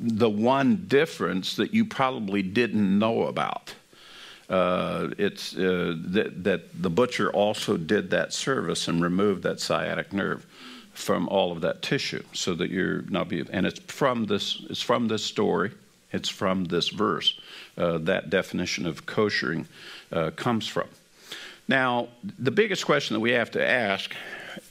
the 0.00 0.30
one 0.30 0.86
difference 0.88 1.56
that 1.56 1.74
you 1.74 1.84
probably 1.84 2.42
didn't 2.42 2.98
know 2.98 3.24
about. 3.24 3.74
Uh, 4.48 5.08
it's 5.18 5.56
uh, 5.56 5.96
that, 5.98 6.44
that 6.44 6.82
the 6.82 6.90
butcher 6.90 7.30
also 7.32 7.76
did 7.76 8.10
that 8.10 8.32
service 8.32 8.86
and 8.86 9.02
removed 9.02 9.42
that 9.42 9.60
sciatic 9.60 10.12
nerve 10.12 10.46
from 10.92 11.28
all 11.28 11.52
of 11.52 11.60
that 11.60 11.82
tissue, 11.82 12.22
so 12.32 12.54
that 12.54 12.70
you're 12.70 13.02
not 13.02 13.28
be. 13.28 13.44
And 13.50 13.66
it's 13.66 13.80
from 13.80 14.26
this. 14.26 14.64
It's 14.70 14.80
from 14.80 15.08
this 15.08 15.24
story. 15.24 15.72
It's 16.12 16.28
from 16.28 16.64
this 16.66 16.88
verse. 16.88 17.38
Uh, 17.76 17.98
that 17.98 18.30
definition 18.30 18.86
of 18.86 19.04
koshering 19.04 19.66
uh, 20.12 20.30
comes 20.30 20.66
from. 20.66 20.88
Now, 21.68 22.08
the 22.38 22.52
biggest 22.52 22.86
question 22.86 23.14
that 23.14 23.20
we 23.20 23.32
have 23.32 23.50
to 23.50 23.66
ask 23.66 24.14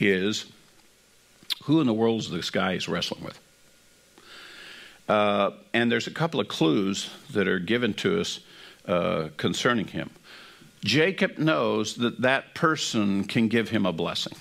is, 0.00 0.46
who 1.64 1.80
in 1.80 1.86
the 1.86 1.92
world 1.92 2.20
is 2.20 2.30
this 2.30 2.50
guy 2.50 2.72
he's 2.72 2.88
wrestling 2.88 3.22
with? 3.22 3.38
Uh, 5.08 5.52
and 5.72 5.90
there's 5.90 6.06
a 6.06 6.12
couple 6.12 6.40
of 6.40 6.48
clues 6.48 7.10
that 7.32 7.46
are 7.46 7.58
given 7.58 7.94
to 7.94 8.20
us 8.20 8.40
uh, 8.86 9.28
concerning 9.36 9.86
him. 9.86 10.10
Jacob 10.84 11.38
knows 11.38 11.96
that 11.96 12.20
that 12.20 12.54
person 12.54 13.24
can 13.24 13.48
give 13.48 13.68
him 13.70 13.86
a 13.86 13.92
blessing, 13.92 14.36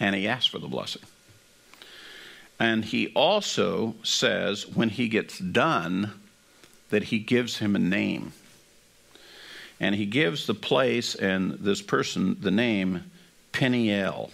and 0.00 0.14
he 0.14 0.28
asks 0.28 0.46
for 0.46 0.58
the 0.58 0.68
blessing. 0.68 1.02
And 2.60 2.84
he 2.84 3.08
also 3.14 3.94
says 4.02 4.66
when 4.66 4.88
he 4.88 5.08
gets 5.08 5.38
done 5.38 6.12
that 6.90 7.04
he 7.04 7.18
gives 7.18 7.58
him 7.58 7.76
a 7.76 7.78
name. 7.78 8.32
And 9.80 9.94
he 9.94 10.06
gives 10.06 10.46
the 10.46 10.54
place 10.54 11.14
and 11.14 11.52
this 11.52 11.82
person 11.82 12.36
the 12.40 12.50
name 12.50 13.10
Peniel. 13.52 14.30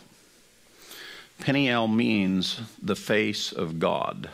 Peniel 1.40 1.88
means 1.88 2.60
the 2.82 2.96
face 2.96 3.52
of 3.52 3.78
God. 3.78 4.30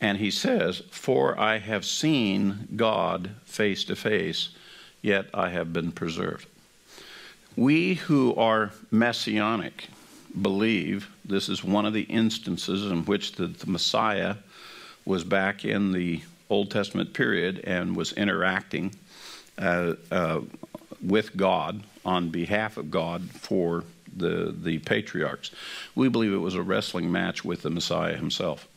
And 0.00 0.18
he 0.18 0.30
says, 0.30 0.82
For 0.90 1.38
I 1.38 1.58
have 1.58 1.84
seen 1.84 2.68
God 2.76 3.30
face 3.44 3.84
to 3.84 3.96
face, 3.96 4.50
yet 5.02 5.26
I 5.32 5.50
have 5.50 5.72
been 5.72 5.92
preserved. 5.92 6.46
We 7.56 7.94
who 7.94 8.34
are 8.34 8.72
messianic 8.90 9.88
believe 10.40 11.10
this 11.24 11.48
is 11.48 11.62
one 11.62 11.86
of 11.86 11.92
the 11.92 12.02
instances 12.02 12.90
in 12.90 13.04
which 13.04 13.32
the, 13.32 13.46
the 13.46 13.70
Messiah 13.70 14.36
was 15.04 15.22
back 15.22 15.64
in 15.64 15.92
the 15.92 16.22
Old 16.50 16.70
Testament 16.70 17.12
period 17.12 17.60
and 17.64 17.96
was 17.96 18.12
interacting 18.12 18.94
uh, 19.58 19.94
uh, 20.10 20.40
with 21.02 21.36
God 21.36 21.84
on 22.04 22.30
behalf 22.30 22.76
of 22.76 22.90
God 22.90 23.30
for 23.30 23.84
the, 24.16 24.54
the 24.56 24.78
patriarchs. 24.80 25.50
We 25.94 26.08
believe 26.08 26.32
it 26.32 26.38
was 26.38 26.54
a 26.54 26.62
wrestling 26.62 27.10
match 27.10 27.44
with 27.44 27.62
the 27.62 27.70
Messiah 27.70 28.16
himself. 28.16 28.68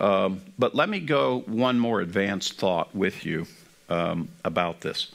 Um, 0.00 0.40
but 0.58 0.74
let 0.74 0.88
me 0.88 0.98
go 0.98 1.40
one 1.46 1.78
more 1.78 2.00
advanced 2.00 2.54
thought 2.54 2.94
with 2.94 3.24
you 3.26 3.46
um, 3.90 4.28
about 4.44 4.80
this. 4.80 5.12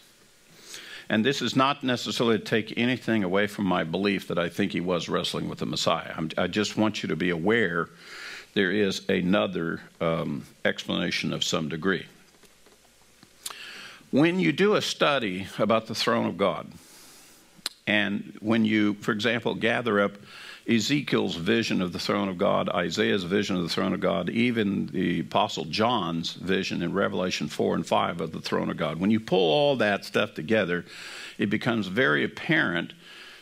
And 1.10 1.26
this 1.26 1.42
is 1.42 1.56
not 1.56 1.84
necessarily 1.84 2.40
to 2.40 2.44
take 2.44 2.78
anything 2.78 3.24
away 3.24 3.48
from 3.48 3.66
my 3.66 3.84
belief 3.84 4.28
that 4.28 4.40
I 4.40 4.50
think 4.50 4.72
he 4.72 4.82
was 4.82 5.10
wrestling 5.10 5.50
with 5.50 5.60
the 5.60 5.66
Messiah. 5.66 6.14
I'm, 6.16 6.30
i 6.38 6.48
just 6.48 6.78
want 6.78 7.04
you 7.04 7.10
to 7.10 7.16
be 7.16 7.30
aware 7.30 7.90
there 8.54 8.72
is 8.72 9.08
another 9.10 9.82
um, 10.00 10.46
explanation 10.64 11.34
of 11.34 11.44
some 11.44 11.68
degree. 11.68 12.06
When 14.12 14.40
you 14.40 14.52
do 14.52 14.76
a 14.76 14.82
study 14.82 15.48
about 15.60 15.88
the 15.88 15.96
throne 15.96 16.26
of 16.26 16.38
God, 16.38 16.72
and 17.86 18.38
when 18.40 18.66
you, 18.66 18.94
for 18.96 19.12
example, 19.12 19.54
gather 19.56 20.00
up 20.00 20.14
Ezekiel's 20.68 21.36
vision 21.36 21.82
of 21.82 21.94
the 21.94 22.00
throne 22.00 22.28
of 22.28 22.38
God, 22.38 22.70
Isaiah's 22.70 23.24
vision 23.24 23.56
of 23.56 23.64
the 23.64 23.70
throne 23.70 23.94
of 23.94 24.00
God, 24.00 24.30
even 24.30 24.88
the 24.88 25.20
Apostle 25.20 25.66
John's 25.66 26.34
vision 26.34 26.82
in 26.82 26.94
Revelation 26.94 27.48
4 27.48 27.76
and 27.76 27.86
5 27.86 28.22
of 28.22 28.32
the 28.32 28.42
throne 28.42 28.72
of 28.72 28.78
God. 28.78 29.00
When 29.00 29.12
you 29.12 29.20
pull 29.20 29.52
all 29.52 29.76
that 29.78 30.06
stuff 30.06 30.34
together, 30.34 30.86
it 31.38 31.52
becomes 31.52 31.88
very 31.88 32.24
apparent 32.24 32.94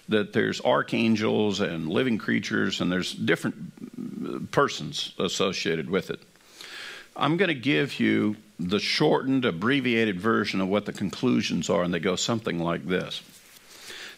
that 0.09 0.34
there's 0.34 0.59
archangels 0.61 1.61
and 1.61 1.88
living 1.88 2.17
creatures 2.17 2.82
and 2.82 2.91
there's 2.91 3.13
different 3.13 4.51
persons 4.51 5.13
associated 5.17 5.89
with 5.89 6.09
it. 6.09 6.19
I'm 7.15 7.38
going 7.38 7.49
to 7.49 7.55
give 7.55 7.99
you 7.99 8.36
the 8.59 8.80
shortened, 8.80 9.45
abbreviated 9.45 10.19
version 10.19 10.59
of 10.61 10.67
what 10.67 10.86
the 10.86 10.93
conclusions 10.93 11.69
are, 11.69 11.84
and 11.84 11.93
they 11.93 11.99
go 11.99 12.15
something 12.15 12.59
like 12.59 12.86
this 12.86 13.21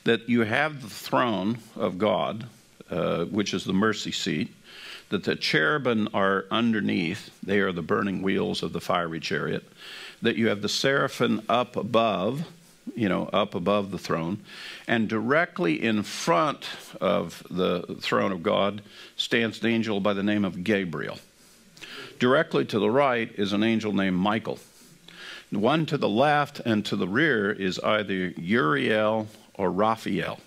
that 0.05 0.29
you 0.29 0.41
have 0.41 0.83
the 0.83 0.89
throne 0.89 1.57
of 1.75 1.97
God, 1.97 2.45
uh, 2.89 3.25
which 3.25 3.53
is 3.53 3.63
the 3.63 3.73
mercy 3.73 4.11
seat, 4.11 4.53
that 5.09 5.23
the 5.23 5.35
cherubim 5.35 6.09
are 6.13 6.45
underneath, 6.51 7.29
they 7.41 7.59
are 7.59 7.71
the 7.71 7.81
burning 7.81 8.21
wheels 8.21 8.63
of 8.63 8.73
the 8.73 8.81
fiery 8.81 9.19
chariot, 9.19 9.63
that 10.21 10.35
you 10.35 10.47
have 10.47 10.61
the 10.61 10.69
seraphim 10.69 11.41
up 11.47 11.75
above, 11.75 12.43
you 12.95 13.09
know, 13.09 13.25
up 13.33 13.55
above 13.55 13.91
the 13.91 13.97
throne, 13.97 14.39
and 14.87 15.07
directly 15.07 15.83
in 15.83 16.03
front 16.03 16.67
of 17.01 17.43
the 17.49 17.97
throne 18.01 18.31
of 18.31 18.43
God 18.43 18.81
stands 19.15 19.61
an 19.61 19.69
angel 19.69 19.99
by 19.99 20.13
the 20.13 20.23
name 20.23 20.45
of 20.45 20.63
Gabriel. 20.63 21.19
Directly 22.19 22.65
to 22.65 22.79
the 22.79 22.89
right 22.89 23.31
is 23.37 23.53
an 23.53 23.63
angel 23.63 23.91
named 23.91 24.17
Michael. 24.17 24.59
One 25.51 25.85
to 25.87 25.97
the 25.97 26.09
left 26.09 26.59
and 26.61 26.85
to 26.85 26.95
the 26.95 27.07
rear 27.07 27.51
is 27.51 27.79
either 27.79 28.33
Uriel 28.37 29.27
or 29.53 29.71
Raphael. 29.71 30.39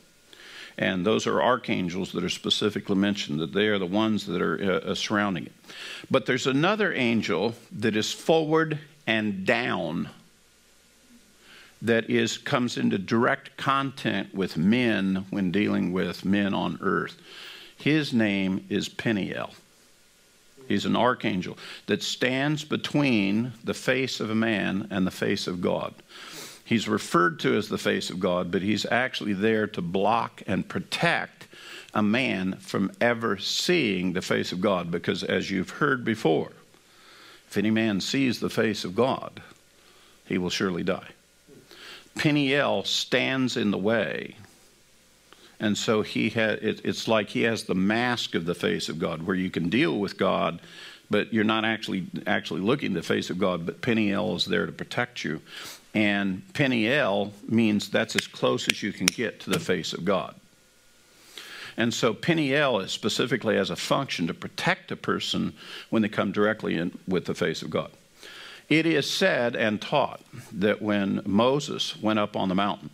And 0.79 1.05
those 1.05 1.27
are 1.27 1.43
archangels 1.43 2.13
that 2.13 2.23
are 2.23 2.29
specifically 2.29 2.95
mentioned, 2.95 3.41
that 3.41 3.53
they 3.53 3.67
are 3.67 3.81
the 3.81 3.87
ones 3.87 4.27
that 4.27 4.41
are 4.41 4.63
uh, 4.63 4.91
uh, 4.91 4.95
surrounding 4.95 5.47
it. 5.47 5.53
But 6.09 6.27
there's 6.27 6.47
another 6.47 6.95
angel 6.95 7.55
that 7.73 7.97
is 7.97 8.13
forward 8.13 8.79
and 9.05 9.45
down 9.45 10.09
that 11.83 12.09
is 12.09 12.39
comes 12.39 12.77
into 12.77 12.97
direct 12.99 13.57
contact 13.57 14.35
with 14.35 14.57
men 14.57 15.27
when 15.31 15.51
dealing 15.51 15.93
with 15.93 16.25
men 16.25 16.55
on 16.55 16.79
earth. 16.81 17.17
His 17.77 18.13
name 18.13 18.65
is 18.69 18.89
Peniel. 18.89 19.51
He's 20.69 20.85
an 20.85 20.97
archangel 20.97 21.57
that 21.87 22.03
stands 22.03 22.63
between 22.63 23.53
the 23.65 23.75
face 23.75 24.21
of 24.21 24.31
a 24.31 24.35
man 24.35 24.87
and 24.91 25.07
the 25.07 25.11
face 25.11 25.47
of 25.47 25.61
God. 25.61 25.95
He's 26.69 26.87
referred 26.87 27.41
to 27.41 27.57
as 27.57 27.71
the 27.71 27.79
face 27.79 28.11
of 28.11 28.21
God, 28.21 28.51
but 28.51 28.61
he's 28.61 28.85
actually 28.85 29.33
there 29.33 29.67
to 29.69 29.81
block 29.81 30.43
and 30.47 30.69
protect 30.69 31.47
a 31.95 32.03
man 32.03 32.57
from 32.61 32.93
ever 33.01 33.39
seeing 33.39 34.13
the 34.13 34.21
face 34.21 34.53
of 34.53 34.61
God. 34.61 34.91
Because 34.91 35.25
as 35.25 35.51
you've 35.51 35.71
heard 35.71 36.05
before, 36.05 36.53
if 37.49 37.57
any 37.57 37.71
man 37.71 38.03
sees 38.03 38.41
the 38.41 38.51
face 38.51 38.85
of 38.85 38.95
God, 38.95 39.41
he 40.27 40.37
will 40.37 40.51
surely 40.51 40.83
die. 40.83 41.09
Peniel 42.19 42.85
stands 42.85 43.57
in 43.57 43.71
the 43.71 43.79
way. 43.79 44.37
And 45.59 45.79
so 45.79 46.03
he 46.03 46.29
ha- 46.29 46.59
it, 46.61 46.83
it's 46.85 47.09
like 47.09 47.31
he 47.31 47.45
has 47.45 47.65
the 47.65 47.75
mask 47.75 48.35
of 48.35 48.45
the 48.45 48.55
face 48.55 48.91
of 48.91 48.99
God, 48.99 49.23
where 49.23 49.37
you 49.37 49.49
can 49.49 49.71
deal 49.71 49.99
with 49.99 50.19
God, 50.19 50.61
but 51.09 51.33
you're 51.33 51.45
not 51.45 51.65
actually 51.65 52.09
actually 52.27 52.61
looking 52.61 52.93
the 52.93 53.03
face 53.03 53.31
of 53.31 53.39
God. 53.39 53.65
But 53.65 53.81
Peniel 53.81 54.37
is 54.37 54.45
there 54.45 54.67
to 54.67 54.73
protect 54.73 55.25
you. 55.25 55.41
And 55.95 56.43
Peniel 56.53 57.33
means 57.49 57.89
that's 57.89 58.15
as 58.15 58.27
close 58.27 58.69
as 58.69 58.83
you 58.83 58.93
can 58.93 59.07
get 59.07 59.41
to 59.41 59.51
the 59.51 59.59
face 59.59 59.93
of 59.93 60.05
God. 60.05 60.35
And 61.77 61.95
so 61.95 62.13
Peniel 62.13 62.81
is 62.81 62.93
specifically 62.93 63.57
as 63.57 63.71
a 63.71 63.77
function 63.77 64.27
to 64.27 64.35
protect 64.35 64.91
a 64.91 64.97
person 64.97 65.55
when 65.91 66.03
they 66.03 66.09
come 66.09 66.33
directly 66.33 66.77
in 66.77 66.99
with 67.07 67.25
the 67.25 67.35
face 67.35 67.63
of 67.63 67.71
God. 67.71 67.91
It 68.69 68.85
is 68.85 69.11
said 69.11 69.57
and 69.57 69.81
taught 69.81 70.21
that 70.53 70.83
when 70.83 71.23
Moses 71.25 71.97
went 72.03 72.19
up 72.19 72.37
on 72.37 72.49
the 72.49 72.55
mountain 72.55 72.91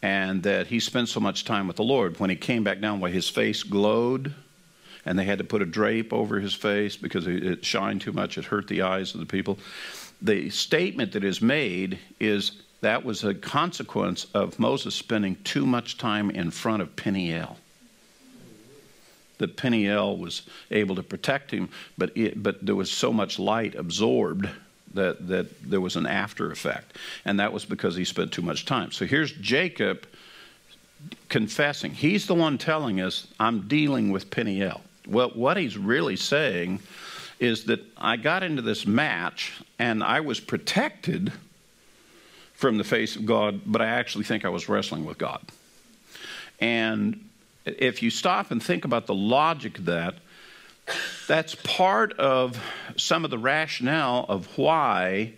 and 0.00 0.44
that 0.44 0.68
he 0.68 0.80
spent 0.80 1.08
so 1.08 1.20
much 1.20 1.44
time 1.44 1.66
with 1.66 1.76
the 1.76 1.82
Lord, 1.82 2.20
when 2.20 2.30
he 2.30 2.36
came 2.36 2.64
back 2.64 2.80
down, 2.80 3.00
why 3.00 3.10
his 3.10 3.28
face 3.28 3.62
glowed 3.62 4.32
and 5.08 5.18
they 5.18 5.24
had 5.24 5.38
to 5.38 5.44
put 5.44 5.62
a 5.62 5.66
drape 5.66 6.12
over 6.12 6.38
his 6.38 6.54
face 6.54 6.96
because 6.96 7.26
it 7.26 7.64
shined 7.64 8.02
too 8.02 8.12
much, 8.12 8.38
it 8.38 8.44
hurt 8.44 8.68
the 8.68 8.82
eyes 8.82 9.14
of 9.14 9.18
the 9.20 9.26
people 9.26 9.58
the 10.20 10.50
statement 10.50 11.12
that 11.12 11.24
is 11.24 11.40
made 11.40 11.98
is 12.18 12.52
that 12.80 13.04
was 13.04 13.24
a 13.24 13.34
consequence 13.34 14.26
of 14.34 14.58
Moses 14.58 14.94
spending 14.94 15.36
too 15.44 15.66
much 15.66 15.98
time 15.98 16.30
in 16.30 16.50
front 16.50 16.82
of 16.82 16.94
Peniel. 16.96 17.56
That 19.38 19.56
Peniel 19.56 20.16
was 20.16 20.42
able 20.70 20.96
to 20.96 21.02
protect 21.02 21.50
him, 21.52 21.68
but, 21.96 22.16
it, 22.16 22.42
but 22.42 22.64
there 22.64 22.74
was 22.74 22.90
so 22.90 23.12
much 23.12 23.38
light 23.38 23.74
absorbed 23.76 24.48
that, 24.94 25.28
that 25.28 25.46
there 25.62 25.80
was 25.80 25.94
an 25.96 26.06
after 26.06 26.50
effect. 26.50 26.96
And 27.24 27.38
that 27.38 27.52
was 27.52 27.64
because 27.64 27.94
he 27.94 28.04
spent 28.04 28.32
too 28.32 28.42
much 28.42 28.64
time. 28.64 28.90
So 28.90 29.06
here's 29.06 29.32
Jacob 29.32 30.06
confessing. 31.28 31.92
He's 31.92 32.26
the 32.26 32.34
one 32.34 32.58
telling 32.58 33.00
us, 33.00 33.28
I'm 33.38 33.68
dealing 33.68 34.10
with 34.10 34.30
Peniel. 34.30 34.80
Well, 35.08 35.30
what 35.30 35.56
he's 35.56 35.78
really 35.78 36.16
saying 36.16 36.80
is 37.40 37.64
that 37.64 37.80
I 37.96 38.16
got 38.16 38.42
into 38.42 38.62
this 38.62 38.86
match 38.86 39.58
and 39.78 40.04
I 40.04 40.20
was 40.20 40.38
protected 40.38 41.32
from 42.52 42.76
the 42.76 42.84
face 42.84 43.16
of 43.16 43.24
God, 43.24 43.62
but 43.64 43.80
I 43.80 43.86
actually 43.86 44.24
think 44.24 44.44
I 44.44 44.48
was 44.48 44.68
wrestling 44.68 45.06
with 45.06 45.16
God. 45.16 45.40
And 46.60 47.24
if 47.64 48.02
you 48.02 48.10
stop 48.10 48.50
and 48.50 48.62
think 48.62 48.84
about 48.84 49.06
the 49.06 49.14
logic 49.14 49.78
of 49.78 49.84
that, 49.86 50.16
that's 51.26 51.54
part 51.54 52.12
of 52.14 52.60
some 52.96 53.24
of 53.24 53.30
the 53.30 53.38
rationale 53.38 54.26
of 54.28 54.58
why, 54.58 55.32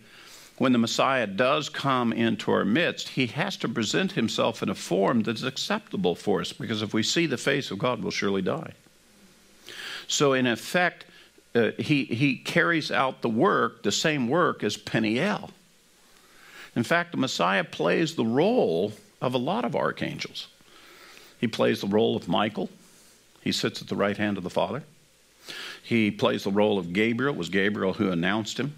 when 0.58 0.72
the 0.72 0.78
Messiah 0.78 1.26
does 1.26 1.68
come 1.68 2.12
into 2.12 2.50
our 2.50 2.64
midst, 2.64 3.08
he 3.08 3.26
has 3.26 3.56
to 3.58 3.68
present 3.68 4.12
himself 4.12 4.62
in 4.62 4.68
a 4.68 4.74
form 4.74 5.22
that's 5.22 5.42
acceptable 5.42 6.14
for 6.14 6.40
us, 6.40 6.52
because 6.52 6.82
if 6.82 6.94
we 6.94 7.02
see 7.02 7.26
the 7.26 7.36
face 7.36 7.70
of 7.70 7.78
God, 7.78 8.02
we'll 8.02 8.10
surely 8.10 8.42
die. 8.42 8.72
So, 10.10 10.32
in 10.32 10.48
effect, 10.48 11.04
uh, 11.54 11.70
he, 11.78 12.04
he 12.04 12.36
carries 12.36 12.90
out 12.90 13.22
the 13.22 13.28
work, 13.28 13.84
the 13.84 13.92
same 13.92 14.26
work 14.26 14.64
as 14.64 14.76
Peniel. 14.76 15.50
In 16.74 16.82
fact, 16.82 17.12
the 17.12 17.16
Messiah 17.16 17.62
plays 17.62 18.16
the 18.16 18.24
role 18.24 18.92
of 19.20 19.34
a 19.34 19.38
lot 19.38 19.64
of 19.64 19.76
archangels. 19.76 20.48
He 21.40 21.46
plays 21.46 21.80
the 21.80 21.86
role 21.86 22.16
of 22.16 22.26
Michael. 22.26 22.68
He 23.40 23.52
sits 23.52 23.80
at 23.82 23.88
the 23.88 23.94
right 23.94 24.16
hand 24.16 24.36
of 24.36 24.42
the 24.42 24.50
Father. 24.50 24.82
He 25.80 26.10
plays 26.10 26.42
the 26.42 26.50
role 26.50 26.76
of 26.76 26.92
Gabriel. 26.92 27.34
It 27.34 27.38
was 27.38 27.48
Gabriel 27.48 27.92
who 27.92 28.10
announced 28.10 28.58
him. 28.58 28.74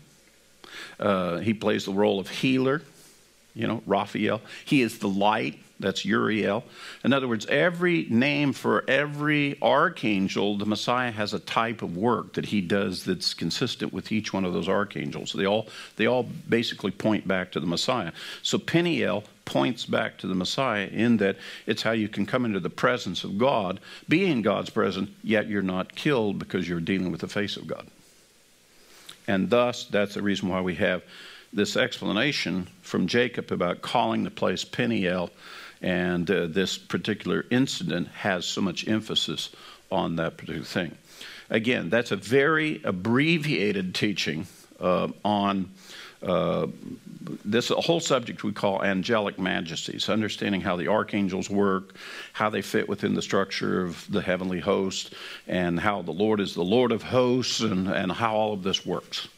Uh, 1.01 1.39
he 1.39 1.55
plays 1.55 1.87
the 1.87 1.93
role 1.93 2.21
of 2.21 2.29
healer, 2.29 2.83
you 3.55 3.67
know, 3.67 3.83
Raphael. 3.87 4.43
He 4.67 4.83
is 4.83 4.99
the 4.99 5.09
light. 5.09 5.59
That's 5.83 6.05
Uriel. 6.05 6.65
In 7.05 7.13
other 7.13 7.29
words, 7.29 7.45
every 7.47 8.07
name 8.09 8.53
for 8.53 8.85
every 8.89 9.59
archangel, 9.61 10.57
the 10.57 10.65
Messiah 10.65 11.11
has 11.11 11.35
a 11.35 11.39
type 11.39 11.83
of 11.83 11.97
work 11.97 12.35
that 12.35 12.47
he 12.47 12.61
does 12.61 13.05
that's 13.05 13.35
consistent 13.35 13.93
with 13.93 14.11
each 14.11 14.33
one 14.33 14.45
of 14.45 14.53
those 14.55 14.69
archangels. 14.69 15.33
They 15.33 15.45
all, 15.45 15.67
they 15.97 16.07
all 16.07 16.23
basically 16.49 16.93
point 16.93 17.29
back 17.29 17.53
to 17.53 17.61
the 17.61 17.67
Messiah. 17.67 18.13
So 18.43 18.59
Peniel 18.59 19.25
points 19.45 19.85
back 19.85 20.19
to 20.19 20.27
the 20.27 20.35
Messiah 20.35 20.87
in 20.87 21.19
that 21.19 21.37
it's 21.67 21.83
how 21.83 21.93
you 21.93 22.09
can 22.09 22.25
come 22.25 22.45
into 22.45 22.61
the 22.61 22.71
presence 22.71 23.25
of 23.25 23.37
God, 23.37 23.81
be 24.09 24.25
in 24.25 24.41
God's 24.43 24.71
presence, 24.71 25.11
yet 25.23 25.49
you're 25.49 25.63
not 25.63 25.95
killed 25.95 26.39
because 26.39 26.69
you're 26.69 26.81
dealing 26.81 27.11
with 27.11 27.21
the 27.21 27.29
face 27.29 27.57
of 27.57 27.67
God. 27.67 27.87
And 29.27 29.51
thus, 29.51 29.85
that's 29.85 30.15
the 30.15 30.23
reason 30.23 30.49
why 30.49 30.61
we 30.61 30.77
have 30.77 31.03
this 31.53 31.77
explanation 31.77 32.67
from 32.81 33.07
Jacob 33.07 33.53
about 33.53 33.83
calling 33.83 34.25
the 34.25 34.31
place 34.31 34.65
Peniel 34.65 35.31
and 35.83 36.31
uh, 36.31 36.47
this 36.47 36.79
particular 36.79 37.45
incident 37.51 38.09
has 38.09 38.47
so 38.47 38.61
much 38.61 38.87
emphasis 38.89 39.51
on 39.91 40.17
that 40.17 40.37
particular 40.37 40.65
thing. 40.65 40.97
Again, 41.51 41.91
that's 41.91 42.13
a 42.13 42.17
very 42.17 42.81
abbreviated 42.85 43.95
teaching 43.95 44.47
uh, 44.81 45.09
on 45.25 45.71
uh, 46.23 46.69
this 47.45 47.69
whole 47.69 48.01
subject 48.01 48.45
we 48.45 48.53
call 48.53 48.83
angelic 48.83 49.39
majesties, 49.39 50.09
understanding 50.09 50.61
how 50.61 50.77
the 50.77 50.89
archangels 50.89 51.51
work, 51.51 51.97
how 52.33 52.49
they 52.49 52.63
fit 52.63 52.89
within 52.89 53.15
the 53.15 53.23
structure 53.23 53.85
of 53.85 54.07
the 54.11 54.23
heavenly 54.23 54.61
host, 54.61 55.15
and 55.49 55.79
how 55.79 56.03
the 56.03 56.13
Lord 56.13 56.41
is 56.41 56.55
the 56.55 56.63
Lord 56.63 56.93
of 56.93 57.03
hosts, 57.03 57.61
and, 57.61 57.89
and 57.89 58.13
how 58.13 58.35
all 58.37 58.53
of 58.53 58.63
this 58.63 58.87
works 58.87 59.29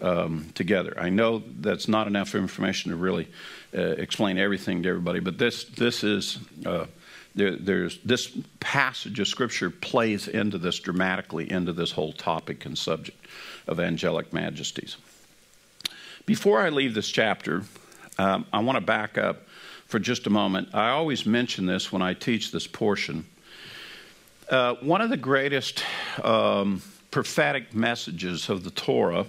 um, 0.00 0.46
together. 0.54 0.94
I 0.98 1.08
know 1.08 1.42
that's 1.60 1.88
not 1.88 2.06
enough 2.06 2.34
information 2.34 2.90
to 2.90 2.96
really 2.96 3.28
uh, 3.74 3.80
explain 3.80 4.38
everything 4.38 4.82
to 4.82 4.88
everybody, 4.88 5.20
but 5.20 5.38
this 5.38 5.64
this 5.64 6.04
is. 6.04 6.38
Uh, 6.64 6.86
there, 7.36 7.56
there's 7.56 7.98
this 8.04 8.30
passage 8.60 9.18
of 9.18 9.26
scripture 9.26 9.68
plays 9.68 10.28
into 10.28 10.56
this 10.56 10.78
dramatically 10.78 11.50
into 11.50 11.72
this 11.72 11.90
whole 11.90 12.12
topic 12.12 12.64
and 12.64 12.78
subject 12.78 13.26
of 13.66 13.80
angelic 13.80 14.32
majesties. 14.32 14.96
Before 16.26 16.60
I 16.60 16.68
leave 16.68 16.94
this 16.94 17.10
chapter, 17.10 17.64
um, 18.18 18.46
I 18.52 18.60
want 18.60 18.76
to 18.76 18.80
back 18.80 19.18
up 19.18 19.48
for 19.86 19.98
just 19.98 20.26
a 20.26 20.30
moment. 20.30 20.68
I 20.74 20.90
always 20.90 21.26
mention 21.26 21.66
this 21.66 21.92
when 21.92 22.02
I 22.02 22.14
teach 22.14 22.50
this 22.50 22.66
portion. 22.66 23.26
Uh, 24.48 24.74
one 24.74 25.00
of 25.00 25.10
the 25.10 25.16
greatest 25.16 25.82
um, 26.22 26.82
prophetic 27.10 27.74
messages 27.74 28.48
of 28.48 28.64
the 28.64 28.70
Torah 28.70 29.26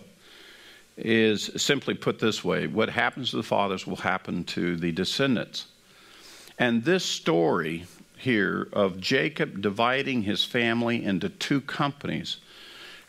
is 0.97 1.51
simply 1.57 1.93
put 1.93 2.19
this 2.19 2.43
way 2.43 2.67
what 2.67 2.89
happens 2.89 3.31
to 3.31 3.37
the 3.37 3.43
fathers 3.43 3.85
will 3.85 3.97
happen 3.97 4.43
to 4.43 4.75
the 4.77 4.91
descendants. 4.91 5.65
And 6.57 6.83
this 6.83 7.03
story 7.03 7.85
here 8.17 8.67
of 8.71 8.99
Jacob 8.99 9.61
dividing 9.61 10.23
his 10.23 10.45
family 10.45 11.03
into 11.03 11.29
two 11.29 11.61
companies 11.61 12.37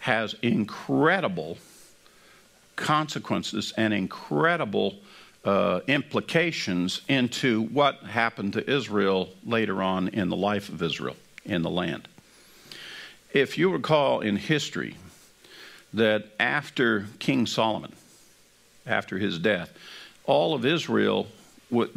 has 0.00 0.34
incredible 0.42 1.58
consequences 2.74 3.72
and 3.76 3.94
incredible 3.94 4.96
uh, 5.44 5.80
implications 5.86 7.02
into 7.08 7.62
what 7.62 7.98
happened 8.02 8.52
to 8.52 8.70
Israel 8.70 9.30
later 9.44 9.82
on 9.82 10.08
in 10.08 10.28
the 10.28 10.36
life 10.36 10.68
of 10.68 10.82
Israel 10.82 11.16
in 11.44 11.62
the 11.62 11.70
land. 11.70 12.08
If 13.32 13.56
you 13.56 13.70
recall 13.70 14.20
in 14.20 14.36
history, 14.36 14.96
that 15.96 16.26
after 16.38 17.06
King 17.18 17.46
Solomon, 17.46 17.92
after 18.86 19.18
his 19.18 19.38
death, 19.38 19.72
all 20.24 20.54
of 20.54 20.64
Israel 20.64 21.26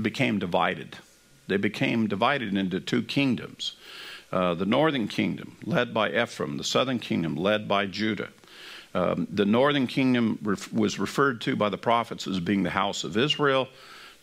became 0.02 0.40
divided. 0.40 0.98
They 1.48 1.58
became 1.58 2.08
divided 2.08 2.56
into 2.56 2.80
two 2.80 3.04
kingdoms. 3.04 3.76
Uh, 4.32 4.54
the 4.54 4.66
northern 4.66 5.08
kingdom, 5.08 5.58
led 5.64 5.94
by 5.94 6.12
Ephraim, 6.12 6.58
the 6.58 6.64
southern 6.64 7.00
kingdom, 7.00 7.36
led 7.36 7.68
by 7.68 7.86
Judah. 7.88 8.30
Um, 8.94 9.28
the 9.32 9.46
northern 9.46 9.88
kingdom 9.88 10.40
ref- 10.42 10.72
was 10.72 10.98
referred 10.98 11.42
to 11.42 11.56
by 11.56 11.70
the 11.70 11.78
prophets 11.78 12.28
as 12.28 12.40
being 12.40 12.64
the 12.64 12.70
house 12.70 13.04
of 13.04 13.18
Israel. 13.18 13.68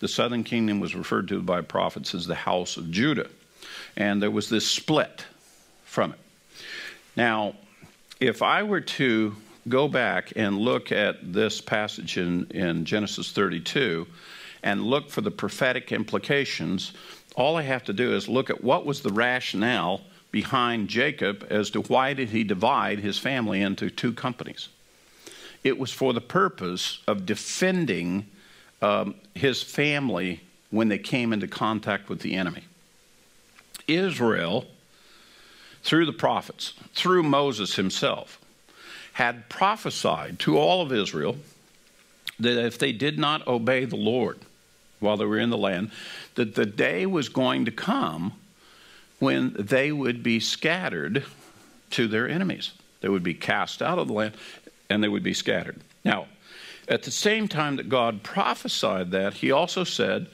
The 0.00 0.08
southern 0.08 0.44
kingdom 0.44 0.80
was 0.80 0.94
referred 0.94 1.28
to 1.28 1.42
by 1.42 1.60
prophets 1.60 2.14
as 2.14 2.26
the 2.26 2.34
house 2.34 2.76
of 2.76 2.90
Judah. 2.90 3.28
And 3.96 4.22
there 4.22 4.30
was 4.30 4.48
this 4.48 4.66
split 4.66 5.24
from 5.84 6.12
it. 6.12 6.18
Now, 7.16 7.54
if 8.20 8.42
I 8.42 8.62
were 8.62 8.80
to 8.80 9.36
go 9.68 9.88
back 9.88 10.32
and 10.36 10.58
look 10.58 10.92
at 10.92 11.32
this 11.32 11.60
passage 11.60 12.18
in, 12.18 12.46
in 12.50 12.84
Genesis 12.84 13.32
32 13.32 14.06
and 14.62 14.82
look 14.82 15.10
for 15.10 15.20
the 15.20 15.30
prophetic 15.30 15.92
implications, 15.92 16.92
all 17.34 17.56
I 17.56 17.62
have 17.62 17.84
to 17.84 17.92
do 17.92 18.14
is 18.14 18.28
look 18.28 18.50
at 18.50 18.64
what 18.64 18.86
was 18.86 19.02
the 19.02 19.12
rationale 19.12 20.00
behind 20.30 20.88
Jacob 20.88 21.46
as 21.50 21.70
to 21.70 21.82
why 21.82 22.14
did 22.14 22.30
he 22.30 22.44
divide 22.44 22.98
his 22.98 23.18
family 23.18 23.62
into 23.62 23.90
two 23.90 24.12
companies. 24.12 24.68
It 25.62 25.78
was 25.78 25.92
for 25.92 26.12
the 26.12 26.20
purpose 26.20 27.00
of 27.06 27.26
defending 27.26 28.26
um, 28.82 29.14
his 29.34 29.62
family 29.62 30.40
when 30.70 30.88
they 30.88 30.98
came 30.98 31.32
into 31.32 31.48
contact 31.48 32.08
with 32.08 32.20
the 32.20 32.34
enemy. 32.34 32.64
Israel, 33.86 34.66
through 35.82 36.06
the 36.06 36.12
prophets, 36.12 36.74
through 36.94 37.22
Moses 37.22 37.76
himself, 37.76 38.40
had 39.16 39.48
prophesied 39.48 40.38
to 40.38 40.58
all 40.58 40.82
of 40.82 40.92
Israel 40.92 41.34
that 42.38 42.62
if 42.62 42.78
they 42.78 42.92
did 42.92 43.18
not 43.18 43.46
obey 43.46 43.86
the 43.86 43.96
Lord 43.96 44.38
while 45.00 45.16
they 45.16 45.24
were 45.24 45.38
in 45.38 45.48
the 45.48 45.56
land, 45.56 45.90
that 46.34 46.54
the 46.54 46.66
day 46.66 47.06
was 47.06 47.30
going 47.30 47.64
to 47.64 47.70
come 47.70 48.34
when 49.18 49.56
they 49.58 49.90
would 49.90 50.22
be 50.22 50.38
scattered 50.38 51.24
to 51.92 52.06
their 52.06 52.28
enemies. 52.28 52.72
They 53.00 53.08
would 53.08 53.22
be 53.22 53.32
cast 53.32 53.80
out 53.80 53.98
of 53.98 54.06
the 54.06 54.12
land 54.12 54.34
and 54.90 55.02
they 55.02 55.08
would 55.08 55.22
be 55.22 55.32
scattered. 55.32 55.80
Now, 56.04 56.26
at 56.86 57.04
the 57.04 57.10
same 57.10 57.48
time 57.48 57.76
that 57.76 57.88
God 57.88 58.22
prophesied 58.22 59.12
that, 59.12 59.32
he 59.32 59.50
also 59.50 59.82
said 59.82 60.26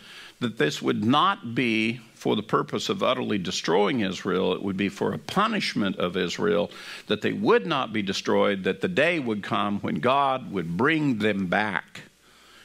that 0.42 0.58
this 0.58 0.82
would 0.82 1.02
not 1.04 1.54
be 1.54 2.00
for 2.14 2.36
the 2.36 2.42
purpose 2.42 2.88
of 2.88 3.02
utterly 3.02 3.38
destroying 3.38 4.00
Israel, 4.00 4.52
it 4.52 4.62
would 4.62 4.76
be 4.76 4.88
for 4.88 5.12
a 5.12 5.18
punishment 5.18 5.96
of 5.96 6.16
Israel, 6.16 6.70
that 7.08 7.20
they 7.20 7.32
would 7.32 7.66
not 7.66 7.92
be 7.92 8.02
destroyed, 8.02 8.62
that 8.62 8.80
the 8.80 8.88
day 8.88 9.18
would 9.18 9.42
come 9.42 9.80
when 9.80 9.96
God 9.96 10.52
would 10.52 10.76
bring 10.76 11.18
them 11.18 11.46
back 11.46 12.02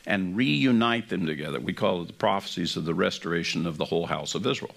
and 0.06 0.38
reunite 0.38 1.10
them 1.10 1.26
together. 1.26 1.60
We 1.60 1.74
call 1.74 2.04
it 2.04 2.08
the 2.08 2.14
prophecies 2.14 2.78
of 2.78 2.86
the 2.86 2.94
restoration 2.94 3.66
of 3.66 3.78
the 3.78 3.86
whole 3.86 4.06
house 4.06 4.36
of 4.36 4.46
Israel. 4.46 4.76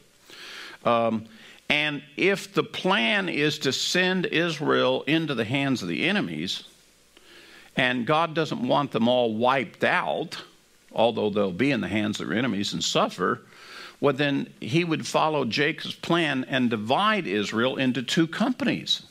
Um, 0.84 1.26
and 1.68 2.02
if 2.16 2.52
the 2.52 2.64
plan 2.64 3.28
is 3.28 3.58
to 3.60 3.72
send 3.72 4.26
Israel 4.26 5.02
into 5.02 5.34
the 5.34 5.44
hands 5.44 5.82
of 5.82 5.88
the 5.88 6.08
enemies, 6.08 6.64
and 7.76 8.06
God 8.06 8.34
doesn't 8.34 8.66
want 8.66 8.90
them 8.90 9.08
all 9.08 9.34
wiped 9.34 9.84
out, 9.84 10.42
although 10.92 11.30
they'll 11.30 11.52
be 11.52 11.70
in 11.70 11.80
the 11.80 11.88
hands 11.88 12.20
of 12.20 12.28
their 12.28 12.36
enemies 12.36 12.72
and 12.72 12.82
suffer, 12.82 13.42
well, 14.00 14.14
then 14.14 14.52
he 14.60 14.82
would 14.82 15.06
follow 15.06 15.44
Jacob's 15.44 15.94
plan 15.94 16.44
and 16.48 16.70
divide 16.70 17.26
Israel 17.26 17.76
into 17.76 18.02
two 18.02 18.26
companies. 18.26 19.02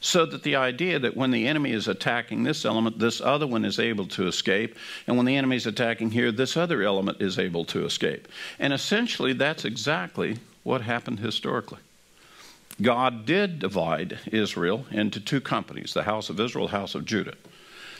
So 0.00 0.26
that 0.26 0.42
the 0.42 0.56
idea 0.56 0.98
that 0.98 1.16
when 1.16 1.30
the 1.30 1.48
enemy 1.48 1.72
is 1.72 1.88
attacking 1.88 2.42
this 2.42 2.66
element, 2.66 2.98
this 2.98 3.22
other 3.22 3.46
one 3.46 3.64
is 3.64 3.78
able 3.78 4.06
to 4.08 4.26
escape. 4.26 4.76
And 5.06 5.16
when 5.16 5.24
the 5.24 5.36
enemy 5.36 5.56
is 5.56 5.66
attacking 5.66 6.10
here, 6.10 6.30
this 6.30 6.58
other 6.58 6.82
element 6.82 7.22
is 7.22 7.38
able 7.38 7.64
to 7.66 7.86
escape. 7.86 8.28
And 8.58 8.74
essentially, 8.74 9.32
that's 9.32 9.64
exactly 9.64 10.36
what 10.62 10.82
happened 10.82 11.20
historically. 11.20 11.78
God 12.82 13.24
did 13.24 13.60
divide 13.60 14.18
Israel 14.26 14.84
into 14.90 15.20
two 15.20 15.40
companies 15.40 15.94
the 15.94 16.02
house 16.02 16.28
of 16.28 16.38
Israel, 16.38 16.68
house 16.68 16.94
of 16.94 17.06
Judah. 17.06 17.36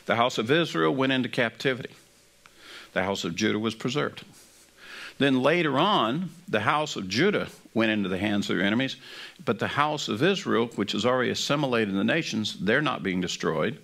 The 0.07 0.17
house 0.17 0.37
of 0.37 0.51
Israel 0.51 0.95
went 0.95 1.13
into 1.13 1.29
captivity, 1.31 1.95
the 2.95 3.03
house 3.03 3.25
of 3.25 3.35
Judah 3.35 3.59
was 3.59 3.75
preserved. 3.75 4.25
Then 5.19 5.43
later 5.43 5.79
on, 5.79 6.31
the 6.49 6.61
house 6.61 6.97
of 6.97 7.09
Judah 7.09 7.49
went 7.73 7.93
into 7.93 8.09
the 8.09 8.19
hands 8.19 8.49
of 8.49 8.57
their 8.57 8.67
enemies, 8.67 8.97
but 9.45 9.59
the 9.59 9.69
house 9.69 10.09
of 10.09 10.23
Israel, 10.23 10.71
which 10.75 10.95
is 10.95 11.07
already 11.07 11.31
assimilated 11.31 11.91
in 11.91 11.97
the 11.97 12.05
nations, 12.05 12.57
they're 12.61 12.83
not 12.83 13.03
being 13.03 13.21
destroyed. 13.21 13.79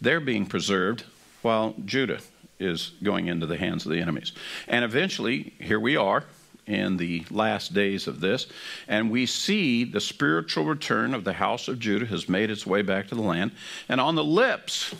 They're 0.00 0.20
being 0.20 0.46
preserved 0.46 1.04
while 1.42 1.74
Judah 1.84 2.20
is 2.58 2.92
going 3.02 3.28
into 3.28 3.46
the 3.46 3.56
hands 3.56 3.86
of 3.86 3.92
the 3.92 4.00
enemies. 4.00 4.32
And 4.68 4.84
eventually, 4.84 5.54
here 5.58 5.80
we 5.80 5.96
are 5.96 6.24
in 6.66 6.96
the 6.96 7.24
last 7.30 7.74
days 7.74 8.06
of 8.06 8.20
this, 8.20 8.46
and 8.88 9.10
we 9.10 9.26
see 9.26 9.84
the 9.84 10.00
spiritual 10.00 10.64
return 10.64 11.12
of 11.12 11.24
the 11.24 11.34
house 11.34 11.68
of 11.68 11.78
Judah 11.78 12.06
has 12.06 12.28
made 12.28 12.50
its 12.50 12.66
way 12.66 12.80
back 12.82 13.08
to 13.08 13.14
the 13.14 13.22
land. 13.22 13.52
And 13.88 14.00
on 14.00 14.14
the 14.14 14.24
lips 14.24 14.94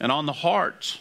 and 0.00 0.12
on 0.12 0.26
the 0.26 0.32
hearts 0.32 0.98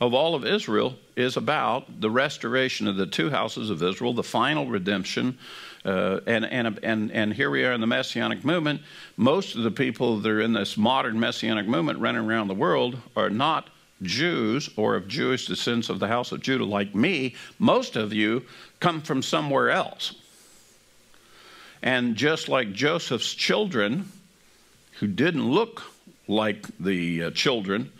of 0.00 0.12
all 0.12 0.34
of 0.34 0.44
Israel 0.44 0.96
is 1.16 1.36
about 1.36 2.00
the 2.00 2.10
restoration 2.10 2.88
of 2.88 2.96
the 2.96 3.06
two 3.06 3.30
houses 3.30 3.70
of 3.70 3.82
Israel, 3.82 4.12
the 4.12 4.22
final 4.22 4.66
redemption. 4.66 5.38
Uh, 5.84 6.20
and, 6.26 6.44
and, 6.46 6.78
and, 6.82 7.12
and 7.12 7.32
here 7.32 7.50
we 7.50 7.64
are 7.64 7.72
in 7.72 7.80
the 7.80 7.86
Messianic 7.86 8.44
movement. 8.44 8.80
Most 9.16 9.54
of 9.54 9.62
the 9.62 9.70
people 9.70 10.18
that 10.18 10.30
are 10.30 10.40
in 10.40 10.52
this 10.52 10.76
modern 10.76 11.20
Messianic 11.20 11.66
movement 11.66 12.00
running 12.00 12.28
around 12.28 12.48
the 12.48 12.54
world 12.54 12.96
are 13.16 13.30
not 13.30 13.68
Jews 14.02 14.68
or 14.76 14.96
of 14.96 15.08
Jewish 15.08 15.46
descendants 15.46 15.88
of 15.88 16.00
the 16.00 16.08
house 16.08 16.32
of 16.32 16.40
Judah 16.40 16.64
like 16.64 16.94
me. 16.94 17.34
Most 17.58 17.96
of 17.96 18.12
you 18.12 18.44
come 18.80 19.00
from 19.00 19.22
somewhere 19.22 19.70
else. 19.70 20.14
And 21.82 22.16
just 22.16 22.48
like 22.48 22.72
Joseph's 22.72 23.34
children, 23.34 24.10
who 25.00 25.06
didn't 25.06 25.50
look 25.50 25.82
like 26.26 26.66
the 26.78 27.24
uh, 27.24 27.30
children 27.32 27.92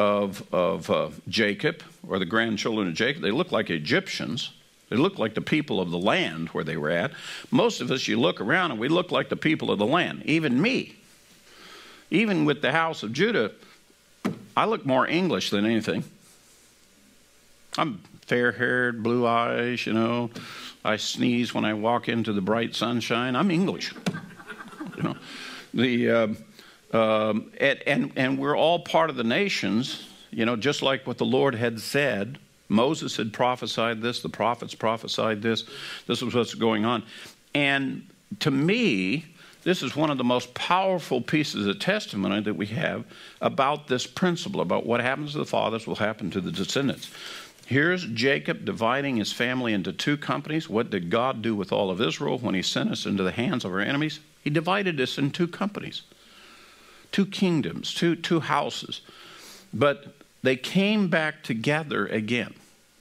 of, 0.00 0.42
of 0.52 0.90
uh, 0.90 1.10
Jacob 1.28 1.82
or 2.08 2.18
the 2.18 2.24
grandchildren 2.24 2.88
of 2.88 2.94
Jacob. 2.94 3.22
They 3.22 3.30
look 3.30 3.52
like 3.52 3.68
Egyptians. 3.68 4.50
They 4.88 4.96
look 4.96 5.18
like 5.18 5.34
the 5.34 5.42
people 5.42 5.78
of 5.78 5.90
the 5.90 5.98
land 5.98 6.48
where 6.48 6.64
they 6.64 6.78
were 6.78 6.90
at. 6.90 7.12
Most 7.50 7.82
of 7.82 7.90
us, 7.90 8.08
you 8.08 8.18
look 8.18 8.40
around 8.40 8.70
and 8.70 8.80
we 8.80 8.88
look 8.88 9.12
like 9.12 9.28
the 9.28 9.36
people 9.36 9.70
of 9.70 9.78
the 9.78 9.86
land, 9.86 10.22
even 10.24 10.60
me. 10.60 10.96
Even 12.10 12.46
with 12.46 12.62
the 12.62 12.72
house 12.72 13.02
of 13.02 13.12
Judah, 13.12 13.52
I 14.56 14.64
look 14.64 14.86
more 14.86 15.06
English 15.06 15.50
than 15.50 15.66
anything. 15.66 16.02
I'm 17.76 18.00
fair 18.22 18.52
haired, 18.52 19.02
blue 19.02 19.26
eyes, 19.26 19.86
you 19.86 19.92
know. 19.92 20.30
I 20.82 20.96
sneeze 20.96 21.52
when 21.52 21.66
I 21.66 21.74
walk 21.74 22.08
into 22.08 22.32
the 22.32 22.40
bright 22.40 22.74
sunshine. 22.74 23.36
I'm 23.36 23.50
English. 23.50 23.92
you 24.96 25.02
know. 25.02 25.16
The. 25.74 26.10
Uh, 26.10 26.28
um, 26.92 27.52
and, 27.58 27.82
and, 27.86 28.12
and 28.16 28.38
we're 28.38 28.56
all 28.56 28.80
part 28.80 29.10
of 29.10 29.16
the 29.16 29.24
nations, 29.24 30.08
you 30.30 30.44
know, 30.44 30.56
just 30.56 30.82
like 30.82 31.06
what 31.06 31.18
the 31.18 31.24
Lord 31.24 31.54
had 31.54 31.80
said. 31.80 32.38
Moses 32.68 33.16
had 33.16 33.32
prophesied 33.32 34.00
this, 34.00 34.22
the 34.22 34.28
prophets 34.28 34.74
prophesied 34.74 35.42
this. 35.42 35.64
This 36.06 36.22
was 36.22 36.34
what's 36.34 36.54
going 36.54 36.84
on. 36.84 37.02
And 37.54 38.06
to 38.40 38.50
me, 38.50 39.26
this 39.62 39.82
is 39.82 39.94
one 39.94 40.10
of 40.10 40.18
the 40.18 40.24
most 40.24 40.54
powerful 40.54 41.20
pieces 41.20 41.66
of 41.66 41.78
testimony 41.78 42.40
that 42.42 42.54
we 42.54 42.66
have 42.66 43.04
about 43.40 43.88
this 43.88 44.06
principle 44.06 44.60
about 44.60 44.86
what 44.86 45.00
happens 45.00 45.32
to 45.32 45.38
the 45.38 45.44
fathers 45.44 45.86
will 45.86 45.96
happen 45.96 46.30
to 46.30 46.40
the 46.40 46.52
descendants. 46.52 47.10
Here's 47.66 48.04
Jacob 48.06 48.64
dividing 48.64 49.16
his 49.16 49.32
family 49.32 49.74
into 49.74 49.92
two 49.92 50.16
companies. 50.16 50.68
What 50.68 50.90
did 50.90 51.10
God 51.10 51.42
do 51.42 51.54
with 51.54 51.72
all 51.72 51.90
of 51.90 52.00
Israel 52.00 52.38
when 52.38 52.54
he 52.54 52.62
sent 52.62 52.90
us 52.90 53.06
into 53.06 53.22
the 53.22 53.30
hands 53.30 53.64
of 53.64 53.72
our 53.72 53.80
enemies? 53.80 54.20
He 54.42 54.50
divided 54.50 55.00
us 55.00 55.18
in 55.18 55.30
two 55.30 55.46
companies 55.46 56.02
two 57.12 57.26
kingdoms, 57.26 57.94
two, 57.94 58.16
two 58.16 58.40
houses. 58.40 59.00
But 59.72 60.14
they 60.42 60.56
came 60.56 61.08
back 61.08 61.42
together 61.42 62.06
again. 62.06 62.54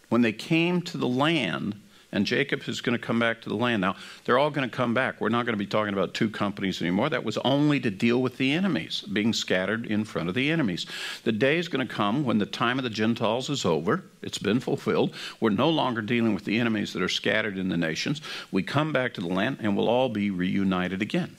When 0.10 0.22
they 0.22 0.34
came 0.34 0.82
to 0.84 0.98
the 0.98 1.08
land, 1.08 1.76
and 2.12 2.26
Jacob 2.26 2.68
is 2.68 2.82
going 2.82 2.98
to 2.98 3.04
come 3.04 3.20
back 3.20 3.42
to 3.42 3.50
the 3.50 3.56
land. 3.56 3.82
Now, 3.82 3.96
they're 4.26 4.40
all 4.40 4.50
going 4.50 4.68
to 4.68 4.76
come 4.76 4.94
back. 4.94 5.22
We're 5.22 5.30
not 5.30 5.46
going 5.46 5.54
to 5.54 5.64
be 5.64 5.68
talking 5.68 5.94
about 5.94 6.14
two 6.14 6.30
companies 6.30 6.82
anymore. 6.82 7.10
That 7.10 7.24
was 7.24 7.38
only 7.40 7.80
to 7.82 7.92
deal 7.92 8.22
with 8.22 8.38
the 8.38 8.52
enemies, 8.52 9.02
being 9.02 9.34
scattered 9.34 9.86
in 9.86 10.06
front 10.06 10.28
of 10.28 10.36
the 10.36 10.50
enemies. 10.50 10.86
The 11.24 11.32
day 11.32 11.58
is 11.58 11.68
going 11.68 11.88
to 11.88 11.94
come 11.94 12.24
when 12.24 12.40
the 12.40 12.46
time 12.46 12.80
of 12.80 12.84
the 12.84 12.90
Gentiles 12.90 13.50
is 13.50 13.66
over. 13.66 14.04
It's 14.22 14.40
been 14.40 14.60
fulfilled. 14.60 15.14
We're 15.40 15.52
no 15.52 15.70
longer 15.70 16.02
dealing 16.02 16.34
with 16.34 16.46
the 16.46 16.60
enemies 16.60 16.94
that 16.94 17.04
are 17.04 17.10
scattered 17.10 17.58
in 17.58 17.70
the 17.70 17.78
nations. 17.78 18.22
We 18.52 18.64
come 18.64 18.92
back 18.92 19.14
to 19.14 19.22
the 19.22 19.28
land 19.28 19.58
and 19.62 19.78
we'll 19.78 19.90
all 19.90 20.10
be 20.10 20.32
reunited 20.32 21.02
again. 21.02 21.38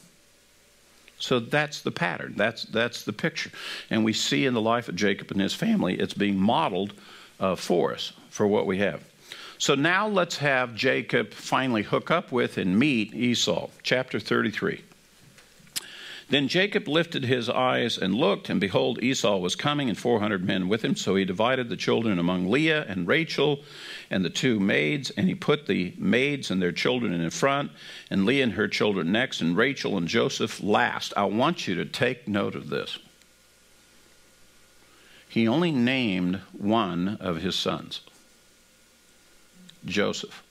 So 1.21 1.39
that's 1.39 1.83
the 1.83 1.93
pattern. 1.93 2.35
That's, 2.37 2.65
that's 2.65 3.05
the 3.05 3.13
picture. 3.13 3.51
And 3.91 4.05
we 4.05 4.13
see 4.13 4.47
in 4.47 4.55
the 4.55 4.61
life 4.61 4.89
of 4.89 4.97
Jacob 4.97 5.31
and 5.31 5.41
his 5.41 5.55
family, 5.55 6.01
it's 6.01 6.15
being 6.15 6.37
modeled 6.37 6.95
uh, 7.39 7.55
for 7.55 7.93
us, 7.93 8.13
for 8.31 8.47
what 8.47 8.67
we 8.67 8.79
have. 8.79 9.05
So 9.59 9.75
now 9.75 10.09
let's 10.09 10.39
have 10.39 10.75
Jacob 10.75 11.33
finally 11.33 11.83
hook 11.83 12.11
up 12.11 12.33
with 12.33 12.57
and 12.57 12.79
meet 12.79 13.15
Esau. 13.15 13.69
Chapter 13.83 14.19
33. 14.19 14.83
Then 16.31 16.47
Jacob 16.47 16.87
lifted 16.87 17.25
his 17.25 17.51
eyes 17.51 17.99
and 17.99 18.15
looked, 18.15 18.49
and 18.49 18.61
behold, 18.61 19.03
Esau 19.03 19.39
was 19.39 19.57
coming, 19.57 19.89
and 19.89 19.99
400 19.99 20.45
men 20.45 20.69
with 20.69 20.85
him. 20.85 20.95
So 20.95 21.17
he 21.17 21.25
divided 21.25 21.69
the 21.69 21.77
children 21.77 22.21
among 22.21 22.49
Leah 22.49 22.87
and 22.89 23.09
Rachel 23.09 23.65
and 24.11 24.25
the 24.25 24.31
two 24.31 24.61
maids, 24.61 25.11
and 25.11 25.27
he 25.27 25.35
put 25.35 25.67
the 25.67 25.93
maids 25.99 26.53
and 26.53 26.63
their 26.63 26.71
children 26.71 27.13
in 27.13 27.31
front, 27.31 27.73
and 28.11 28.25
Leah 28.25 28.45
and 28.45 28.53
her 28.53 28.69
children 28.69 29.11
next, 29.11 29.41
and 29.41 29.57
Rachel 29.57 29.97
and 29.97 30.07
Joseph 30.07 30.63
last. 30.63 31.13
I 31.17 31.25
want 31.25 31.67
you 31.67 31.75
to 31.75 31.85
take 31.85 32.29
note 32.29 32.55
of 32.55 32.71
this. 32.71 33.01
He 35.29 35.49
only 35.49 35.73
named 35.73 36.37
one 36.53 37.19
of 37.21 37.43
his 37.43 37.57
sons, 37.57 38.03
Joseph. 39.85 40.45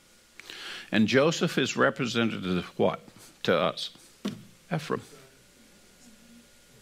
And 0.91 1.07
Joseph 1.07 1.57
is 1.57 1.77
represented 1.77 2.45
as 2.45 2.65
what 2.75 2.99
to 3.43 3.55
us? 3.57 3.91
Ephraim 4.73 5.01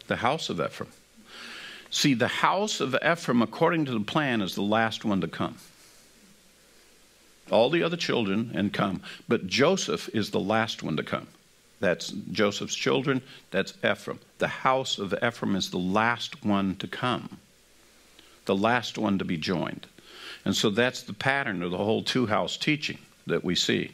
the 0.07 0.17
house 0.17 0.49
of 0.49 0.59
Ephraim. 0.59 0.91
See, 1.89 2.13
the 2.13 2.27
house 2.27 2.81
of 2.81 2.95
Ephraim, 2.95 3.41
according 3.41 3.85
to 3.85 3.91
the 3.91 3.99
plan, 4.01 4.41
is 4.41 4.55
the 4.55 4.61
last 4.61 5.05
one 5.05 5.21
to 5.21 5.27
come. 5.27 5.57
All 7.49 7.69
the 7.69 7.83
other 7.83 7.95
children 7.95 8.51
and 8.53 8.73
come, 8.73 9.01
but 9.27 9.47
Joseph 9.47 10.09
is 10.13 10.31
the 10.31 10.39
last 10.39 10.83
one 10.83 10.97
to 10.97 11.03
come. 11.03 11.27
That's 11.79 12.09
Joseph's 12.31 12.75
children, 12.75 13.21
that's 13.51 13.73
Ephraim. 13.83 14.19
The 14.39 14.47
house 14.47 14.97
of 14.97 15.13
Ephraim 15.23 15.55
is 15.55 15.69
the 15.69 15.77
last 15.77 16.43
one 16.43 16.75
to 16.77 16.87
come, 16.87 17.37
the 18.45 18.55
last 18.55 18.97
one 18.97 19.19
to 19.19 19.25
be 19.25 19.37
joined. 19.37 19.87
And 20.43 20.55
so 20.55 20.69
that's 20.69 21.03
the 21.03 21.13
pattern 21.13 21.63
of 21.63 21.71
the 21.71 21.77
whole 21.77 22.03
two 22.03 22.25
house 22.25 22.57
teaching 22.57 22.97
that 23.27 23.43
we 23.43 23.55
see. 23.55 23.91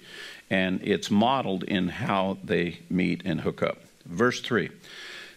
And 0.50 0.82
it's 0.84 1.12
modeled 1.12 1.64
in 1.64 1.90
how 1.90 2.38
they 2.44 2.80
meet 2.90 3.22
and 3.26 3.42
hook 3.42 3.62
up. 3.62 3.80
Verse 4.06 4.42
3 4.42 4.70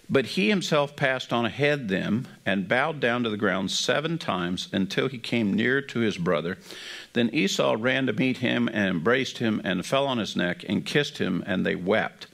but 0.08 0.26
he 0.26 0.48
himself 0.48 0.94
passed 0.94 1.32
on 1.32 1.44
ahead 1.44 1.88
them 1.88 2.26
and 2.44 2.68
bowed 2.68 3.00
down 3.00 3.22
to 3.24 3.30
the 3.30 3.36
ground 3.36 3.70
seven 3.70 4.18
times 4.18 4.68
until 4.72 5.08
he 5.08 5.18
came 5.18 5.52
near 5.52 5.80
to 5.80 5.98
his 6.00 6.16
brother. 6.16 6.58
Then 7.12 7.30
Esau 7.32 7.76
ran 7.78 8.06
to 8.06 8.12
meet 8.12 8.38
him 8.38 8.68
and 8.68 8.88
embraced 8.88 9.38
him 9.38 9.60
and 9.64 9.84
fell 9.84 10.06
on 10.06 10.18
his 10.18 10.36
neck 10.36 10.64
and 10.68 10.86
kissed 10.86 11.18
him, 11.18 11.42
and 11.46 11.66
they 11.66 11.74
wept. 11.74 12.28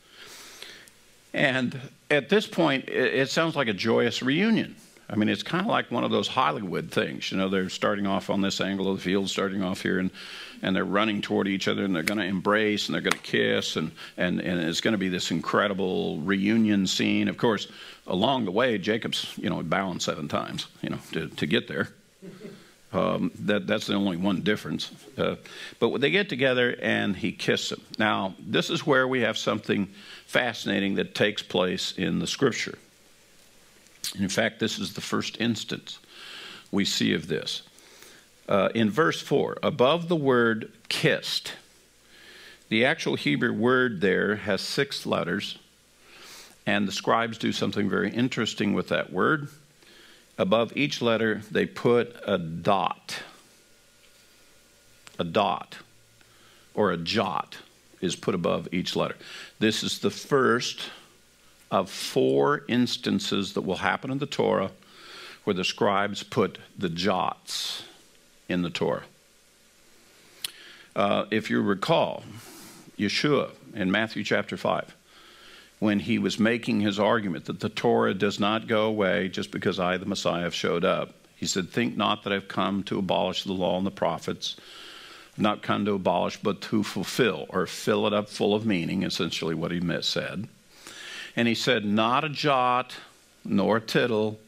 And 1.33 1.81
at 2.11 2.29
this 2.29 2.47
point, 2.47 2.89
it 2.89 3.31
sounds 3.31 3.57
like 3.57 3.69
a 3.69 3.73
joyous 3.73 4.23
reunion. 4.23 4.77
I 5.09 5.17
mean, 5.17 5.29
it's 5.29 5.43
kind 5.43 5.63
of 5.63 5.71
like 5.71 5.91
one 5.91 6.05
of 6.05 6.11
those 6.11 6.29
Hollywood 6.29 6.91
things. 6.91 7.31
You 7.31 7.39
know, 7.39 7.49
they're 7.49 7.69
starting 7.69 8.07
off 8.07 8.31
on 8.31 8.41
this 8.41 8.61
angle 8.61 8.91
of 8.91 8.97
the 8.99 9.03
field, 9.03 9.31
starting 9.31 9.63
off 9.63 9.83
here, 9.83 9.99
and, 9.99 10.11
and 10.63 10.75
they're 10.75 10.85
running 10.85 11.21
toward 11.21 11.49
each 11.49 11.69
other, 11.69 11.85
and 11.85 11.95
they're 11.95 12.03
going 12.03 12.21
to 12.21 12.25
embrace, 12.25 12.87
and 12.87 12.95
they're 12.95 13.03
going 13.03 13.13
to 13.13 13.19
kiss, 13.19 13.77
and, 13.77 13.91
and, 14.17 14.41
and 14.41 14.61
it's 14.61 14.81
going 14.81 14.93
to 14.93 14.99
be 14.99 15.09
this 15.09 15.31
incredible 15.31 16.19
reunion 16.21 16.87
scene. 16.87 17.29
Of 17.29 17.37
course, 17.37 17.67
along 18.07 18.45
the 18.45 18.53
way, 18.53 18.79
Jacob's, 18.79 19.37
you 19.37 19.51
know, 19.51 19.63
bowing 19.63 20.01
seven 20.01 20.29
times, 20.29 20.67
you 20.81 20.91
know, 20.91 20.99
to, 21.13 21.29
to 21.29 21.47
get 21.47 21.69
there. 21.69 21.89
Um, 22.95 23.31
that, 23.47 23.67
that's 23.67 23.87
the 23.87 23.95
only 23.95 24.19
one 24.19 24.43
difference. 24.43 24.91
Uh, 25.17 25.37
but 25.79 25.99
they 26.03 26.11
get 26.11 26.29
together 26.29 26.77
and 26.83 27.17
he 27.17 27.33
kisses 27.33 27.79
him. 27.79 27.81
Now, 27.99 28.35
this 28.39 28.69
is 28.69 28.87
where 28.87 29.09
we 29.09 29.23
have 29.23 29.39
something 29.39 29.89
fascinating 30.27 30.97
that 30.97 31.15
takes 31.15 31.43
place 31.43 31.93
in 31.97 32.19
the 32.19 32.27
scripture. 32.27 32.77
In 34.19 34.29
fact, 34.29 34.61
this 34.61 34.79
is 34.79 34.93
the 34.93 35.01
first 35.01 35.41
instance 35.41 36.01
we 36.71 36.85
see 36.85 37.15
of 37.15 37.29
this. 37.29 37.63
Uh, 38.49 38.69
in 38.75 38.91
verse 38.91 39.21
4, 39.21 39.59
above 39.63 40.09
the 40.09 40.17
word 40.17 40.73
kissed, 40.89 41.55
the 42.69 42.85
actual 42.85 43.17
Hebrew 43.17 43.53
word 43.53 44.01
there 44.01 44.37
has 44.37 44.61
six 44.61 45.07
letters, 45.07 45.59
and 46.67 46.89
the 46.89 46.93
scribes 46.93 47.39
do 47.39 47.53
something 47.53 47.89
very 47.89 48.11
interesting 48.11 48.73
with 48.73 48.89
that 48.89 49.13
word. 49.13 49.49
Above 50.39 50.77
each 50.77 51.03
letter, 51.03 51.43
they 51.51 51.67
put 51.67 52.17
a 52.27 52.39
dot. 52.39 53.23
A 55.19 55.25
dot, 55.25 55.79
or 56.75 56.91
a 56.91 56.97
jot, 56.97 57.59
is 58.01 58.17
put 58.17 58.35
above 58.35 58.69
each 58.73 58.97
letter. 58.97 59.17
This 59.59 59.85
is 59.85 60.01
the 60.01 60.11
first 60.11 60.91
of 61.71 61.91
four 61.91 62.65
instances 62.69 63.53
that 63.53 63.63
will 63.63 63.77
happen 63.77 64.11
in 64.11 64.19
the 64.19 64.27
Torah 64.27 64.71
where 65.45 65.55
the 65.55 65.65
scribes 65.65 66.23
put 66.23 66.59
the 66.77 66.89
jots 66.89 67.85
in 68.49 68.63
the 68.63 68.71
Torah. 68.71 69.05
Uh, 70.95 71.25
if 71.31 71.49
you 71.51 71.63
recall, 71.63 72.25
Yeshua 72.99 73.51
in 73.75 73.91
Matthew 73.91 74.25
chapter 74.25 74.57
5, 74.57 74.95
when 75.79 76.01
he 76.01 76.19
was 76.19 76.39
making 76.39 76.81
his 76.81 77.01
argument 77.01 77.47
that 77.47 77.61
the 77.61 77.69
Torah 77.69 78.15
does 78.15 78.39
not 78.39 78.69
go 78.69 78.87
away 78.87 79.29
just 79.29 79.51
because 79.51 79.81
I, 79.81 79.97
the 79.97 80.07
Messiah, 80.07 80.43
have 80.43 80.55
showed 80.55 80.85
up, 80.85 81.15
he 81.35 81.47
said, 81.47 81.71
Think 81.71 81.97
not 81.97 82.23
that 82.23 82.33
I've 82.33 82.47
come 82.47 82.85
to 82.85 82.99
abolish 82.99 83.43
the 83.43 83.53
law 83.53 83.77
and 83.77 83.87
the 83.87 83.91
prophets. 83.91 84.57
Not 85.37 85.63
come 85.63 85.85
to 85.87 85.95
abolish, 85.95 86.37
but 86.37 86.61
to 86.63 86.85
fulfill, 86.85 87.47
or 87.49 87.67
fill 87.67 88.07
it 88.07 88.13
up 88.13 88.29
full 88.29 88.55
of 88.55 88.65
meaning, 88.67 89.03
essentially 89.03 89.55
what 89.55 89.73
he 89.73 89.81
said. 90.03 90.47
And 91.35 91.49
he 91.49 91.55
said, 91.55 91.85
Not 91.85 92.23
a 92.23 92.29
jot 92.29 92.95
nor 93.45 93.79
a 93.79 93.81
tittle 93.81 94.39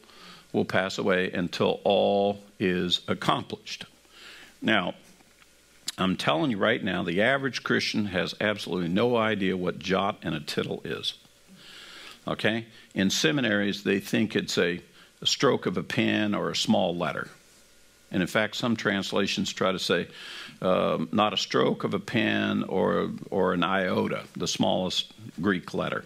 will 0.55 0.65
pass 0.65 0.97
away 0.97 1.31
until 1.31 1.79
all 1.83 2.39
is 2.59 3.01
accomplished. 3.07 3.85
Now, 4.61 4.95
I'm 5.97 6.17
telling 6.17 6.51
you 6.51 6.57
right 6.57 6.83
now, 6.83 7.03
the 7.03 7.21
average 7.21 7.63
Christian 7.63 8.07
has 8.07 8.33
absolutely 8.41 8.89
no 8.89 9.15
idea 9.15 9.55
what 9.55 9.79
jot 9.79 10.17
and 10.23 10.35
a 10.35 10.39
tittle 10.39 10.81
is. 10.83 11.13
Okay? 12.27 12.65
In 12.93 13.09
seminaries, 13.09 13.83
they 13.83 13.99
think 13.99 14.35
it's 14.35 14.57
a 14.57 14.81
a 15.21 15.25
stroke 15.25 15.65
of 15.65 15.77
a 15.77 15.83
pen 15.83 16.35
or 16.35 16.49
a 16.49 16.55
small 16.55 16.95
letter. 16.95 17.27
And 18.11 18.21
in 18.21 18.27
fact, 18.27 18.55
some 18.55 18.75
translations 18.75 19.51
try 19.51 19.71
to 19.71 19.79
say 19.79 20.07
um, 20.61 21.09
not 21.11 21.33
a 21.33 21.37
stroke 21.37 21.83
of 21.83 21.93
a 21.93 21.99
pen 21.99 22.63
or, 22.63 23.09
or 23.31 23.53
an 23.53 23.63
iota, 23.63 24.23
the 24.35 24.47
smallest 24.47 25.11
Greek 25.41 25.73
letter, 25.73 26.05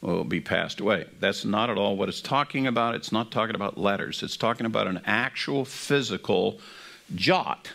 will 0.00 0.24
be 0.24 0.40
passed 0.40 0.80
away. 0.80 1.06
That's 1.18 1.44
not 1.44 1.70
at 1.70 1.76
all 1.76 1.96
what 1.96 2.08
it's 2.08 2.20
talking 2.20 2.66
about. 2.66 2.94
It's 2.94 3.12
not 3.12 3.30
talking 3.30 3.54
about 3.54 3.78
letters, 3.78 4.22
it's 4.22 4.36
talking 4.36 4.66
about 4.66 4.86
an 4.86 5.00
actual 5.04 5.64
physical 5.64 6.60
jot 7.14 7.72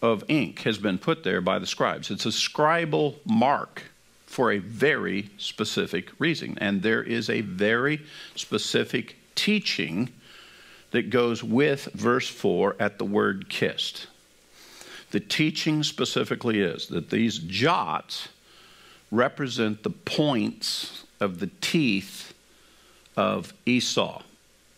of 0.00 0.24
ink 0.28 0.60
has 0.60 0.78
been 0.78 0.98
put 0.98 1.24
there 1.24 1.40
by 1.40 1.58
the 1.58 1.66
scribes. 1.66 2.10
It's 2.10 2.26
a 2.26 2.30
scribal 2.30 3.16
mark 3.24 3.82
for 4.26 4.52
a 4.52 4.58
very 4.58 5.30
specific 5.38 6.10
reason. 6.18 6.56
And 6.60 6.82
there 6.82 7.02
is 7.02 7.30
a 7.30 7.40
very 7.40 8.02
specific 8.36 9.16
teaching 9.34 10.10
that 10.90 11.10
goes 11.10 11.42
with 11.42 11.86
verse 11.94 12.28
4 12.28 12.76
at 12.78 12.98
the 12.98 13.04
word 13.04 13.48
kissed. 13.48 14.06
The 15.10 15.20
teaching 15.20 15.82
specifically 15.82 16.60
is 16.60 16.88
that 16.88 17.10
these 17.10 17.38
jots 17.38 18.28
represent 19.10 19.82
the 19.82 19.90
points 19.90 21.04
of 21.20 21.40
the 21.40 21.50
teeth 21.60 22.34
of 23.16 23.52
Esau. 23.66 24.22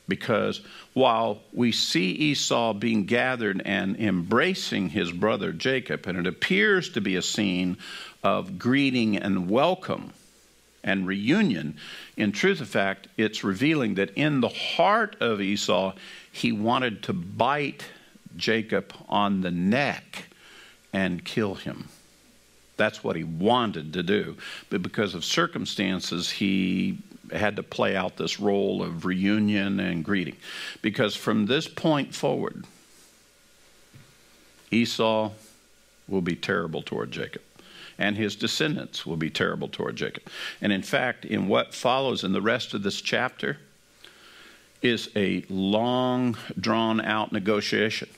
Because 0.09 0.61
while 0.93 1.41
we 1.53 1.71
see 1.71 2.11
Esau 2.11 2.73
being 2.75 3.05
gathered 3.05 3.63
and 3.65 3.97
embracing 3.97 4.89
his 4.89 5.13
brother 5.13 5.53
Jacob, 5.53 6.07
and 6.07 6.19
it 6.19 6.27
appears 6.27 6.91
to 6.91 7.01
be 7.01 7.15
a 7.17 7.23
scene 7.23 7.77
of 8.25 8.59
greeting 8.59 9.17
and 9.17 9.49
welcome, 9.49 10.13
and 10.83 11.07
reunion, 11.07 11.77
in 12.17 12.33
truth 12.33 12.61
of 12.61 12.69
fact, 12.69 13.07
it's 13.17 13.45
revealing 13.45 13.95
that 13.95 14.11
in 14.17 14.41
the 14.41 14.49
heart 14.49 15.17
of 15.21 15.41
Esau, 15.41 15.95
he 16.33 16.53
wanted 16.53 17.03
to 17.05 17.13
bite 17.13 17.85
Jacob 18.37 18.93
on 19.09 19.43
the 19.43 19.51
neck 19.51 20.25
and 20.93 21.25
kill 21.25 21.55
him. 21.55 21.89
That's 22.81 23.05
what 23.05 23.15
he 23.15 23.25
wanted 23.25 23.93
to 23.93 24.03
do. 24.03 24.39
But 24.71 24.81
because 24.81 25.15
of 25.15 25.23
circumstances, 25.23 26.31
he 26.31 26.97
had 27.31 27.57
to 27.57 27.63
play 27.63 27.95
out 27.95 28.17
this 28.17 28.41
role 28.41 28.83
of 28.83 29.05
reunion 29.05 29.79
and 29.81 30.03
greeting. 30.03 30.37
Because 30.81 31.15
from 31.15 31.45
this 31.45 31.69
point 31.69 32.15
forward, 32.15 32.65
Esau 34.71 35.31
will 36.09 36.23
be 36.23 36.35
terrible 36.35 36.81
toward 36.81 37.11
Jacob 37.11 37.43
and 37.99 38.17
his 38.17 38.35
descendants 38.35 39.05
will 39.05 39.19
be 39.19 39.29
terrible 39.29 39.69
toward 39.69 39.95
Jacob. 39.95 40.23
And 40.63 40.73
in 40.73 40.83
fact, 40.83 41.27
in 41.27 41.49
what 41.49 41.75
follows 41.75 42.25
in 42.25 42.33
the 42.33 42.41
rest 42.41 42.73
of 42.73 42.83
this 42.83 43.03
chapter 43.03 43.59
is 44.81 45.11
a 45.15 45.45
long 45.51 46.35
drawn 46.59 47.03
out 47.03 47.31
negotiation 47.31 48.09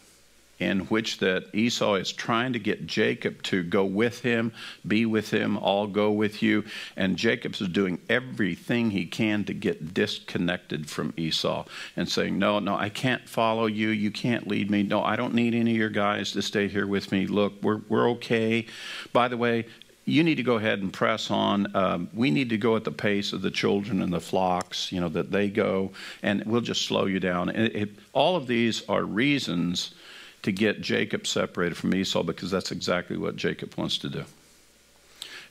in 0.62 0.80
which 0.86 1.18
that 1.18 1.44
Esau 1.52 1.94
is 1.94 2.12
trying 2.12 2.52
to 2.52 2.58
get 2.58 2.86
Jacob 2.86 3.42
to 3.42 3.62
go 3.62 3.84
with 3.84 4.20
him, 4.20 4.52
be 4.86 5.04
with 5.04 5.30
him, 5.30 5.58
I'll 5.58 5.88
go 5.88 6.12
with 6.12 6.42
you. 6.42 6.64
And 6.96 7.16
Jacob 7.16 7.54
is 7.54 7.68
doing 7.68 8.00
everything 8.08 8.90
he 8.90 9.06
can 9.06 9.44
to 9.44 9.54
get 9.54 9.92
disconnected 9.92 10.88
from 10.88 11.12
Esau 11.16 11.64
and 11.96 12.08
saying, 12.08 12.38
No, 12.38 12.60
no, 12.60 12.76
I 12.76 12.88
can't 12.88 13.28
follow 13.28 13.66
you. 13.66 13.88
You 13.88 14.10
can't 14.10 14.46
lead 14.46 14.70
me. 14.70 14.82
No, 14.82 15.02
I 15.02 15.16
don't 15.16 15.34
need 15.34 15.54
any 15.54 15.72
of 15.72 15.76
your 15.76 15.90
guys 15.90 16.32
to 16.32 16.42
stay 16.42 16.68
here 16.68 16.86
with 16.86 17.10
me. 17.10 17.26
Look, 17.26 17.62
we're, 17.62 17.80
we're 17.88 18.10
okay. 18.10 18.66
By 19.12 19.28
the 19.28 19.36
way, 19.36 19.66
you 20.04 20.24
need 20.24 20.36
to 20.36 20.42
go 20.42 20.56
ahead 20.56 20.80
and 20.80 20.92
press 20.92 21.30
on. 21.30 21.74
Um, 21.76 22.08
we 22.12 22.30
need 22.30 22.48
to 22.50 22.58
go 22.58 22.76
at 22.76 22.84
the 22.84 22.90
pace 22.90 23.32
of 23.32 23.42
the 23.42 23.50
children 23.50 24.02
and 24.02 24.12
the 24.12 24.20
flocks, 24.20 24.90
you 24.90 25.00
know, 25.00 25.08
that 25.10 25.30
they 25.30 25.48
go, 25.48 25.92
and 26.22 26.44
we'll 26.44 26.60
just 26.60 26.82
slow 26.82 27.06
you 27.06 27.20
down. 27.20 27.50
It, 27.50 27.76
it, 27.76 27.90
all 28.12 28.34
of 28.34 28.46
these 28.46 28.82
are 28.88 29.04
reasons 29.04 29.94
to 30.42 30.52
get 30.52 30.80
Jacob 30.80 31.26
separated 31.26 31.76
from 31.76 31.94
Esau 31.94 32.22
because 32.22 32.50
that's 32.50 32.72
exactly 32.72 33.16
what 33.16 33.36
Jacob 33.36 33.74
wants 33.76 33.98
to 33.98 34.08
do. 34.08 34.24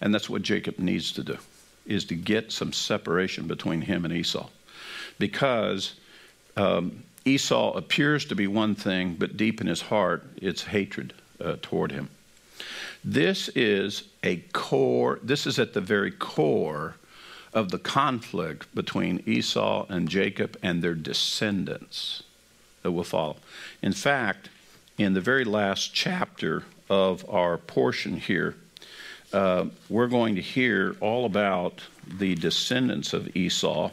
And 0.02 0.14
that's 0.14 0.30
what 0.30 0.42
Jacob 0.42 0.80
needs 0.80 1.12
to 1.14 1.24
do, 1.24 1.38
is 1.86 2.06
to 2.06 2.16
get 2.16 2.52
some 2.52 2.74
separation 2.74 3.48
between 3.48 3.82
him 3.82 4.04
and 4.04 4.14
Esau. 4.14 4.50
Because 5.20 5.94
um, 6.58 7.04
Esau 7.24 7.74
appears 7.74 8.26
to 8.26 8.36
be 8.36 8.48
one 8.48 8.76
thing, 8.76 9.16
but 9.18 9.38
deep 9.38 9.62
in 9.62 9.68
his 9.68 9.82
heart, 9.82 10.24
it's 10.38 10.64
hatred 10.64 11.14
uh, 11.44 11.56
toward 11.62 11.92
him. 11.92 12.10
This 13.04 13.50
is 13.50 14.04
a 14.24 14.38
core, 14.54 15.20
this 15.24 15.48
is 15.48 15.58
at 15.60 15.74
the 15.74 15.82
very 15.82 16.12
core 16.12 16.96
of 17.54 17.70
the 17.70 17.80
conflict 17.80 18.74
between 18.74 19.24
Esau 19.26 19.86
and 19.90 20.08
Jacob 20.08 20.58
and 20.64 20.82
their 20.82 20.94
descendants 20.94 22.24
that 22.82 22.92
will 22.92 23.04
follow. 23.04 23.38
In 23.82 23.94
fact, 23.94 24.50
in 25.04 25.14
the 25.14 25.22
very 25.22 25.46
last 25.46 25.94
chapter 25.94 26.64
of 26.90 27.28
our 27.30 27.58
portion 27.58 28.18
here, 28.18 28.56
uh, 29.34 29.66
we're 29.90 30.08
going 30.08 30.36
to 30.36 30.42
hear 30.42 30.96
all 31.00 31.26
about 31.26 31.82
the 32.18 32.36
descendants 32.36 33.14
of 33.14 33.36
Esau. 33.36 33.92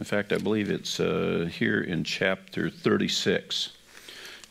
In 0.00 0.04
fact, 0.04 0.32
I 0.32 0.38
believe 0.38 0.70
it's 0.70 0.98
uh, 0.98 1.48
here 1.52 1.80
in 1.80 2.04
chapter 2.04 2.70
36 2.70 3.70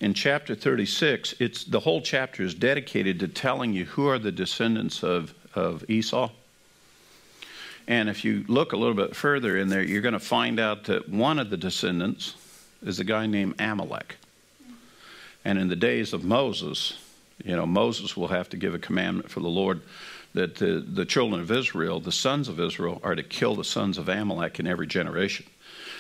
in 0.02 0.16
chapter 0.16 0.56
36, 0.56 1.36
it's 1.40 1.64
the 1.64 1.80
whole 1.80 2.02
chapter 2.02 2.42
is 2.42 2.56
dedicated 2.56 3.20
to 3.20 3.28
telling 3.28 3.72
you 3.72 3.86
who 3.86 4.08
are 4.08 4.18
the 4.18 4.32
descendants 4.32 5.04
of, 5.04 5.34
of 5.54 5.88
Esau. 5.88 6.32
And 7.88 8.10
if 8.10 8.26
you 8.26 8.44
look 8.48 8.74
a 8.74 8.78
little 8.78 8.96
bit 8.96 9.16
further 9.16 9.58
in 9.58 9.70
there, 9.70 9.84
you're 9.84 10.02
going 10.02 10.14
to 10.14 10.20
find 10.20 10.60
out 10.60 10.86
that 10.86 11.08
one 11.08 11.38
of 11.38 11.52
the 11.52 11.58
descendants 11.58 12.36
is 12.84 13.00
a 13.00 13.04
guy 13.04 13.28
named 13.28 13.56
Amalek. 13.60 14.18
And 15.44 15.58
in 15.58 15.70
the 15.70 15.76
days 15.76 16.14
of 16.14 16.24
Moses, 16.24 16.98
you 17.44 17.56
know, 17.56 17.66
Moses 17.66 18.16
will 18.16 18.28
have 18.28 18.50
to 18.50 18.58
give 18.58 18.74
a 18.74 18.80
commandment 18.80 19.30
for 19.30 19.40
the 19.40 19.50
Lord 19.50 19.82
that 20.34 20.56
the, 20.56 20.86
the 20.88 21.06
children 21.06 21.42
of 21.42 21.52
Israel, 21.52 22.00
the 22.00 22.12
sons 22.12 22.48
of 22.48 22.60
Israel, 22.60 23.02
are 23.04 23.16
to 23.16 23.24
kill 23.24 23.56
the 23.56 23.64
sons 23.64 23.98
of 23.98 24.08
Amalek 24.08 24.60
in 24.60 24.68
every 24.68 24.88
generation. 24.88 25.46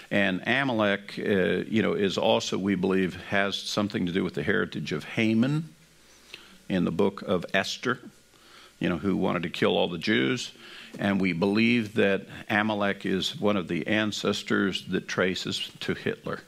And 0.09 0.43
Amalek, 0.45 1.15
uh, 1.17 1.63
you 1.67 1.81
know, 1.81 1.93
is 1.93 2.17
also, 2.17 2.57
we 2.57 2.75
believe, 2.75 3.15
has 3.29 3.55
something 3.55 4.05
to 4.05 4.11
do 4.11 4.23
with 4.23 4.33
the 4.33 4.43
heritage 4.43 4.91
of 4.91 5.03
Haman 5.03 5.69
in 6.69 6.85
the 6.85 6.91
book 6.91 7.21
of 7.21 7.45
Esther, 7.53 7.99
you 8.79 8.89
know, 8.89 8.97
who 8.97 9.15
wanted 9.15 9.43
to 9.43 9.49
kill 9.49 9.77
all 9.77 9.87
the 9.87 9.97
Jews. 9.97 10.51
And 10.99 11.19
we 11.19 11.33
believe 11.33 11.95
that 11.95 12.25
Amalek 12.49 13.05
is 13.05 13.39
one 13.39 13.55
of 13.55 13.67
the 13.67 13.87
ancestors 13.87 14.85
that 14.89 15.07
traces 15.07 15.71
to 15.81 15.93
Hitler. 15.93 16.41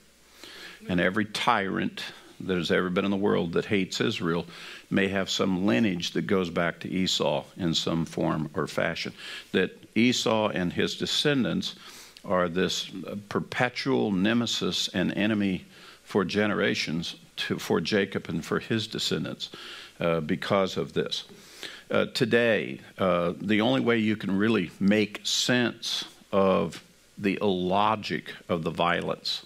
And 0.89 0.99
every 0.99 1.25
tyrant 1.25 2.03
that 2.47 2.57
has 2.57 2.71
ever 2.71 2.89
been 2.89 3.05
in 3.05 3.11
the 3.11 3.17
world 3.17 3.53
that 3.53 3.65
hates 3.65 4.01
Israel 4.01 4.45
may 4.89 5.07
have 5.07 5.29
some 5.29 5.65
lineage 5.65 6.11
that 6.11 6.27
goes 6.27 6.49
back 6.49 6.79
to 6.79 6.89
Esau 6.89 7.43
in 7.57 7.73
some 7.73 8.05
form 8.05 8.49
or 8.53 8.67
fashion. 8.67 9.13
That 9.51 9.71
Esau 9.95 10.49
and 10.49 10.73
his 10.73 10.95
descendants 10.95 11.75
are 12.25 12.47
this 12.47 12.89
perpetual 13.29 14.11
nemesis 14.11 14.87
and 14.93 15.13
enemy 15.13 15.65
for 16.03 16.23
generations 16.23 17.15
to, 17.35 17.57
for 17.57 17.81
Jacob 17.81 18.29
and 18.29 18.45
for 18.45 18.59
his 18.59 18.87
descendants 18.87 19.49
uh, 19.99 20.19
because 20.19 20.77
of 20.77 20.93
this. 20.93 21.25
Uh, 21.91 22.05
today, 22.07 22.79
uh, 22.97 23.33
the 23.39 23.61
only 23.61 23.81
way 23.81 23.97
you 23.97 24.15
can 24.15 24.37
really 24.37 24.71
make 24.79 25.19
sense 25.23 26.05
of 26.31 26.83
the 27.17 27.37
illogic 27.41 28.33
of 28.49 28.63
the 28.63 28.71
violence 28.71 29.45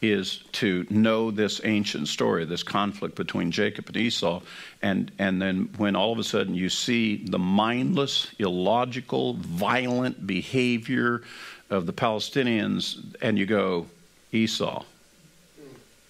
is 0.00 0.44
to 0.52 0.86
know 0.90 1.30
this 1.30 1.60
ancient 1.64 2.08
story, 2.08 2.44
this 2.44 2.62
conflict 2.62 3.16
between 3.16 3.50
Jacob 3.50 3.88
and 3.88 3.96
Esau, 3.96 4.40
and, 4.80 5.10
and 5.18 5.42
then 5.42 5.70
when 5.76 5.96
all 5.96 6.12
of 6.12 6.18
a 6.18 6.24
sudden 6.24 6.54
you 6.54 6.68
see 6.68 7.16
the 7.16 7.38
mindless, 7.38 8.28
illogical, 8.38 9.34
violent 9.34 10.26
behavior 10.26 11.22
of 11.70 11.86
the 11.86 11.92
Palestinians, 11.92 13.16
and 13.20 13.38
you 13.38 13.46
go, 13.46 13.86
Esau, 14.32 14.84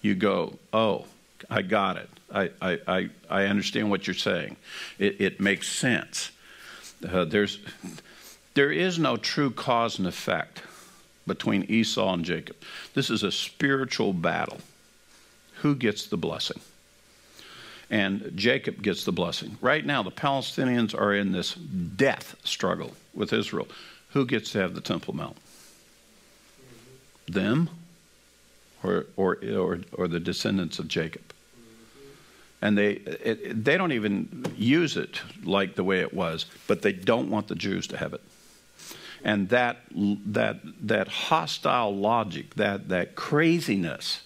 you 0.01 0.15
go, 0.15 0.57
oh, 0.71 1.05
I 1.49 1.61
got 1.63 1.97
it. 1.97 2.09
I, 2.31 2.51
I, 2.61 2.79
I, 2.87 3.09
I 3.29 3.43
understand 3.45 3.89
what 3.89 4.05
you're 4.05 4.13
saying. 4.13 4.55
It, 4.99 5.19
it 5.19 5.39
makes 5.39 5.67
sense. 5.67 6.31
Uh, 7.07 7.25
there's, 7.25 7.59
there 8.53 8.71
is 8.71 8.99
no 8.99 9.17
true 9.17 9.49
cause 9.49 9.97
and 9.97 10.07
effect 10.07 10.61
between 11.29 11.63
Esau 11.69 12.13
and 12.13 12.25
Jacob. 12.25 12.57
This 12.93 13.09
is 13.09 13.23
a 13.23 13.31
spiritual 13.31 14.11
battle. 14.11 14.57
Who 15.61 15.75
gets 15.75 16.07
the 16.07 16.17
blessing? 16.17 16.59
And 17.89 18.33
Jacob 18.35 18.81
gets 18.81 19.05
the 19.05 19.13
blessing. 19.13 19.57
Right 19.61 19.85
now, 19.85 20.03
the 20.03 20.11
Palestinians 20.11 20.93
are 20.93 21.13
in 21.13 21.31
this 21.31 21.53
death 21.53 22.35
struggle 22.43 22.91
with 23.13 23.31
Israel. 23.31 23.67
Who 24.09 24.25
gets 24.25 24.51
to 24.51 24.59
have 24.59 24.75
the 24.75 24.81
Temple 24.81 25.15
Mount? 25.15 25.37
Them 27.27 27.69
or, 28.83 29.05
or, 29.15 29.37
or, 29.55 29.79
or 29.93 30.07
the 30.07 30.19
descendants 30.19 30.79
of 30.79 30.89
Jacob? 30.89 31.23
and 32.61 32.77
they 32.77 32.91
it, 32.91 33.63
they 33.63 33.77
don't 33.77 33.93
even 33.93 34.45
use 34.57 34.97
it 34.97 35.21
like 35.45 35.75
the 35.75 35.83
way 35.83 36.01
it 36.01 36.13
was, 36.13 36.45
but 36.67 36.81
they 36.81 36.91
don't 36.91 37.29
want 37.29 37.47
the 37.47 37.55
Jews 37.55 37.87
to 37.87 37.97
have 37.97 38.13
it 38.13 38.21
and 39.23 39.49
that 39.49 39.77
that 39.91 40.59
that 40.81 41.07
hostile 41.07 41.95
logic, 41.95 42.55
that 42.55 42.89
that 42.89 43.15
craziness, 43.15 44.21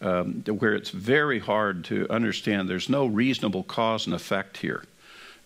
um, 0.00 0.42
where 0.46 0.74
it's 0.74 0.90
very 0.90 1.38
hard 1.38 1.84
to 1.84 2.06
understand. 2.10 2.68
There's 2.68 2.88
no 2.88 3.06
reasonable 3.06 3.64
cause 3.64 4.06
and 4.06 4.14
effect 4.14 4.58
here. 4.58 4.84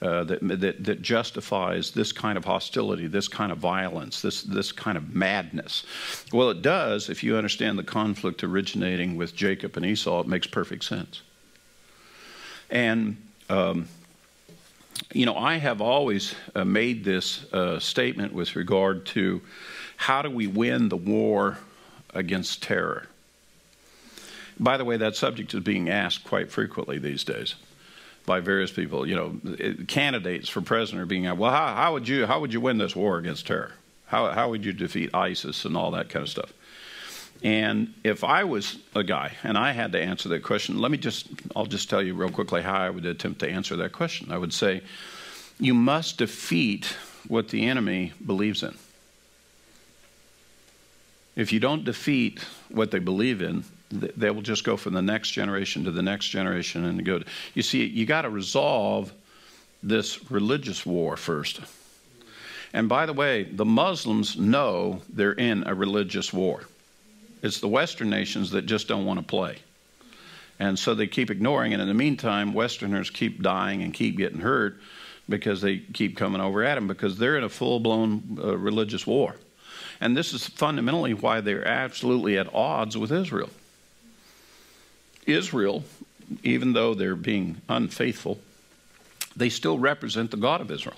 Uh, 0.01 0.23
that, 0.23 0.39
that, 0.61 0.85
that, 0.85 1.03
justifies 1.03 1.91
this 1.91 2.13
kind 2.13 2.39
of 2.39 2.45
hostility, 2.45 3.09
this 3.09 3.27
kind 3.27 3.51
of 3.51 3.59
violence, 3.59 4.23
this, 4.23 4.45
this 4.45 4.71
kind 4.71 4.97
of 4.97 5.13
madness. 5.13 5.85
Well, 6.33 6.51
it 6.51 6.63
does 6.63 7.09
if 7.11 7.25
you 7.25 7.37
understand 7.37 7.77
the 7.77 7.83
conflict 7.83 8.45
originating 8.45 9.17
with 9.17 9.35
Jacob 9.35 9.77
and 9.77 9.85
Esau. 9.85 10.21
It 10.21 10.29
makes 10.29 10.47
perfect 10.47 10.85
sense. 10.85 11.23
And 12.71 13.17
um, 13.51 13.89
you 15.13 15.27
know, 15.27 15.37
I 15.37 15.57
have 15.57 15.81
always 15.81 16.35
uh, 16.55 16.65
made 16.65 17.05
this 17.05 17.45
uh, 17.53 17.79
statement 17.79 18.33
with 18.33 18.57
regard 18.57 19.07
to 19.07 19.41
how 19.97 20.23
do 20.23 20.31
we 20.31 20.47
win 20.47 20.89
the 20.89 20.97
war 20.97 21.59
against 22.15 22.63
terror. 22.63 23.07
By 24.61 24.77
the 24.77 24.85
way, 24.85 24.97
that 24.97 25.17
subject 25.17 25.55
is 25.55 25.61
being 25.61 25.89
asked 25.89 26.25
quite 26.25 26.51
frequently 26.51 26.99
these 26.99 27.25
days 27.25 27.55
by 28.27 28.41
various 28.41 28.71
people. 28.71 29.09
You 29.09 29.17
know, 29.17 29.85
candidates 29.87 30.49
for 30.49 30.61
president 30.61 31.03
are 31.03 31.07
being 31.07 31.27
asked, 31.27 31.39
well, 31.39 31.53
how, 31.53 31.75
how, 31.75 31.93
would 31.93 32.09
you 32.09 32.27
how 32.27 32.41
would 32.41 32.53
you 32.53 32.61
win 32.61 32.79
this 32.79 32.97
war 32.97 33.19
against 33.19 33.47
terror? 33.47 33.73
How 34.07 34.31
how 34.33 34.51
would 34.51 34.65
you 34.65 34.73
defeat 34.73 35.15
ISIS 35.15 35.65
and 35.65 35.77
all 35.77 35.91
that 35.93 36.09
kind 36.09 36.23
of 36.23 36.29
stuff? 36.29 36.53
And 37.43 37.95
if 38.03 38.25
I 38.25 38.45
was 38.45 38.79
a 38.95 39.05
guy 39.05 39.33
and 39.45 39.57
I 39.57 39.73
had 39.73 39.93
to 39.93 40.01
answer 40.01 40.29
that 40.31 40.43
question, 40.43 40.81
let 40.81 40.91
me 40.91 40.99
just, 40.99 41.29
I'll 41.55 41.67
just 41.67 41.89
tell 41.89 42.03
you 42.03 42.15
real 42.15 42.31
quickly 42.31 42.63
how 42.63 42.75
I 42.75 42.91
would 42.91 43.07
attempt 43.07 43.41
to 43.41 43.49
answer 43.49 43.77
that 43.77 43.93
question. 43.93 44.33
I 44.33 44.39
would 44.39 44.53
say, 44.53 44.83
you 45.61 45.75
must 45.75 46.19
defeat 46.19 46.97
what 47.29 47.49
the 47.49 47.67
enemy 47.67 48.13
believes 48.25 48.63
in. 48.63 48.77
If 51.37 51.53
you 51.53 51.61
don't 51.61 51.85
defeat 51.85 52.45
what 52.69 52.91
they 52.91 52.99
believe 52.99 53.43
in, 53.43 53.65
they 53.91 54.31
will 54.31 54.43
just 54.43 54.65
go 54.65 54.77
from 54.77 54.95
the 54.95 55.03
next 55.03 55.31
generation 55.31 55.85
to 55.85 55.93
the 55.93 56.03
next 56.03 56.29
generation 56.29 56.85
and 56.85 57.05
go. 57.05 57.21
To, 57.21 57.25
You 57.55 57.63
see, 57.63 57.87
you 57.87 58.05
got 58.07 58.23
to 58.23 58.31
resolve 58.31 59.13
this 59.83 60.31
religious 60.31 60.85
war 60.85 61.17
first. 61.17 61.61
And 62.73 62.89
by 62.89 63.07
the 63.07 63.13
way, 63.13 63.45
the 63.45 63.65
Muslims 63.65 64.37
know 64.37 65.01
they're 65.09 65.33
in 65.33 65.65
a 65.67 65.75
religious 65.75 66.33
war. 66.33 66.65
It's 67.43 67.61
the 67.61 67.69
Western 67.69 68.11
nations 68.11 68.51
that 68.51 68.67
just 68.67 68.89
don't 68.89 69.05
want 69.05 69.21
to 69.21 69.25
play. 69.25 69.59
And 70.59 70.79
so 70.79 70.95
they 70.95 71.07
keep 71.07 71.31
ignoring 71.31 71.73
it. 71.73 71.81
In 71.81 71.87
the 71.87 71.95
meantime, 71.95 72.53
Westerners 72.53 73.11
keep 73.11 73.43
dying 73.43 73.83
and 73.83 73.95
keep 73.95 74.17
getting 74.17 74.41
hurt 74.41 74.81
because 75.29 75.61
they 75.61 75.79
keep 75.79 76.17
coming 76.17 76.41
over 76.41 76.65
at 76.65 76.75
them 76.75 76.89
because 76.89 77.19
they're 77.19 77.37
in 77.37 77.45
a 77.45 77.49
full 77.49 77.81
blown 77.81 78.39
uh, 78.43 78.57
religious 78.57 79.07
war. 79.07 79.37
And 80.01 80.17
this 80.17 80.33
is 80.33 80.47
fundamentally 80.47 81.15
why 81.15 81.41
they're 81.41 81.67
absolutely 81.67 82.39
at 82.39 82.53
odds 82.55 82.97
with 82.97 83.13
Israel. 83.13 83.51
Israel, 85.27 85.85
even 86.43 86.73
though 86.73 86.95
they're 86.95 87.17
being 87.17 87.61
unfaithful, 87.69 88.39
they 89.37 89.49
still 89.49 89.79
represent 89.79 90.31
the 90.31 90.37
God 90.37 90.61
of 90.61 90.71
Israel. 90.71 90.97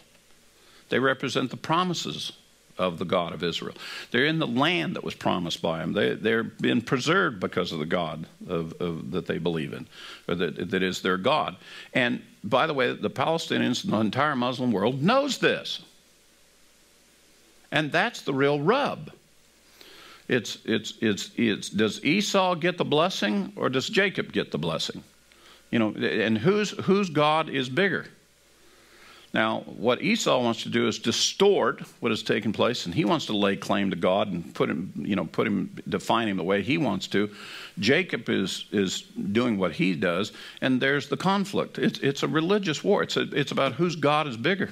They 0.88 0.99
represent 0.99 1.51
the 1.51 1.57
promises 1.57 2.32
of 2.81 2.99
the 2.99 3.05
God 3.05 3.35
of 3.35 3.45
Israel. 3.45 3.76
They're 4.11 4.24
in 4.24 4.39
the 4.39 4.47
land 4.47 4.97
that 4.97 5.05
was 5.05 5.14
promised 5.14 5.61
by 5.61 5.78
them. 5.78 5.93
They, 5.93 6.14
they're 6.14 6.43
being 6.43 6.81
preserved 6.81 7.39
because 7.39 7.72
of 7.72 7.78
the 7.78 7.87
God 7.87 8.26
of, 8.49 8.72
of, 8.81 9.11
that 9.11 9.26
they 9.26 9.39
believe 9.39 9.74
in, 9.74 9.87
or 10.26 10.35
that, 10.35 10.70
that 10.70 10.83
is 10.83 11.03
their 11.03 11.18
God. 11.18 11.57
And 11.93 12.22
by 12.43 12.66
the 12.66 12.74
way, 12.74 12.95
the 12.95 13.11
Palestinians 13.11 13.85
and 13.85 13.93
the 13.93 14.01
entire 14.01 14.35
Muslim 14.35 14.72
world 14.72 15.03
knows 15.03 15.39
this. 15.39 15.83
And 17.70 17.93
that's 17.93 18.22
the 18.22 18.35
real 18.35 18.61
rub. 18.61 19.12
It's, 20.26 20.59
it's, 20.64 20.95
it's, 21.01 21.31
it's, 21.37 21.68
does 21.68 22.03
Esau 22.03 22.55
get 22.55 22.78
the 22.78 22.85
blessing 22.85 23.53
or 23.57 23.68
does 23.68 23.89
Jacob 23.89 24.33
get 24.33 24.53
the 24.53 24.59
blessing? 24.59 25.05
You 25.71 25.79
know, 25.79 25.91
and 25.91 26.38
whose, 26.38 26.71
whose 26.71 27.11
God 27.11 27.50
is 27.50 27.68
bigger? 27.68 28.07
Now, 29.33 29.61
what 29.61 30.03
Esau 30.03 30.43
wants 30.43 30.65
to 30.65 30.69
do 30.69 30.89
is 30.89 30.99
distort 30.99 31.83
what 32.01 32.11
has 32.11 32.23
taken 32.23 32.53
place, 32.53 32.85
and 32.85 32.95
he 32.95 33.05
wants 33.05 33.27
to 33.27 33.37
lay 33.37 33.55
claim 33.55 33.91
to 33.91 33.97
God 33.97 34.33
and 34.33 34.53
put 34.55 34.69
him, 34.69 34.93
you 34.97 35.15
know, 35.15 35.25
put 35.25 35.47
him, 35.47 35.77
define 35.89 36.27
him 36.29 36.37
the 36.37 36.43
way 36.43 36.63
he 36.63 36.79
wants 36.79 37.07
to. 37.09 37.31
Jacob 37.79 38.29
is 38.29 38.65
is 38.73 39.03
doing 39.03 39.57
what 39.57 39.73
he 39.73 39.95
does, 39.95 40.33
and 40.61 40.81
there's 40.81 41.09
the 41.09 41.17
conflict. 41.17 41.79
It's 41.79 42.01
it's 42.01 42.25
a 42.25 42.29
religious 42.29 42.83
war. 42.83 43.05
It's 43.05 43.17
a, 43.17 43.23
it's 43.33 43.53
about 43.53 43.75
whose 43.75 43.95
God 43.95 44.27
is 44.27 44.37
bigger. 44.37 44.71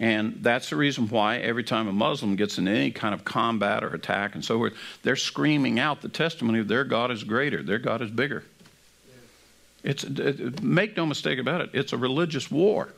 And 0.00 0.38
that's 0.42 0.70
the 0.70 0.76
reason 0.76 1.08
why 1.08 1.38
every 1.38 1.64
time 1.64 1.88
a 1.88 1.92
Muslim 1.92 2.36
gets 2.36 2.58
in 2.58 2.68
any 2.68 2.90
kind 2.92 3.14
of 3.14 3.24
combat 3.24 3.82
or 3.82 3.88
attack 3.88 4.34
and 4.34 4.44
so 4.44 4.56
forth, 4.58 4.74
they're 5.02 5.16
screaming 5.16 5.80
out 5.80 6.02
the 6.02 6.08
testimony 6.08 6.60
of 6.60 6.68
their 6.68 6.84
God 6.84 7.10
is 7.10 7.24
greater, 7.24 7.62
their 7.62 7.80
God 7.80 8.00
is 8.00 8.10
bigger. 8.10 8.44
It's, 9.82 10.04
it, 10.04 10.62
make 10.62 10.96
no 10.96 11.06
mistake 11.06 11.38
about 11.38 11.60
it, 11.60 11.70
it's 11.72 11.92
a 11.92 11.96
religious 11.96 12.50
war. 12.50 12.88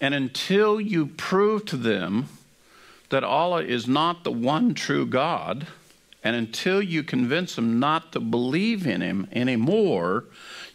And 0.00 0.14
until 0.14 0.80
you 0.80 1.06
prove 1.06 1.64
to 1.66 1.76
them 1.76 2.28
that 3.08 3.24
Allah 3.24 3.62
is 3.62 3.86
not 3.86 4.24
the 4.24 4.32
one 4.32 4.74
true 4.74 5.06
God, 5.06 5.66
and 6.22 6.36
until 6.36 6.82
you 6.82 7.02
convince 7.02 7.54
them 7.54 7.78
not 7.78 8.12
to 8.12 8.20
believe 8.20 8.86
in 8.86 9.00
Him 9.00 9.28
anymore, 9.32 10.24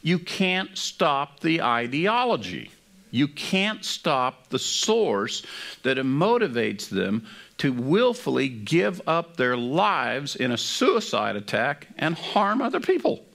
you 0.01 0.17
can't 0.17 0.77
stop 0.77 1.41
the 1.41 1.61
ideology. 1.61 2.71
You 3.11 3.27
can't 3.27 3.83
stop 3.83 4.47
the 4.47 4.59
source 4.59 5.43
that 5.83 5.97
motivates 5.97 6.87
them 6.87 7.27
to 7.57 7.73
willfully 7.73 8.47
give 8.47 9.01
up 9.05 9.35
their 9.35 9.57
lives 9.57 10.35
in 10.35 10.51
a 10.51 10.57
suicide 10.57 11.35
attack 11.35 11.87
and 11.97 12.15
harm 12.15 12.61
other 12.61 12.79
people. 12.79 13.25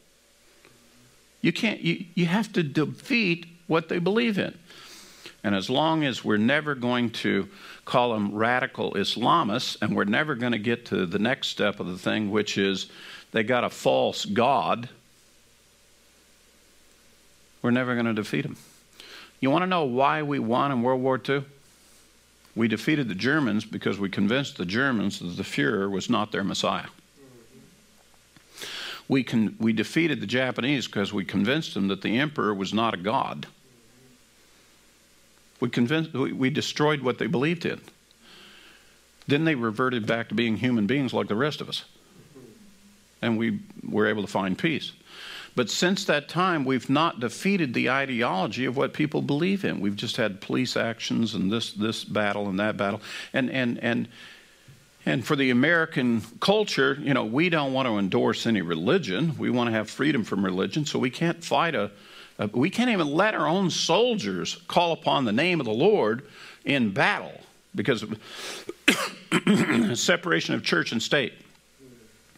You 1.46 1.52
can't, 1.52 1.80
you, 1.80 2.06
you 2.16 2.26
have 2.26 2.52
to 2.54 2.64
defeat 2.64 3.46
what 3.68 3.88
they 3.88 4.00
believe 4.00 4.36
in. 4.36 4.58
And 5.44 5.54
as 5.54 5.70
long 5.70 6.02
as 6.02 6.24
we're 6.24 6.38
never 6.38 6.74
going 6.74 7.10
to 7.10 7.48
call 7.84 8.14
them 8.14 8.34
radical 8.34 8.94
Islamists, 8.94 9.76
and 9.80 9.94
we're 9.94 10.06
never 10.06 10.34
going 10.34 10.50
to 10.50 10.58
get 10.58 10.86
to 10.86 11.06
the 11.06 11.20
next 11.20 11.46
step 11.46 11.78
of 11.78 11.86
the 11.86 11.98
thing, 11.98 12.32
which 12.32 12.58
is 12.58 12.90
they 13.30 13.44
got 13.44 13.62
a 13.62 13.70
false 13.70 14.24
God, 14.24 14.88
we're 17.62 17.70
never 17.70 17.94
going 17.94 18.06
to 18.06 18.12
defeat 18.12 18.42
them. 18.42 18.56
You 19.38 19.48
want 19.52 19.62
to 19.62 19.68
know 19.68 19.84
why 19.84 20.24
we 20.24 20.40
won 20.40 20.72
in 20.72 20.82
World 20.82 21.00
War 21.00 21.20
II? 21.28 21.44
We 22.56 22.66
defeated 22.66 23.06
the 23.06 23.14
Germans 23.14 23.64
because 23.64 24.00
we 24.00 24.08
convinced 24.08 24.56
the 24.56 24.66
Germans 24.66 25.20
that 25.20 25.36
the 25.36 25.44
Fuhrer 25.44 25.88
was 25.88 26.10
not 26.10 26.32
their 26.32 26.42
Messiah. 26.42 26.88
We, 29.08 29.22
con- 29.22 29.56
we 29.60 29.72
defeated 29.72 30.20
the 30.20 30.26
Japanese 30.26 30.86
because 30.86 31.12
we 31.12 31.24
convinced 31.24 31.74
them 31.74 31.88
that 31.88 32.02
the 32.02 32.18
emperor 32.18 32.52
was 32.52 32.74
not 32.74 32.94
a 32.94 32.96
god. 32.96 33.46
We, 35.60 35.70
convinced, 35.70 36.12
we, 36.12 36.32
we 36.32 36.50
destroyed 36.50 37.02
what 37.02 37.18
they 37.18 37.26
believed 37.26 37.64
in. 37.64 37.80
Then 39.28 39.44
they 39.44 39.54
reverted 39.54 40.06
back 40.06 40.28
to 40.28 40.34
being 40.34 40.56
human 40.56 40.86
beings 40.86 41.12
like 41.12 41.28
the 41.28 41.36
rest 41.36 41.60
of 41.60 41.68
us. 41.68 41.84
And 43.22 43.38
we 43.38 43.60
were 43.82 44.06
able 44.06 44.22
to 44.22 44.28
find 44.28 44.58
peace. 44.58 44.92
But 45.54 45.70
since 45.70 46.04
that 46.04 46.28
time, 46.28 46.66
we've 46.66 46.90
not 46.90 47.18
defeated 47.18 47.72
the 47.72 47.88
ideology 47.88 48.66
of 48.66 48.76
what 48.76 48.92
people 48.92 49.22
believe 49.22 49.64
in. 49.64 49.80
We've 49.80 49.96
just 49.96 50.18
had 50.18 50.42
police 50.42 50.76
actions 50.76 51.34
and 51.34 51.50
this, 51.50 51.72
this 51.72 52.04
battle 52.04 52.48
and 52.48 52.60
that 52.60 52.76
battle. 52.76 53.00
And, 53.32 53.50
and, 53.50 53.82
and 53.82 54.08
And 55.06 55.24
for 55.24 55.36
the 55.36 55.50
American 55.50 56.20
culture, 56.40 56.98
you 57.00 57.14
know, 57.14 57.24
we 57.24 57.48
don't 57.48 57.72
want 57.72 57.86
to 57.86 57.96
endorse 57.96 58.44
any 58.44 58.60
religion. 58.60 59.38
We 59.38 59.50
want 59.50 59.68
to 59.68 59.72
have 59.72 59.88
freedom 59.88 60.24
from 60.24 60.44
religion, 60.44 60.84
so 60.84 60.98
we 60.98 61.10
can't 61.10 61.42
fight 61.44 61.76
a, 61.76 61.92
a 62.40 62.48
we 62.48 62.70
can't 62.70 62.90
even 62.90 63.06
let 63.06 63.34
our 63.34 63.46
own 63.46 63.70
soldiers 63.70 64.56
call 64.66 64.90
upon 64.92 65.24
the 65.24 65.32
name 65.32 65.60
of 65.60 65.66
the 65.66 65.72
Lord 65.72 66.26
in 66.64 66.90
battle 66.90 67.40
because 67.72 68.02
of 68.02 68.18
separation 69.96 70.56
of 70.56 70.64
church 70.64 70.90
and 70.90 71.00
state. 71.00 71.34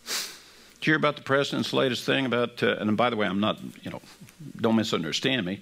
Did 0.04 0.86
you 0.86 0.92
hear 0.92 0.96
about 0.96 1.16
the 1.16 1.22
president's 1.22 1.72
latest 1.72 2.04
thing 2.04 2.26
about? 2.26 2.62
Uh, 2.62 2.76
and 2.78 2.96
by 2.98 3.08
the 3.08 3.16
way, 3.16 3.26
I'm 3.26 3.40
not, 3.40 3.58
you 3.82 3.90
know, 3.90 4.02
don't 4.60 4.76
misunderstand 4.76 5.46
me, 5.46 5.60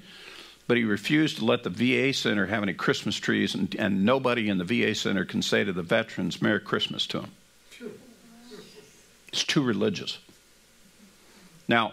but 0.66 0.76
he 0.76 0.84
refused 0.84 1.38
to 1.38 1.44
let 1.44 1.62
the 1.62 1.70
VA 1.70 2.12
center 2.12 2.46
have 2.46 2.62
any 2.62 2.74
Christmas 2.74 3.16
trees, 3.16 3.54
and, 3.54 3.74
and 3.76 4.04
nobody 4.04 4.48
in 4.48 4.58
the 4.58 4.64
VA 4.64 4.94
center 4.94 5.24
can 5.24 5.42
say 5.42 5.64
to 5.64 5.72
the 5.72 5.82
veterans, 5.82 6.42
"Merry 6.42 6.60
Christmas" 6.60 7.06
to 7.08 7.20
them. 7.20 7.30
It's 9.28 9.44
too 9.44 9.62
religious. 9.62 10.18
Now, 11.68 11.92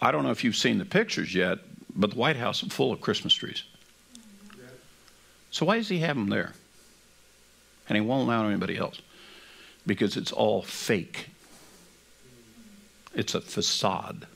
I 0.00 0.10
don't 0.10 0.22
know 0.22 0.30
if 0.30 0.44
you've 0.44 0.56
seen 0.56 0.78
the 0.78 0.84
pictures 0.84 1.34
yet, 1.34 1.58
but 1.94 2.10
the 2.10 2.16
White 2.16 2.36
House 2.36 2.62
is 2.62 2.72
full 2.72 2.92
of 2.92 3.00
Christmas 3.00 3.34
trees. 3.34 3.64
So 5.50 5.66
why 5.66 5.76
does 5.76 5.88
he 5.88 5.98
have 5.98 6.16
them 6.16 6.28
there? 6.28 6.54
And 7.88 7.96
he 7.96 8.00
won't 8.00 8.26
allow 8.26 8.46
anybody 8.46 8.76
else 8.76 9.00
because 9.86 10.16
it's 10.16 10.32
all 10.32 10.62
fake. 10.62 11.28
It's 13.14 13.34
a 13.34 13.40
facade. 13.40 14.26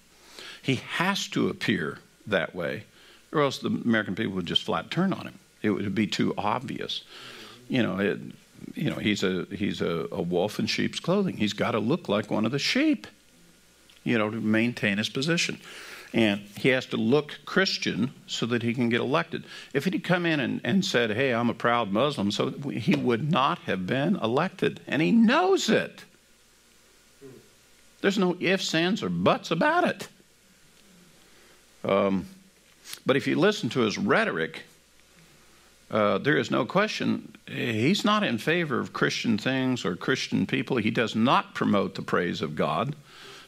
He 0.61 0.77
has 0.77 1.29
to 1.29 1.49
appear 1.49 1.99
that 2.27 2.55
way, 2.55 2.85
or 3.33 3.43
else 3.43 3.59
the 3.59 3.69
American 3.69 4.15
people 4.15 4.33
would 4.35 4.47
just 4.47 4.63
flat 4.63 4.91
turn 4.91 5.13
on 5.13 5.27
him. 5.27 5.39
It 5.63 5.71
would 5.71 5.95
be 5.95 6.07
too 6.07 6.35
obvious. 6.39 7.03
You 7.69 7.83
know, 7.83 7.99
it, 7.99 8.19
you 8.75 8.91
know, 8.91 8.97
he's 8.97 9.23
a 9.23 9.47
he's 9.51 9.81
a, 9.81 10.09
a 10.13 10.23
wolf 10.23 10.59
in 10.59 10.67
sheep's 10.67 11.01
clothing. 11.01 11.37
He's 11.37 11.53
got 11.53 11.73
to 11.73 11.79
look 11.79 12.09
like 12.09 12.31
one 12.31 12.47
of 12.47 12.53
the 12.53 12.59
sheep, 12.59 13.07
you 14.05 14.19
know, 14.19 14.31
to 14.31 14.41
maintain 14.41 14.99
his 14.99 15.09
position. 15.09 15.61
And 16.13 16.41
he 16.57 16.71
has 16.71 16.87
to 16.87 16.97
look 16.97 17.41
Christian 17.45 18.13
so 18.27 18.47
that 18.47 18.63
he 18.63 18.73
can 18.73 18.89
get 18.89 19.01
elected. 19.01 19.45
If 19.75 19.85
he'd 19.85 20.05
come 20.05 20.25
in 20.25 20.41
and, 20.41 20.61
and 20.65 20.85
said, 20.85 21.11
Hey, 21.11 21.35
I'm 21.35 21.51
a 21.51 21.55
proud 21.55 21.93
Muslim, 21.93 22.31
so 22.31 22.51
he 22.51 22.95
would 22.95 23.31
not 23.31 23.59
have 23.61 23.87
been 23.87 24.17
elected. 24.17 24.81
And 24.87 25.03
he 25.03 25.11
knows 25.11 25.69
it. 25.69 26.05
There's 28.01 28.19
no 28.19 28.37
ifs, 28.39 28.75
ands, 28.75 29.03
or 29.03 29.09
buts 29.09 29.51
about 29.51 29.85
it. 29.85 30.09
Um, 31.85 32.27
but 33.05 33.17
if 33.17 33.27
you 33.27 33.39
listen 33.39 33.69
to 33.71 33.81
his 33.81 33.99
rhetoric, 33.99 34.63
uh, 35.91 36.19
there 36.19 36.37
is 36.37 36.51
no 36.51 36.65
question 36.65 37.37
he's 37.47 38.05
not 38.05 38.25
in 38.25 38.39
favor 38.39 38.79
of 38.81 38.93
Christian 38.93 39.39
things 39.39 39.85
or 39.85 39.95
Christian 39.97 40.47
people. 40.47 40.77
He 40.79 40.91
does 40.91 41.15
not 41.15 41.55
promote 41.55 41.95
the 41.95 42.03
praise 42.03 42.43
of 42.43 42.57
God 42.57 42.97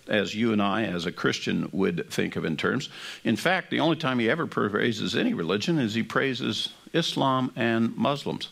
as 0.06 0.34
you 0.34 0.52
and 0.52 0.62
I, 0.62 0.84
as 0.84 1.04
a 1.04 1.12
Christian, 1.12 1.68
would 1.72 2.10
think 2.10 2.36
of 2.36 2.44
in 2.44 2.56
terms. 2.56 2.88
In 3.24 3.36
fact, 3.36 3.70
the 3.70 3.80
only 3.80 3.96
time 3.96 4.18
he 4.18 4.30
ever 4.30 4.46
praises 4.46 5.14
any 5.14 5.34
religion 5.34 5.78
is 5.78 5.94
he 5.94 6.02
praises 6.02 6.70
Islam 6.92 7.52
and 7.56 7.94
Muslims. 7.96 8.48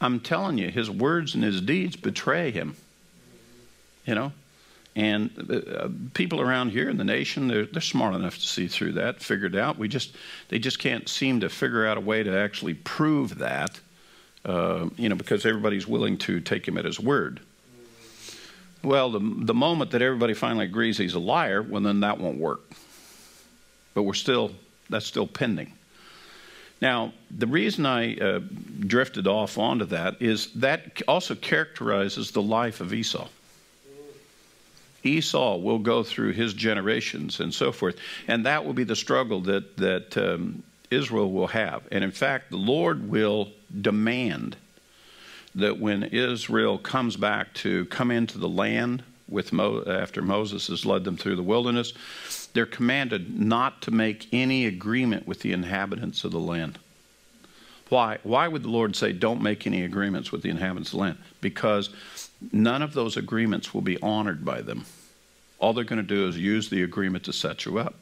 I'm 0.00 0.20
telling 0.20 0.58
you, 0.58 0.70
his 0.70 0.90
words 0.90 1.34
and 1.34 1.44
his 1.44 1.60
deeds 1.60 1.96
betray 1.96 2.50
him. 2.50 2.76
You 4.06 4.14
know? 4.14 4.32
And 4.96 5.50
uh, 5.50 5.88
people 6.14 6.40
around 6.40 6.70
here 6.70 6.88
in 6.88 6.96
the 6.96 7.04
nation, 7.04 7.48
they're, 7.48 7.66
they're 7.66 7.82
smart 7.82 8.14
enough 8.14 8.36
to 8.36 8.46
see 8.46 8.68
through 8.68 8.92
that, 8.92 9.20
figure 9.20 9.46
it 9.46 9.56
out. 9.56 9.76
We 9.76 9.88
just, 9.88 10.14
they 10.48 10.60
just 10.60 10.78
can't 10.78 11.08
seem 11.08 11.40
to 11.40 11.48
figure 11.48 11.84
out 11.84 11.96
a 11.96 12.00
way 12.00 12.22
to 12.22 12.36
actually 12.36 12.74
prove 12.74 13.38
that, 13.38 13.80
uh, 14.44 14.88
you 14.96 15.08
know, 15.08 15.16
because 15.16 15.44
everybody's 15.44 15.88
willing 15.88 16.16
to 16.18 16.38
take 16.38 16.68
him 16.68 16.78
at 16.78 16.84
his 16.84 17.00
word. 17.00 17.40
Well, 18.84 19.10
the, 19.10 19.18
the 19.18 19.54
moment 19.54 19.90
that 19.92 20.02
everybody 20.02 20.34
finally 20.34 20.66
agrees 20.66 20.98
he's 20.98 21.14
a 21.14 21.18
liar, 21.18 21.62
well, 21.62 21.82
then 21.82 22.00
that 22.00 22.20
won't 22.20 22.38
work. 22.38 22.60
But 23.94 24.02
we're 24.02 24.14
still, 24.14 24.52
that's 24.90 25.06
still 25.06 25.26
pending. 25.26 25.72
Now, 26.80 27.14
the 27.30 27.46
reason 27.46 27.86
I 27.86 28.16
uh, 28.16 28.40
drifted 28.80 29.26
off 29.26 29.58
onto 29.58 29.86
that 29.86 30.20
is 30.20 30.52
that 30.52 31.00
also 31.08 31.34
characterizes 31.34 32.30
the 32.30 32.42
life 32.42 32.80
of 32.80 32.92
Esau. 32.92 33.26
Esau 35.04 35.56
will 35.58 35.78
go 35.78 36.02
through 36.02 36.32
his 36.32 36.54
generations 36.54 37.40
and 37.40 37.52
so 37.52 37.70
forth, 37.70 37.96
and 38.26 38.44
that 38.46 38.64
will 38.64 38.72
be 38.72 38.84
the 38.84 38.96
struggle 38.96 39.40
that 39.42 39.76
that 39.76 40.16
um, 40.16 40.62
Israel 40.90 41.30
will 41.30 41.48
have. 41.48 41.82
And 41.90 42.02
in 42.02 42.10
fact, 42.10 42.50
the 42.50 42.56
Lord 42.56 43.08
will 43.08 43.52
demand 43.80 44.56
that 45.54 45.78
when 45.78 46.02
Israel 46.04 46.78
comes 46.78 47.16
back 47.16 47.54
to 47.54 47.84
come 47.86 48.10
into 48.10 48.38
the 48.38 48.48
land 48.48 49.02
with 49.28 49.52
Mo, 49.52 49.82
after 49.86 50.20
Moses 50.20 50.66
has 50.68 50.84
led 50.84 51.04
them 51.04 51.16
through 51.16 51.36
the 51.36 51.42
wilderness, 51.42 51.92
they're 52.52 52.66
commanded 52.66 53.40
not 53.40 53.82
to 53.82 53.90
make 53.90 54.28
any 54.32 54.66
agreement 54.66 55.26
with 55.26 55.40
the 55.40 55.52
inhabitants 55.52 56.24
of 56.24 56.32
the 56.32 56.40
land. 56.40 56.78
Why? 57.88 58.18
Why 58.22 58.48
would 58.48 58.62
the 58.62 58.70
Lord 58.70 58.96
say, 58.96 59.12
don't 59.12 59.42
make 59.42 59.66
any 59.66 59.84
agreements 59.84 60.32
with 60.32 60.42
the 60.42 60.50
inhabitants 60.50 60.88
of 60.88 60.98
the 60.98 61.02
land? 61.02 61.18
Because 61.40 61.90
none 62.52 62.82
of 62.82 62.94
those 62.94 63.16
agreements 63.16 63.72
will 63.72 63.82
be 63.82 64.00
honored 64.00 64.44
by 64.44 64.62
them. 64.62 64.84
All 65.58 65.72
they're 65.72 65.84
going 65.84 65.96
to 65.96 66.02
do 66.02 66.28
is 66.28 66.36
use 66.36 66.68
the 66.68 66.82
agreement 66.82 67.24
to 67.24 67.32
set 67.32 67.64
you 67.64 67.78
up. 67.78 67.94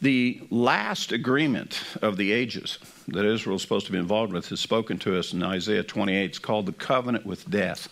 The 0.00 0.42
last 0.50 1.12
agreement 1.12 1.82
of 2.02 2.16
the 2.16 2.32
ages 2.32 2.78
that 3.08 3.24
Israel 3.24 3.56
is 3.56 3.62
supposed 3.62 3.86
to 3.86 3.92
be 3.92 3.98
involved 3.98 4.32
with 4.32 4.50
is 4.52 4.60
spoken 4.60 4.98
to 4.98 5.18
us 5.18 5.32
in 5.32 5.42
Isaiah 5.42 5.82
28. 5.82 6.24
It's 6.24 6.38
called 6.38 6.66
the 6.66 6.72
covenant 6.72 7.24
with 7.24 7.48
death. 7.48 7.88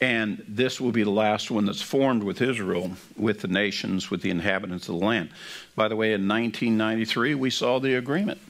And 0.00 0.42
this 0.48 0.80
will 0.80 0.92
be 0.92 1.02
the 1.02 1.10
last 1.10 1.50
one 1.50 1.66
that's 1.66 1.82
formed 1.82 2.22
with 2.22 2.40
Israel, 2.40 2.92
with 3.16 3.40
the 3.40 3.48
nations, 3.48 4.10
with 4.10 4.22
the 4.22 4.30
inhabitants 4.30 4.88
of 4.88 4.98
the 4.98 5.04
land. 5.04 5.30
By 5.76 5.88
the 5.88 5.96
way, 5.96 6.14
in 6.14 6.26
1993, 6.26 7.34
we 7.34 7.50
saw 7.50 7.78
the 7.78 7.94
agreement. 7.94 8.40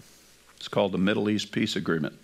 It's 0.57 0.69
called 0.69 0.93
the 0.93 0.98
Middle 0.98 1.28
East 1.28 1.51
Peace 1.51 1.74
Agreement. 1.74 2.16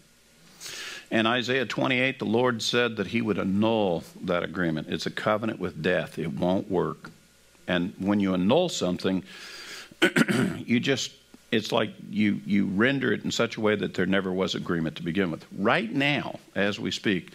And 1.10 1.26
Isaiah 1.26 1.66
28, 1.66 2.18
the 2.18 2.24
Lord 2.24 2.62
said 2.62 2.96
that 2.96 3.08
He 3.08 3.22
would 3.22 3.38
annul 3.38 4.02
that 4.22 4.42
agreement. 4.42 4.88
It's 4.90 5.06
a 5.06 5.10
covenant 5.10 5.60
with 5.60 5.82
death, 5.82 6.18
it 6.18 6.32
won't 6.32 6.70
work. 6.70 7.10
And 7.68 7.94
when 7.98 8.20
you 8.20 8.34
annul 8.34 8.68
something, 8.68 9.24
you 10.58 10.80
just 10.80 11.12
it's 11.52 11.72
like 11.72 11.90
you 12.10 12.40
you 12.44 12.66
render 12.66 13.12
it 13.12 13.24
in 13.24 13.30
such 13.30 13.56
a 13.56 13.60
way 13.60 13.76
that 13.76 13.94
there 13.94 14.06
never 14.06 14.32
was 14.32 14.54
agreement 14.54 14.96
to 14.96 15.02
begin 15.02 15.30
with. 15.30 15.44
Right 15.56 15.92
now, 15.92 16.38
as 16.54 16.78
we 16.78 16.90
speak, 16.90 17.32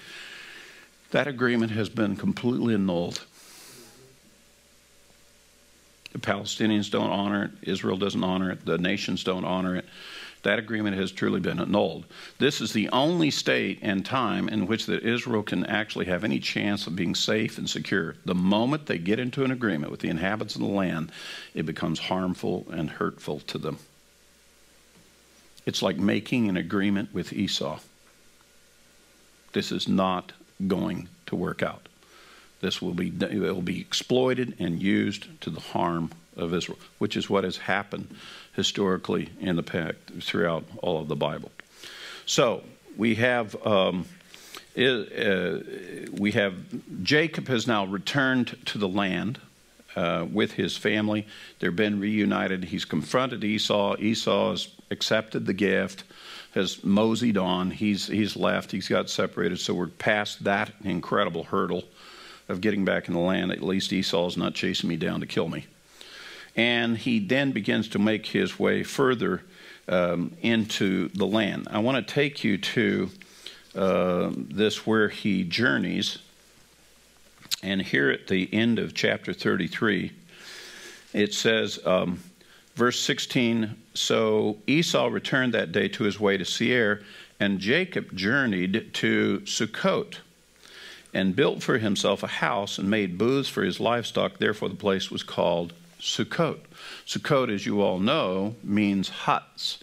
that 1.12 1.28
agreement 1.28 1.72
has 1.72 1.90
been 1.90 2.16
completely 2.16 2.74
annulled. 2.74 3.24
The 6.12 6.20
Palestinians 6.20 6.92
don't 6.92 7.10
honor 7.10 7.46
it, 7.46 7.70
Israel 7.70 7.98
doesn't 7.98 8.24
honor 8.24 8.52
it, 8.52 8.66
the 8.66 8.78
nations 8.78 9.24
don't 9.24 9.46
honor 9.46 9.78
it. 9.78 9.86
That 10.44 10.58
agreement 10.58 10.98
has 10.98 11.12
truly 11.12 11.40
been 11.40 11.60
annulled. 11.60 12.06
This 12.40 12.62
is 12.62 12.74
the 12.74 12.90
only 12.90 13.30
state 13.30 13.80
and 13.82 14.04
time 14.04 14.50
in 14.50 14.66
which 14.66 14.88
that 14.88 15.04
Israel 15.04 15.44
can 15.44 15.66
actually 15.66 16.06
have 16.06 16.24
any 16.24 16.40
chance 16.40 16.88
of 16.88 16.96
being 16.96 17.14
safe 17.14 17.58
and 17.58 17.70
secure. 17.70 18.16
The 18.26 18.34
moment 18.34 18.88
they 18.88 18.98
get 18.98 19.20
into 19.20 19.44
an 19.44 19.52
agreement 19.52 19.92
with 19.92 20.00
the 20.00 20.10
inhabitants 20.10 20.56
of 20.56 20.62
the 20.62 20.68
land, 20.68 21.12
it 21.54 21.66
becomes 21.66 22.00
harmful 22.00 22.66
and 22.72 22.90
hurtful 22.90 23.40
to 23.42 23.60
them. 23.60 23.78
It's 25.66 25.84
like 25.84 25.98
making 25.98 26.50
an 26.50 26.58
agreement 26.58 27.14
with 27.14 27.34
Esau. 27.34 27.80
This 29.54 29.72
is 29.72 29.88
not 29.88 30.32
going 30.68 31.08
to 31.28 31.36
work 31.36 31.62
out. 31.62 31.88
This 32.62 32.82
will 32.82 32.94
be 32.94 33.10
it 33.10 33.40
will 33.40 33.62
be 33.62 33.80
exploited 33.80 34.56
and 34.60 34.82
used 34.82 35.28
to 35.42 35.50
the 35.50 35.60
harm 35.60 36.12
of 36.36 36.54
Israel, 36.54 36.80
which 36.98 37.18
is 37.18 37.30
what 37.30 37.44
has 37.44 37.58
happened 37.58 38.16
historically 38.54 39.30
in 39.40 39.56
the 39.56 39.64
past 39.64 39.96
throughout 40.22 40.64
all 40.82 41.00
of 41.00 41.08
the 41.08 41.16
Bible. 41.16 41.52
So 42.26 42.64
we 42.98 43.16
have 43.16 43.56
um, 43.66 44.06
uh, 44.78 45.60
we 46.14 46.32
have 46.32 46.54
Jacob 47.04 47.48
has 47.48 47.68
now 47.68 47.86
returned 47.86 48.58
to 48.66 48.78
the 48.78 48.88
land 48.88 49.40
uh, 49.96 50.26
with 50.32 50.54
his 50.54 50.78
family. 50.78 51.28
They've 51.60 51.76
been 51.76 52.00
reunited. 52.00 52.64
He's 52.66 52.86
confronted 52.86 53.44
Esau. 53.44 53.98
Esau 54.00 54.52
has 54.52 54.70
accepted 54.90 55.46
the 55.46 55.54
gift, 55.54 56.04
has 56.54 56.84
moseyed 56.84 57.38
on. 57.38 57.72
He's 57.72 58.08
he's 58.08 58.36
left. 58.36 58.72
He's 58.72 58.88
got 58.88 59.10
separated. 59.10 59.60
So 59.60 59.74
we're 59.74 59.88
past 59.88 60.44
that 60.44 60.72
incredible 60.84 61.44
hurdle 61.44 61.84
of 62.48 62.62
getting 62.62 62.86
back 62.86 63.08
in 63.08 63.14
the 63.14 63.20
land. 63.20 63.52
At 63.52 63.62
least 63.62 63.94
Esau's 63.94 64.38
not 64.38 64.54
chasing 64.54 64.90
me 64.90 64.98
down 64.98 65.22
to 65.22 65.26
kill 65.26 65.48
me 65.48 65.66
and 66.56 66.98
he 66.98 67.20
then 67.20 67.52
begins 67.52 67.88
to 67.90 68.00
make 68.00 68.26
his 68.26 68.60
way 68.60 68.84
further 68.84 69.44
um, 69.88 70.36
into 70.42 71.10
the 71.10 71.26
land. 71.26 71.68
I 71.72 71.80
want 71.80 72.06
to 72.06 72.14
take 72.14 72.44
you 72.44 72.58
to 72.58 73.10
uh, 73.76 74.32
this 74.36 74.86
where 74.86 75.10
he 75.10 75.44
journeys, 75.44 76.18
and 77.64 77.82
here 77.82 78.10
at 78.10 78.28
the 78.28 78.50
end 78.54 78.80
of 78.80 78.94
chapter 78.94 79.34
33, 79.34 80.12
it 81.14 81.34
says, 81.34 81.80
um, 81.86 82.20
verse 82.76 83.00
16 83.00 83.76
So 83.94 84.58
Esau 84.68 85.08
returned 85.08 85.54
that 85.54 85.72
day 85.72 85.88
to 85.90 86.04
his 86.04 86.20
way 86.20 86.38
to 86.38 86.46
Seir, 86.46 87.04
And 87.40 87.60
Jacob 87.60 88.16
journeyed 88.16 88.94
to 88.94 89.42
Sukkot 89.46 90.18
and 91.14 91.36
built 91.36 91.62
for 91.62 91.78
himself 91.78 92.24
a 92.24 92.28
house 92.28 92.78
and 92.78 92.90
made 92.90 93.18
booths 93.18 93.50
for 93.50 93.64
his 93.64 93.80
livestock. 93.80 94.38
Therefore, 94.38 94.70
the 94.70 94.76
place 94.76 95.12
was 95.12 95.24
called 95.24 95.74
Sukkot. 96.02 96.60
Sukkot, 97.06 97.54
as 97.54 97.66
you 97.66 97.82
all 97.82 98.00
know, 98.00 98.56
means 98.64 99.10
huts 99.10 99.80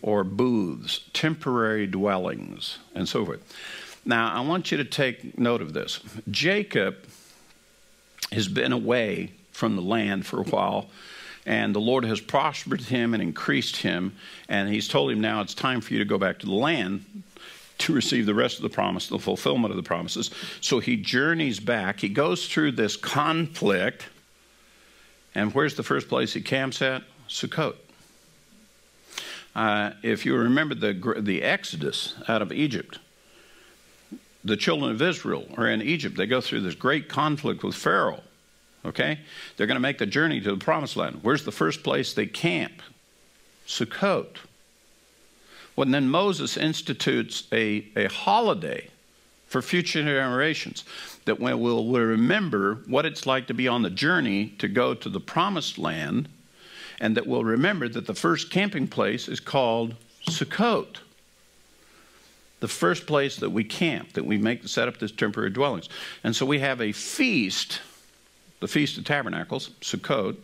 or 0.00 0.22
booths, 0.22 1.00
temporary 1.12 1.86
dwellings, 1.86 2.78
and 2.94 3.08
so 3.08 3.24
forth. 3.24 3.54
Now, 4.04 4.32
I 4.32 4.40
want 4.40 4.70
you 4.70 4.78
to 4.78 4.84
take 4.84 5.36
note 5.36 5.60
of 5.60 5.72
this. 5.72 6.00
Jacob 6.30 6.96
has 8.30 8.46
been 8.46 8.72
away 8.72 9.32
from 9.50 9.74
the 9.74 9.82
land 9.82 10.24
for 10.24 10.40
a 10.40 10.44
while, 10.44 10.86
and 11.44 11.74
the 11.74 11.80
Lord 11.80 12.04
has 12.04 12.20
prospered 12.20 12.82
him 12.82 13.14
and 13.14 13.22
increased 13.22 13.78
him, 13.78 14.14
and 14.48 14.68
he's 14.68 14.86
told 14.86 15.10
him 15.10 15.20
now 15.20 15.40
it's 15.40 15.54
time 15.54 15.80
for 15.80 15.92
you 15.92 15.98
to 15.98 16.04
go 16.04 16.18
back 16.18 16.38
to 16.40 16.46
the 16.46 16.54
land 16.54 17.04
to 17.78 17.92
receive 17.92 18.26
the 18.26 18.34
rest 18.34 18.56
of 18.56 18.62
the 18.62 18.68
promise, 18.68 19.08
the 19.08 19.18
fulfillment 19.18 19.70
of 19.70 19.76
the 19.76 19.82
promises. 19.82 20.30
So 20.60 20.78
he 20.78 20.96
journeys 20.96 21.60
back. 21.60 22.00
He 22.00 22.08
goes 22.08 22.46
through 22.48 22.72
this 22.72 22.96
conflict. 22.96 24.06
And 25.36 25.54
where's 25.54 25.74
the 25.74 25.82
first 25.82 26.08
place 26.08 26.32
he 26.32 26.40
camps 26.40 26.80
at? 26.80 27.02
Sukkot. 27.28 27.76
Uh, 29.54 29.90
if 30.02 30.24
you 30.24 30.34
remember 30.34 30.74
the, 30.74 30.94
the 31.20 31.42
Exodus 31.42 32.14
out 32.26 32.40
of 32.40 32.52
Egypt, 32.52 32.98
the 34.42 34.56
children 34.56 34.90
of 34.90 35.02
Israel 35.02 35.46
are 35.58 35.68
in 35.68 35.82
Egypt. 35.82 36.16
They 36.16 36.26
go 36.26 36.40
through 36.40 36.62
this 36.62 36.74
great 36.74 37.10
conflict 37.10 37.62
with 37.62 37.74
Pharaoh. 37.74 38.22
Okay? 38.86 39.20
They're 39.56 39.66
going 39.66 39.76
to 39.76 39.80
make 39.80 39.98
the 39.98 40.06
journey 40.06 40.40
to 40.40 40.52
the 40.52 40.64
promised 40.64 40.96
land. 40.96 41.20
Where's 41.20 41.44
the 41.44 41.52
first 41.52 41.82
place 41.82 42.14
they 42.14 42.26
camp? 42.26 42.80
Sukkot. 43.66 44.38
Well, 45.76 45.86
then 45.86 46.08
Moses 46.08 46.56
institutes 46.56 47.46
a, 47.52 47.86
a 47.94 48.06
holiday 48.06 48.88
for 49.48 49.60
future 49.60 50.02
generations 50.02 50.84
that 51.26 51.38
we 51.38 51.52
will 51.52 51.86
remember 51.90 52.76
what 52.86 53.04
it's 53.04 53.26
like 53.26 53.46
to 53.48 53.54
be 53.54 53.68
on 53.68 53.82
the 53.82 53.90
journey 53.90 54.54
to 54.58 54.68
go 54.68 54.94
to 54.94 55.08
the 55.08 55.20
promised 55.20 55.76
land, 55.76 56.28
and 57.00 57.16
that 57.16 57.26
we'll 57.26 57.44
remember 57.44 57.88
that 57.88 58.06
the 58.06 58.14
first 58.14 58.50
camping 58.50 58.88
place 58.88 59.28
is 59.28 59.38
called 59.38 59.94
Sukkot. 60.28 60.98
The 62.60 62.68
first 62.68 63.06
place 63.06 63.36
that 63.36 63.50
we 63.50 63.64
camp, 63.64 64.14
that 64.14 64.24
we 64.24 64.38
make 64.38 64.66
set 64.66 64.88
up 64.88 64.98
this 64.98 65.12
temporary 65.12 65.50
dwellings. 65.50 65.90
And 66.24 66.34
so 66.34 66.46
we 66.46 66.60
have 66.60 66.80
a 66.80 66.92
feast, 66.92 67.80
the 68.60 68.68
Feast 68.68 68.96
of 68.96 69.04
Tabernacles, 69.04 69.70
Sukkot, 69.82 70.36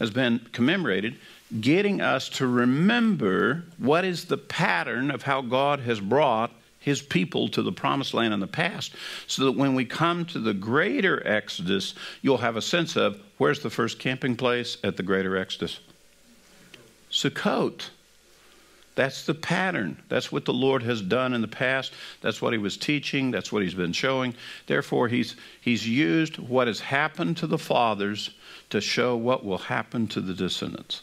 has 0.00 0.10
been 0.10 0.40
commemorated 0.52 1.16
getting 1.60 2.00
us 2.00 2.28
to 2.28 2.46
remember 2.46 3.64
what 3.78 4.04
is 4.04 4.26
the 4.26 4.36
pattern 4.36 5.10
of 5.10 5.22
how 5.22 5.40
God 5.40 5.80
has 5.80 6.00
brought 6.00 6.50
his 6.78 7.02
people 7.02 7.48
to 7.48 7.62
the 7.62 7.72
promised 7.72 8.14
land 8.14 8.32
in 8.32 8.40
the 8.40 8.46
past, 8.46 8.94
so 9.26 9.44
that 9.44 9.52
when 9.52 9.74
we 9.74 9.84
come 9.84 10.24
to 10.26 10.38
the 10.38 10.54
greater 10.54 11.26
Exodus, 11.26 11.94
you'll 12.22 12.38
have 12.38 12.56
a 12.56 12.62
sense 12.62 12.96
of 12.96 13.20
where's 13.36 13.60
the 13.60 13.70
first 13.70 13.98
camping 13.98 14.36
place 14.36 14.78
at 14.84 14.96
the 14.96 15.02
greater 15.02 15.36
Exodus? 15.36 15.80
Sukkot. 17.10 17.90
That's 18.94 19.26
the 19.26 19.34
pattern. 19.34 20.02
That's 20.08 20.32
what 20.32 20.44
the 20.44 20.52
Lord 20.52 20.82
has 20.82 21.00
done 21.00 21.32
in 21.32 21.40
the 21.40 21.46
past. 21.46 21.92
That's 22.20 22.42
what 22.42 22.52
he 22.52 22.58
was 22.58 22.76
teaching. 22.76 23.30
That's 23.30 23.52
what 23.52 23.62
he's 23.62 23.74
been 23.74 23.92
showing. 23.92 24.34
Therefore, 24.66 25.06
he's, 25.06 25.36
he's 25.60 25.86
used 25.86 26.38
what 26.38 26.66
has 26.66 26.80
happened 26.80 27.36
to 27.36 27.46
the 27.46 27.58
fathers 27.58 28.30
to 28.70 28.80
show 28.80 29.16
what 29.16 29.44
will 29.44 29.58
happen 29.58 30.08
to 30.08 30.20
the 30.20 30.34
descendants. 30.34 31.02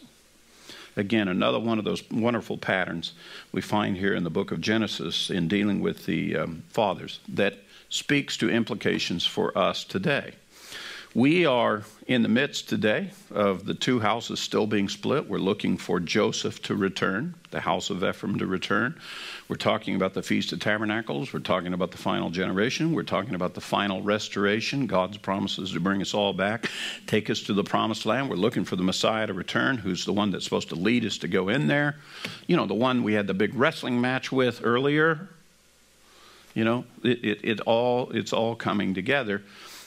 Again, 0.97 1.27
another 1.27 1.59
one 1.59 1.77
of 1.77 1.85
those 1.85 2.09
wonderful 2.09 2.57
patterns 2.57 3.13
we 3.51 3.61
find 3.61 3.97
here 3.97 4.15
in 4.15 4.23
the 4.23 4.29
book 4.29 4.51
of 4.51 4.61
Genesis 4.61 5.29
in 5.29 5.47
dealing 5.47 5.81
with 5.81 6.05
the 6.05 6.37
um, 6.37 6.63
fathers 6.69 7.19
that 7.27 7.57
speaks 7.89 8.37
to 8.37 8.49
implications 8.49 9.25
for 9.25 9.57
us 9.57 9.83
today. 9.83 10.33
We 11.15 11.45
are 11.45 11.83
in 12.07 12.23
the 12.23 12.27
midst 12.27 12.67
today 12.67 13.11
of 13.31 13.65
the 13.65 13.73
two 13.73 14.01
houses 14.01 14.41
still 14.41 14.67
being 14.67 14.89
split. 14.89 15.29
We're 15.29 15.37
looking 15.37 15.77
for 15.77 16.01
Joseph 16.01 16.61
to 16.63 16.75
return, 16.75 17.35
the 17.51 17.61
house 17.61 17.89
of 17.89 18.03
Ephraim 18.03 18.37
to 18.39 18.45
return. 18.45 18.99
We're 19.47 19.55
talking 19.55 19.95
about 19.95 20.13
the 20.13 20.21
Feast 20.21 20.51
of 20.51 20.59
Tabernacles. 20.59 21.31
We're 21.31 21.39
talking 21.39 21.73
about 21.73 21.91
the 21.91 21.97
final 21.97 22.31
generation. 22.31 22.91
We're 22.91 23.03
talking 23.03 23.33
about 23.33 23.53
the 23.53 23.61
final 23.61 24.01
restoration. 24.01 24.87
God's 24.87 25.15
promises 25.15 25.71
to 25.71 25.79
bring 25.79 26.01
us 26.01 26.13
all 26.13 26.33
back, 26.33 26.69
take 27.07 27.29
us 27.29 27.39
to 27.43 27.53
the 27.53 27.63
promised 27.63 28.05
land. 28.05 28.29
We're 28.29 28.35
looking 28.35 28.65
for 28.65 28.75
the 28.75 28.83
Messiah 28.83 29.25
to 29.25 29.33
return, 29.33 29.77
who's 29.77 30.03
the 30.03 30.11
one 30.11 30.31
that's 30.31 30.43
supposed 30.43 30.67
to 30.67 30.75
lead 30.75 31.05
us 31.05 31.17
to 31.19 31.29
go 31.29 31.47
in 31.47 31.67
there. 31.67 31.95
You 32.45 32.57
know, 32.57 32.65
the 32.65 32.73
one 32.73 33.03
we 33.03 33.13
had 33.13 33.27
the 33.27 33.33
big 33.33 33.55
wrestling 33.55 34.01
match 34.01 34.33
with 34.33 34.59
earlier. 34.65 35.29
You 36.53 36.65
know, 36.65 36.85
it, 37.03 37.23
it, 37.23 37.39
it 37.43 37.61
all 37.61 38.11
it's 38.11 38.33
all 38.33 38.57
coming 38.57 38.93
together 38.93 39.43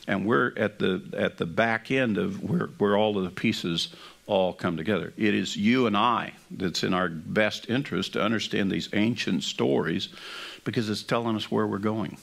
and 0.09 0.25
we're 0.25 0.55
at 0.57 0.79
the 0.81 1.03
at 1.17 1.37
the 1.37 1.47
back 1.47 1.93
end 1.93 2.19
of 2.19 2.43
where, 2.43 2.67
where 2.79 2.97
all 2.97 3.17
of 3.17 3.25
the 3.25 3.31
pieces 3.31 3.89
all 4.27 4.53
come 4.53 4.77
together. 4.77 5.13
It 5.17 5.35
is 5.35 5.57
you 5.57 5.87
and 5.87 5.97
I 5.97 6.33
that's 6.51 6.83
in 6.83 6.93
our 6.93 7.09
best 7.09 7.71
interest 7.71 8.15
to 8.15 8.23
understand 8.23 8.73
these 8.73 8.89
ancient 8.93 9.45
stories 9.45 10.09
because 10.65 10.91
it's 10.91 11.03
telling 11.03 11.37
us 11.37 11.51
where 11.51 11.67
we're 11.67 11.79
going 11.79 12.19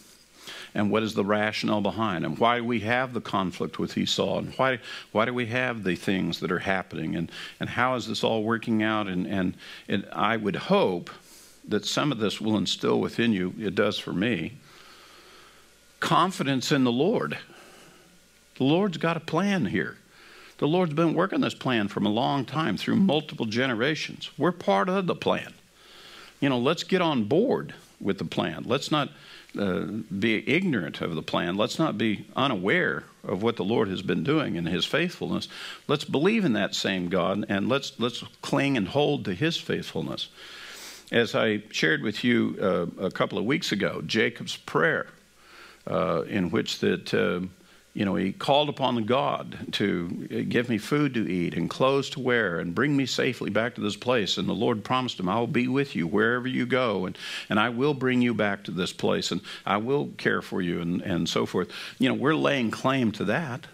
and 0.73 0.91
what 0.91 1.03
is 1.03 1.13
the 1.13 1.23
rationale 1.23 1.81
behind 1.81 2.25
and 2.25 2.37
why 2.37 2.59
we 2.59 2.81
have 2.81 3.13
the 3.13 3.21
conflict 3.21 3.79
with 3.79 3.97
Esau 3.97 4.39
and 4.39 4.53
why 4.55 4.79
why 5.11 5.25
do 5.25 5.33
we 5.33 5.45
have 5.45 5.83
the 5.83 5.95
things 5.95 6.39
that 6.39 6.51
are 6.51 6.59
happening 6.59 7.15
and 7.15 7.31
and 7.59 7.69
how 7.69 7.95
is 7.95 8.07
this 8.07 8.23
all 8.23 8.43
working 8.43 8.81
out 8.81 9.07
and 9.07 9.27
and, 9.27 9.55
and 9.87 10.07
I 10.11 10.37
would 10.37 10.55
hope 10.55 11.11
that 11.67 11.85
some 11.85 12.11
of 12.11 12.17
this 12.17 12.41
will 12.41 12.57
instill 12.57 12.99
within 12.99 13.31
you 13.31 13.53
it 13.59 13.75
does 13.75 13.99
for 13.99 14.13
me 14.13 14.53
confidence 15.99 16.71
in 16.71 16.83
the 16.83 16.91
Lord 16.91 17.37
the 18.57 18.63
Lord's 18.63 18.97
got 18.97 19.17
a 19.17 19.21
plan 19.21 19.65
here. 19.65 19.97
The 20.57 20.67
Lord's 20.67 20.93
been 20.93 21.13
working 21.13 21.41
this 21.41 21.53
plan 21.53 21.89
from 21.89 22.05
a 22.05 22.09
long 22.09 22.45
time 22.45 22.77
through 22.77 22.95
multiple 22.95 23.45
generations. 23.45 24.29
We're 24.37 24.53
part 24.53 24.87
of 24.87 25.05
the 25.07 25.15
plan. 25.15 25.53
You 26.39 26.49
know, 26.49 26.59
let's 26.59 26.83
get 26.83 27.01
on 27.01 27.25
board 27.25 27.73
with 27.99 28.17
the 28.17 28.25
plan. 28.25 28.63
Let's 28.65 28.91
not 28.91 29.09
uh, 29.57 29.85
be 30.17 30.47
ignorant 30.49 31.01
of 31.01 31.15
the 31.15 31.21
plan. 31.21 31.55
Let's 31.55 31.79
not 31.79 31.97
be 31.97 32.25
unaware 32.35 33.03
of 33.23 33.41
what 33.41 33.57
the 33.57 33.63
Lord 33.63 33.89
has 33.89 34.01
been 34.01 34.23
doing 34.23 34.55
in 34.55 34.65
His 34.65 34.85
faithfulness. 34.85 35.47
Let's 35.87 36.05
believe 36.05 36.45
in 36.45 36.53
that 36.53 36.75
same 36.75 37.09
God 37.09 37.45
and 37.49 37.67
let's 37.67 37.93
let's 37.99 38.23
cling 38.41 38.77
and 38.77 38.87
hold 38.87 39.25
to 39.25 39.33
His 39.33 39.57
faithfulness. 39.57 40.29
As 41.11 41.35
I 41.35 41.63
shared 41.71 42.01
with 42.01 42.23
you 42.23 42.57
uh, 42.61 43.05
a 43.05 43.11
couple 43.11 43.37
of 43.37 43.45
weeks 43.45 43.71
ago, 43.71 44.01
Jacob's 44.05 44.57
prayer, 44.57 45.07
uh, 45.87 46.23
in 46.23 46.49
which 46.49 46.79
that 46.79 47.13
uh, 47.13 47.41
you 47.95 48.03
know, 48.03 48.15
he 48.15 48.33
called 48.33 48.67
upon 48.67 49.01
God 49.05 49.57
to 49.71 50.09
give 50.49 50.67
me 50.67 50.77
food 50.77 51.13
to 51.13 51.31
eat 51.31 51.55
and 51.55 51.69
clothes 51.69 52.09
to 52.11 52.19
wear 52.19 52.59
and 52.59 52.75
bring 52.75 52.95
me 52.95 53.05
safely 53.05 53.49
back 53.49 53.75
to 53.75 53.81
this 53.81 53.95
place. 53.95 54.37
And 54.37 54.49
the 54.49 54.53
Lord 54.53 54.83
promised 54.83 55.17
him, 55.17 55.29
I 55.29 55.39
will 55.39 55.47
be 55.47 55.69
with 55.69 55.95
you 55.95 56.05
wherever 56.05 56.45
you 56.45 56.65
go, 56.65 57.05
and, 57.05 57.17
and 57.49 57.57
I 57.57 57.69
will 57.69 57.93
bring 57.93 58.21
you 58.21 58.33
back 58.33 58.65
to 58.65 58.71
this 58.71 58.91
place, 58.91 59.31
and 59.31 59.39
I 59.65 59.77
will 59.77 60.09
care 60.17 60.41
for 60.41 60.61
you, 60.61 60.81
and, 60.81 61.01
and 61.03 61.29
so 61.29 61.45
forth. 61.45 61.71
You 61.97 62.09
know, 62.09 62.15
we're 62.15 62.35
laying 62.35 62.69
claim 62.69 63.13
to 63.13 63.23
that. 63.25 63.65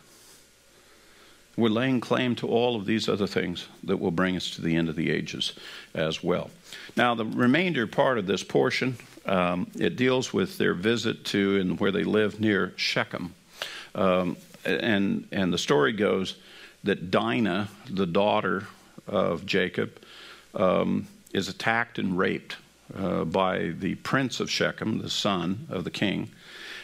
We're 1.57 1.69
laying 1.69 1.99
claim 1.99 2.35
to 2.35 2.47
all 2.47 2.75
of 2.75 2.85
these 2.85 3.09
other 3.09 3.27
things 3.27 3.67
that 3.85 3.97
will 3.97 4.11
bring 4.11 4.35
us 4.35 4.51
to 4.51 4.61
the 4.61 4.75
end 4.75 4.87
of 4.87 4.95
the 4.95 5.09
ages 5.09 5.53
as 5.95 6.23
well. 6.23 6.51
Now, 6.95 7.15
the 7.15 7.25
remainder 7.25 7.87
part 7.87 8.19
of 8.19 8.27
this 8.27 8.43
portion, 8.43 8.97
um, 9.25 9.71
it 9.79 9.95
deals 9.95 10.31
with 10.31 10.59
their 10.59 10.75
visit 10.75 11.25
to 11.25 11.59
and 11.59 11.79
where 11.79 11.91
they 11.91 12.03
live 12.03 12.39
near 12.39 12.73
Shechem. 12.75 13.33
Um, 13.95 14.37
and, 14.65 15.27
and 15.31 15.53
the 15.53 15.57
story 15.57 15.93
goes 15.93 16.35
that 16.83 17.11
Dinah, 17.11 17.69
the 17.89 18.05
daughter 18.05 18.67
of 19.07 19.45
Jacob, 19.45 20.01
um, 20.53 21.07
is 21.33 21.47
attacked 21.47 21.99
and 21.99 22.17
raped 22.17 22.57
uh, 22.97 23.23
by 23.23 23.73
the 23.79 23.95
prince 23.95 24.39
of 24.39 24.49
Shechem, 24.49 24.99
the 24.99 25.09
son 25.09 25.67
of 25.69 25.83
the 25.83 25.91
king. 25.91 26.29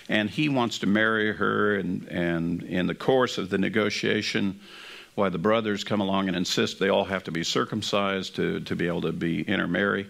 And 0.09 0.29
he 0.29 0.47
wants 0.47 0.79
to 0.79 0.87
marry 0.87 1.33
her, 1.33 1.75
and, 1.75 2.07
and 2.07 2.63
in 2.63 2.87
the 2.87 2.95
course 2.95 3.37
of 3.37 3.49
the 3.49 3.57
negotiation, 3.57 4.59
why 5.15 5.29
the 5.29 5.37
brothers 5.37 5.83
come 5.83 5.99
along 5.99 6.27
and 6.27 6.37
insist 6.37 6.79
they 6.79 6.89
all 6.89 7.03
have 7.05 7.23
to 7.25 7.31
be 7.31 7.43
circumcised 7.43 8.35
to, 8.35 8.59
to 8.61 8.75
be 8.75 8.87
able 8.87 9.01
to 9.01 9.11
be 9.11 9.41
intermarry. 9.41 10.07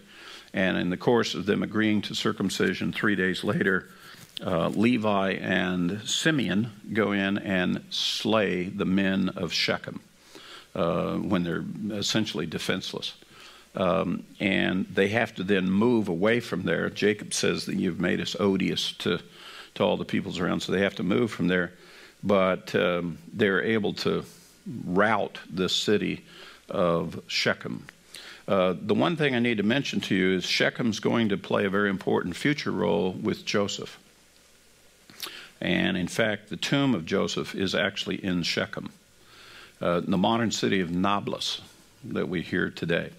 And 0.53 0.78
in 0.78 0.90
the 0.90 0.98
course 0.98 1.34
of 1.34 1.45
them 1.45 1.64
agreeing 1.64 2.02
to 2.03 2.15
circumcision, 2.15 2.91
three 2.91 3.15
days 3.15 3.44
later, 3.44 3.90
uh, 4.45 4.69
Levi 4.69 5.31
and 5.31 6.01
Simeon 6.07 6.72
go 6.93 7.11
in 7.11 7.38
and 7.39 7.84
slay 7.89 8.65
the 8.65 8.85
men 8.85 9.30
of 9.30 9.51
Shechem 9.51 9.99
uh, 10.76 11.15
when 11.15 11.43
they're 11.43 11.65
essentially 11.91 12.45
defenseless. 12.45 13.14
Um, 13.76 14.23
and 14.39 14.88
they 14.88 15.09
have 15.09 15.35
to 15.35 15.43
then 15.43 15.69
move 15.69 16.07
away 16.07 16.39
from 16.39 16.64
there. 16.64 16.89
Jacob 16.89 17.34
says 17.34 17.65
that 17.65 17.76
you've 17.76 17.99
made 17.99 18.19
us 18.19 18.35
odious 18.39 18.93
to, 18.93 19.19
to 19.76 19.84
all 19.84 19.97
the 19.97 20.05
peoples 20.05 20.39
around, 20.39 20.61
so 20.61 20.72
they 20.72 20.81
have 20.81 20.95
to 20.95 21.03
move 21.03 21.31
from 21.31 21.47
there. 21.47 21.73
But 22.23 22.73
um, 22.73 23.19
they're 23.31 23.61
able 23.61 23.93
to 23.93 24.23
rout 24.85 25.39
the 25.51 25.69
city 25.69 26.26
of 26.69 27.22
Shechem. 27.27 27.85
Uh, 28.47 28.76
the 28.80 28.95
one 28.95 29.15
thing 29.15 29.35
I 29.35 29.39
need 29.39 29.57
to 29.57 29.64
mention 29.64 29.99
to 30.01 30.15
you 30.15 30.35
is 30.38 30.43
Shechem's 30.43 30.99
going 30.99 31.30
to 31.30 31.38
play 31.38 31.65
a 31.65 31.69
very 31.69 31.89
important 31.89 32.35
future 32.35 32.72
role 32.72 33.11
with 33.11 33.45
Joseph. 33.45 33.99
And 35.60 35.98
in 35.98 36.08
fact, 36.08 36.50
the 36.50 36.58
tomb 36.58 36.94
of 36.94 37.06
Joseph 37.06 37.56
is 37.56 37.74
actually 37.74 38.24
in 38.24 38.44
Shechem, 38.44 38.92
uh, 39.82 40.02
the 40.02 40.18
modern 40.18 40.52
city 40.52 40.82
of 40.82 40.92
Nablus 40.92 41.62
that 42.04 42.30
we 42.30 42.42
hear 42.42 42.70
today. 42.70 43.12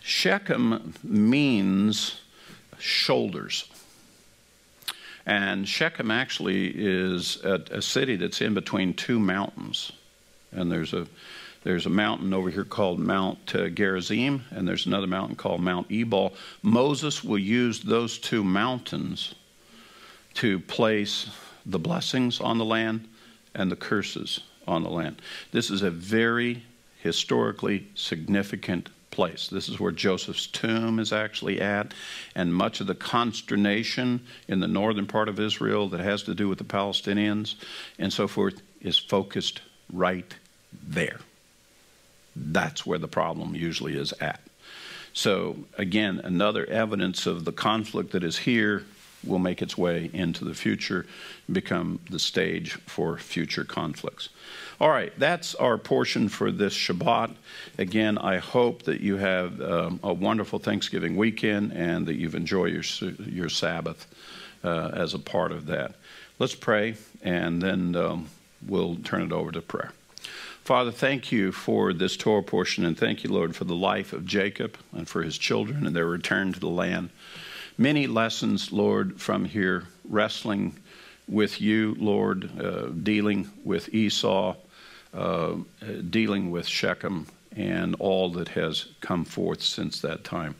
Shechem 0.00 0.94
means 1.02 2.20
shoulders. 2.78 3.66
And 5.26 5.66
Shechem 5.66 6.10
actually 6.10 6.68
is 6.74 7.42
a, 7.42 7.62
a, 7.70 7.80
city 7.80 8.16
that's 8.16 8.42
in 8.42 8.52
between 8.52 8.92
two 8.92 9.18
mountains. 9.18 9.90
And 10.52 10.70
there's 10.70 10.92
a, 10.92 11.06
there's 11.62 11.86
a 11.86 11.90
mountain 11.90 12.34
over 12.34 12.50
here 12.50 12.64
called 12.64 12.98
Mount 12.98 13.54
uh, 13.54 13.70
Gerizim, 13.70 14.44
and 14.50 14.68
there's 14.68 14.84
another 14.84 15.06
mountain 15.06 15.34
called 15.34 15.62
Mount 15.62 15.90
Ebal. 15.90 16.34
Moses 16.62 17.24
will 17.24 17.38
use 17.38 17.80
those 17.80 18.18
two 18.18 18.44
mountains 18.44 19.34
to 20.34 20.60
place 20.60 21.30
the 21.66 21.78
blessings 21.78 22.40
on 22.40 22.58
the 22.58 22.64
land 22.64 23.08
and 23.54 23.70
the 23.70 23.76
curses 23.76 24.40
on 24.66 24.82
the 24.82 24.90
land. 24.90 25.20
This 25.52 25.70
is 25.70 25.82
a 25.82 25.90
very 25.90 26.62
historically 27.02 27.86
significant 27.94 28.88
place. 29.10 29.48
This 29.48 29.68
is 29.68 29.78
where 29.78 29.92
Joseph's 29.92 30.46
tomb 30.48 30.98
is 30.98 31.12
actually 31.12 31.60
at, 31.60 31.94
and 32.34 32.52
much 32.52 32.80
of 32.80 32.88
the 32.88 32.94
consternation 32.94 34.26
in 34.48 34.60
the 34.60 34.66
northern 34.66 35.06
part 35.06 35.28
of 35.28 35.38
Israel 35.38 35.88
that 35.90 36.00
has 36.00 36.24
to 36.24 36.34
do 36.34 36.48
with 36.48 36.58
the 36.58 36.64
Palestinians 36.64 37.54
and 37.98 38.12
so 38.12 38.26
forth 38.26 38.60
is 38.80 38.98
focused 38.98 39.60
right 39.92 40.34
there. 40.72 41.20
That's 42.34 42.84
where 42.84 42.98
the 42.98 43.08
problem 43.08 43.54
usually 43.54 43.96
is 43.96 44.12
at. 44.20 44.40
So, 45.12 45.58
again, 45.78 46.20
another 46.24 46.66
evidence 46.66 47.26
of 47.26 47.44
the 47.44 47.52
conflict 47.52 48.10
that 48.12 48.24
is 48.24 48.38
here 48.38 48.84
will 49.26 49.38
make 49.38 49.62
its 49.62 49.76
way 49.76 50.10
into 50.12 50.44
the 50.44 50.54
future, 50.54 51.06
become 51.50 52.00
the 52.10 52.18
stage 52.18 52.74
for 52.86 53.18
future 53.18 53.64
conflicts. 53.64 54.28
All 54.80 54.88
right, 54.88 55.12
that's 55.18 55.54
our 55.54 55.78
portion 55.78 56.28
for 56.28 56.50
this 56.50 56.74
Shabbat. 56.74 57.34
Again, 57.78 58.18
I 58.18 58.38
hope 58.38 58.82
that 58.84 59.00
you 59.00 59.16
have 59.16 59.60
um, 59.60 60.00
a 60.02 60.12
wonderful 60.12 60.58
Thanksgiving 60.58 61.16
weekend 61.16 61.72
and 61.72 62.06
that 62.06 62.14
you've 62.14 62.34
enjoyed 62.34 62.72
your, 62.72 63.10
your 63.26 63.48
Sabbath 63.48 64.06
uh, 64.64 64.90
as 64.94 65.14
a 65.14 65.18
part 65.18 65.52
of 65.52 65.66
that. 65.66 65.94
Let's 66.38 66.54
pray, 66.54 66.96
and 67.22 67.62
then 67.62 67.94
um, 67.94 68.28
we'll 68.66 68.96
turn 68.96 69.22
it 69.22 69.32
over 69.32 69.52
to 69.52 69.62
prayer. 69.62 69.92
Father, 70.64 70.90
thank 70.90 71.30
you 71.30 71.52
for 71.52 71.92
this 71.92 72.16
Torah 72.16 72.42
portion, 72.42 72.86
and 72.86 72.98
thank 72.98 73.22
you, 73.22 73.30
Lord, 73.30 73.54
for 73.54 73.64
the 73.64 73.74
life 73.74 74.14
of 74.14 74.24
Jacob 74.24 74.78
and 74.92 75.06
for 75.06 75.22
his 75.22 75.36
children 75.36 75.86
and 75.86 75.94
their 75.94 76.06
return 76.06 76.54
to 76.54 76.60
the 76.60 76.68
land. 76.68 77.10
Many 77.76 78.06
lessons, 78.06 78.70
Lord, 78.70 79.20
from 79.20 79.44
here, 79.44 79.84
wrestling 80.08 80.78
with 81.26 81.60
you, 81.60 81.96
Lord, 81.98 82.48
uh, 82.60 82.86
dealing 82.86 83.50
with 83.64 83.92
Esau, 83.92 84.54
uh, 85.12 85.54
dealing 86.08 86.52
with 86.52 86.68
Shechem, 86.68 87.26
and 87.56 87.96
all 87.98 88.30
that 88.30 88.48
has 88.48 88.86
come 89.00 89.24
forth 89.24 89.60
since 89.60 90.00
that 90.02 90.22
time. 90.22 90.54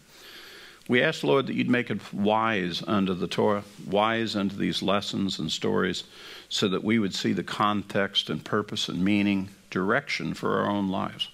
We 0.89 1.03
ask, 1.03 1.23
Lord, 1.23 1.47
that 1.47 1.55
you'd 1.55 1.71
make 1.71 1.89
it 1.89 2.13
wise 2.13 2.83
under 2.85 3.15
the 3.15 3.29
Torah, 3.29 3.63
wise 3.87 4.35
unto 4.35 4.57
these 4.57 4.83
lessons 4.83 5.39
and 5.39 5.53
stories, 5.53 6.03
so 6.49 6.67
that 6.67 6.83
we 6.83 6.99
would 6.99 7.15
see 7.15 7.33
the 7.33 7.45
context 7.45 8.29
and 8.29 8.45
purpose 8.45 8.89
and 8.89 9.05
meaning, 9.05 9.51
direction 9.71 10.35
for 10.35 10.59
our 10.59 10.69
own 10.69 10.89
lives. 10.89 11.29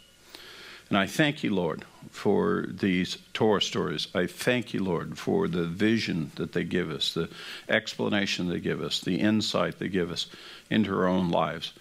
And 0.90 0.98
I 0.98 1.06
thank 1.06 1.44
you, 1.44 1.54
Lord, 1.54 1.84
for 2.10 2.66
these 2.68 3.18
Torah 3.32 3.62
stories. 3.62 4.08
I 4.12 4.26
thank 4.26 4.74
you, 4.74 4.82
Lord, 4.82 5.16
for 5.16 5.46
the 5.46 5.64
vision 5.64 6.32
that 6.34 6.52
they 6.52 6.64
give 6.64 6.90
us, 6.90 7.14
the 7.14 7.30
explanation 7.68 8.48
they 8.48 8.58
give 8.58 8.82
us, 8.82 9.00
the 9.00 9.20
insight 9.20 9.78
they 9.78 9.88
give 9.88 10.10
us 10.10 10.26
into 10.68 10.92
our 10.92 11.06
own 11.06 11.30
lives. 11.30 11.72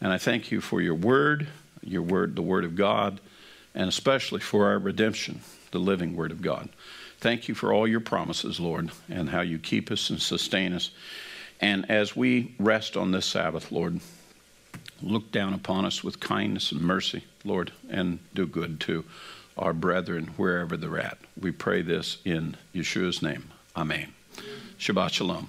And 0.00 0.12
I 0.12 0.18
thank 0.18 0.50
you 0.50 0.60
for 0.60 0.80
your 0.80 0.96
word, 0.96 1.46
your 1.80 2.02
word, 2.02 2.34
the 2.34 2.42
word 2.42 2.64
of 2.64 2.74
God, 2.74 3.20
and 3.72 3.88
especially 3.88 4.40
for 4.40 4.66
our 4.66 4.80
redemption, 4.80 5.40
the 5.70 5.78
living 5.78 6.16
word 6.16 6.32
of 6.32 6.42
God. 6.42 6.68
Thank 7.20 7.46
you 7.46 7.54
for 7.54 7.72
all 7.72 7.86
your 7.86 8.00
promises, 8.00 8.58
Lord, 8.58 8.90
and 9.08 9.30
how 9.30 9.42
you 9.42 9.58
keep 9.58 9.92
us 9.92 10.10
and 10.10 10.20
sustain 10.20 10.72
us. 10.72 10.90
And 11.60 11.88
as 11.88 12.16
we 12.16 12.54
rest 12.58 12.96
on 12.96 13.12
this 13.12 13.26
Sabbath, 13.26 13.70
Lord, 13.70 14.00
look 15.02 15.32
down 15.32 15.52
upon 15.54 15.84
us 15.84 16.02
with 16.02 16.20
kindness 16.20 16.72
and 16.72 16.80
mercy, 16.80 17.24
Lord, 17.44 17.72
and 17.88 18.18
do 18.34 18.46
good 18.46 18.80
to 18.80 19.04
our 19.56 19.72
brethren 19.72 20.34
wherever 20.36 20.76
they're 20.76 20.98
at. 20.98 21.18
We 21.40 21.50
pray 21.50 21.82
this 21.82 22.18
in 22.24 22.56
Yeshua's 22.74 23.22
name. 23.22 23.50
Amen. 23.76 24.12
Shabbat 24.78 25.12
Shalom. 25.12 25.48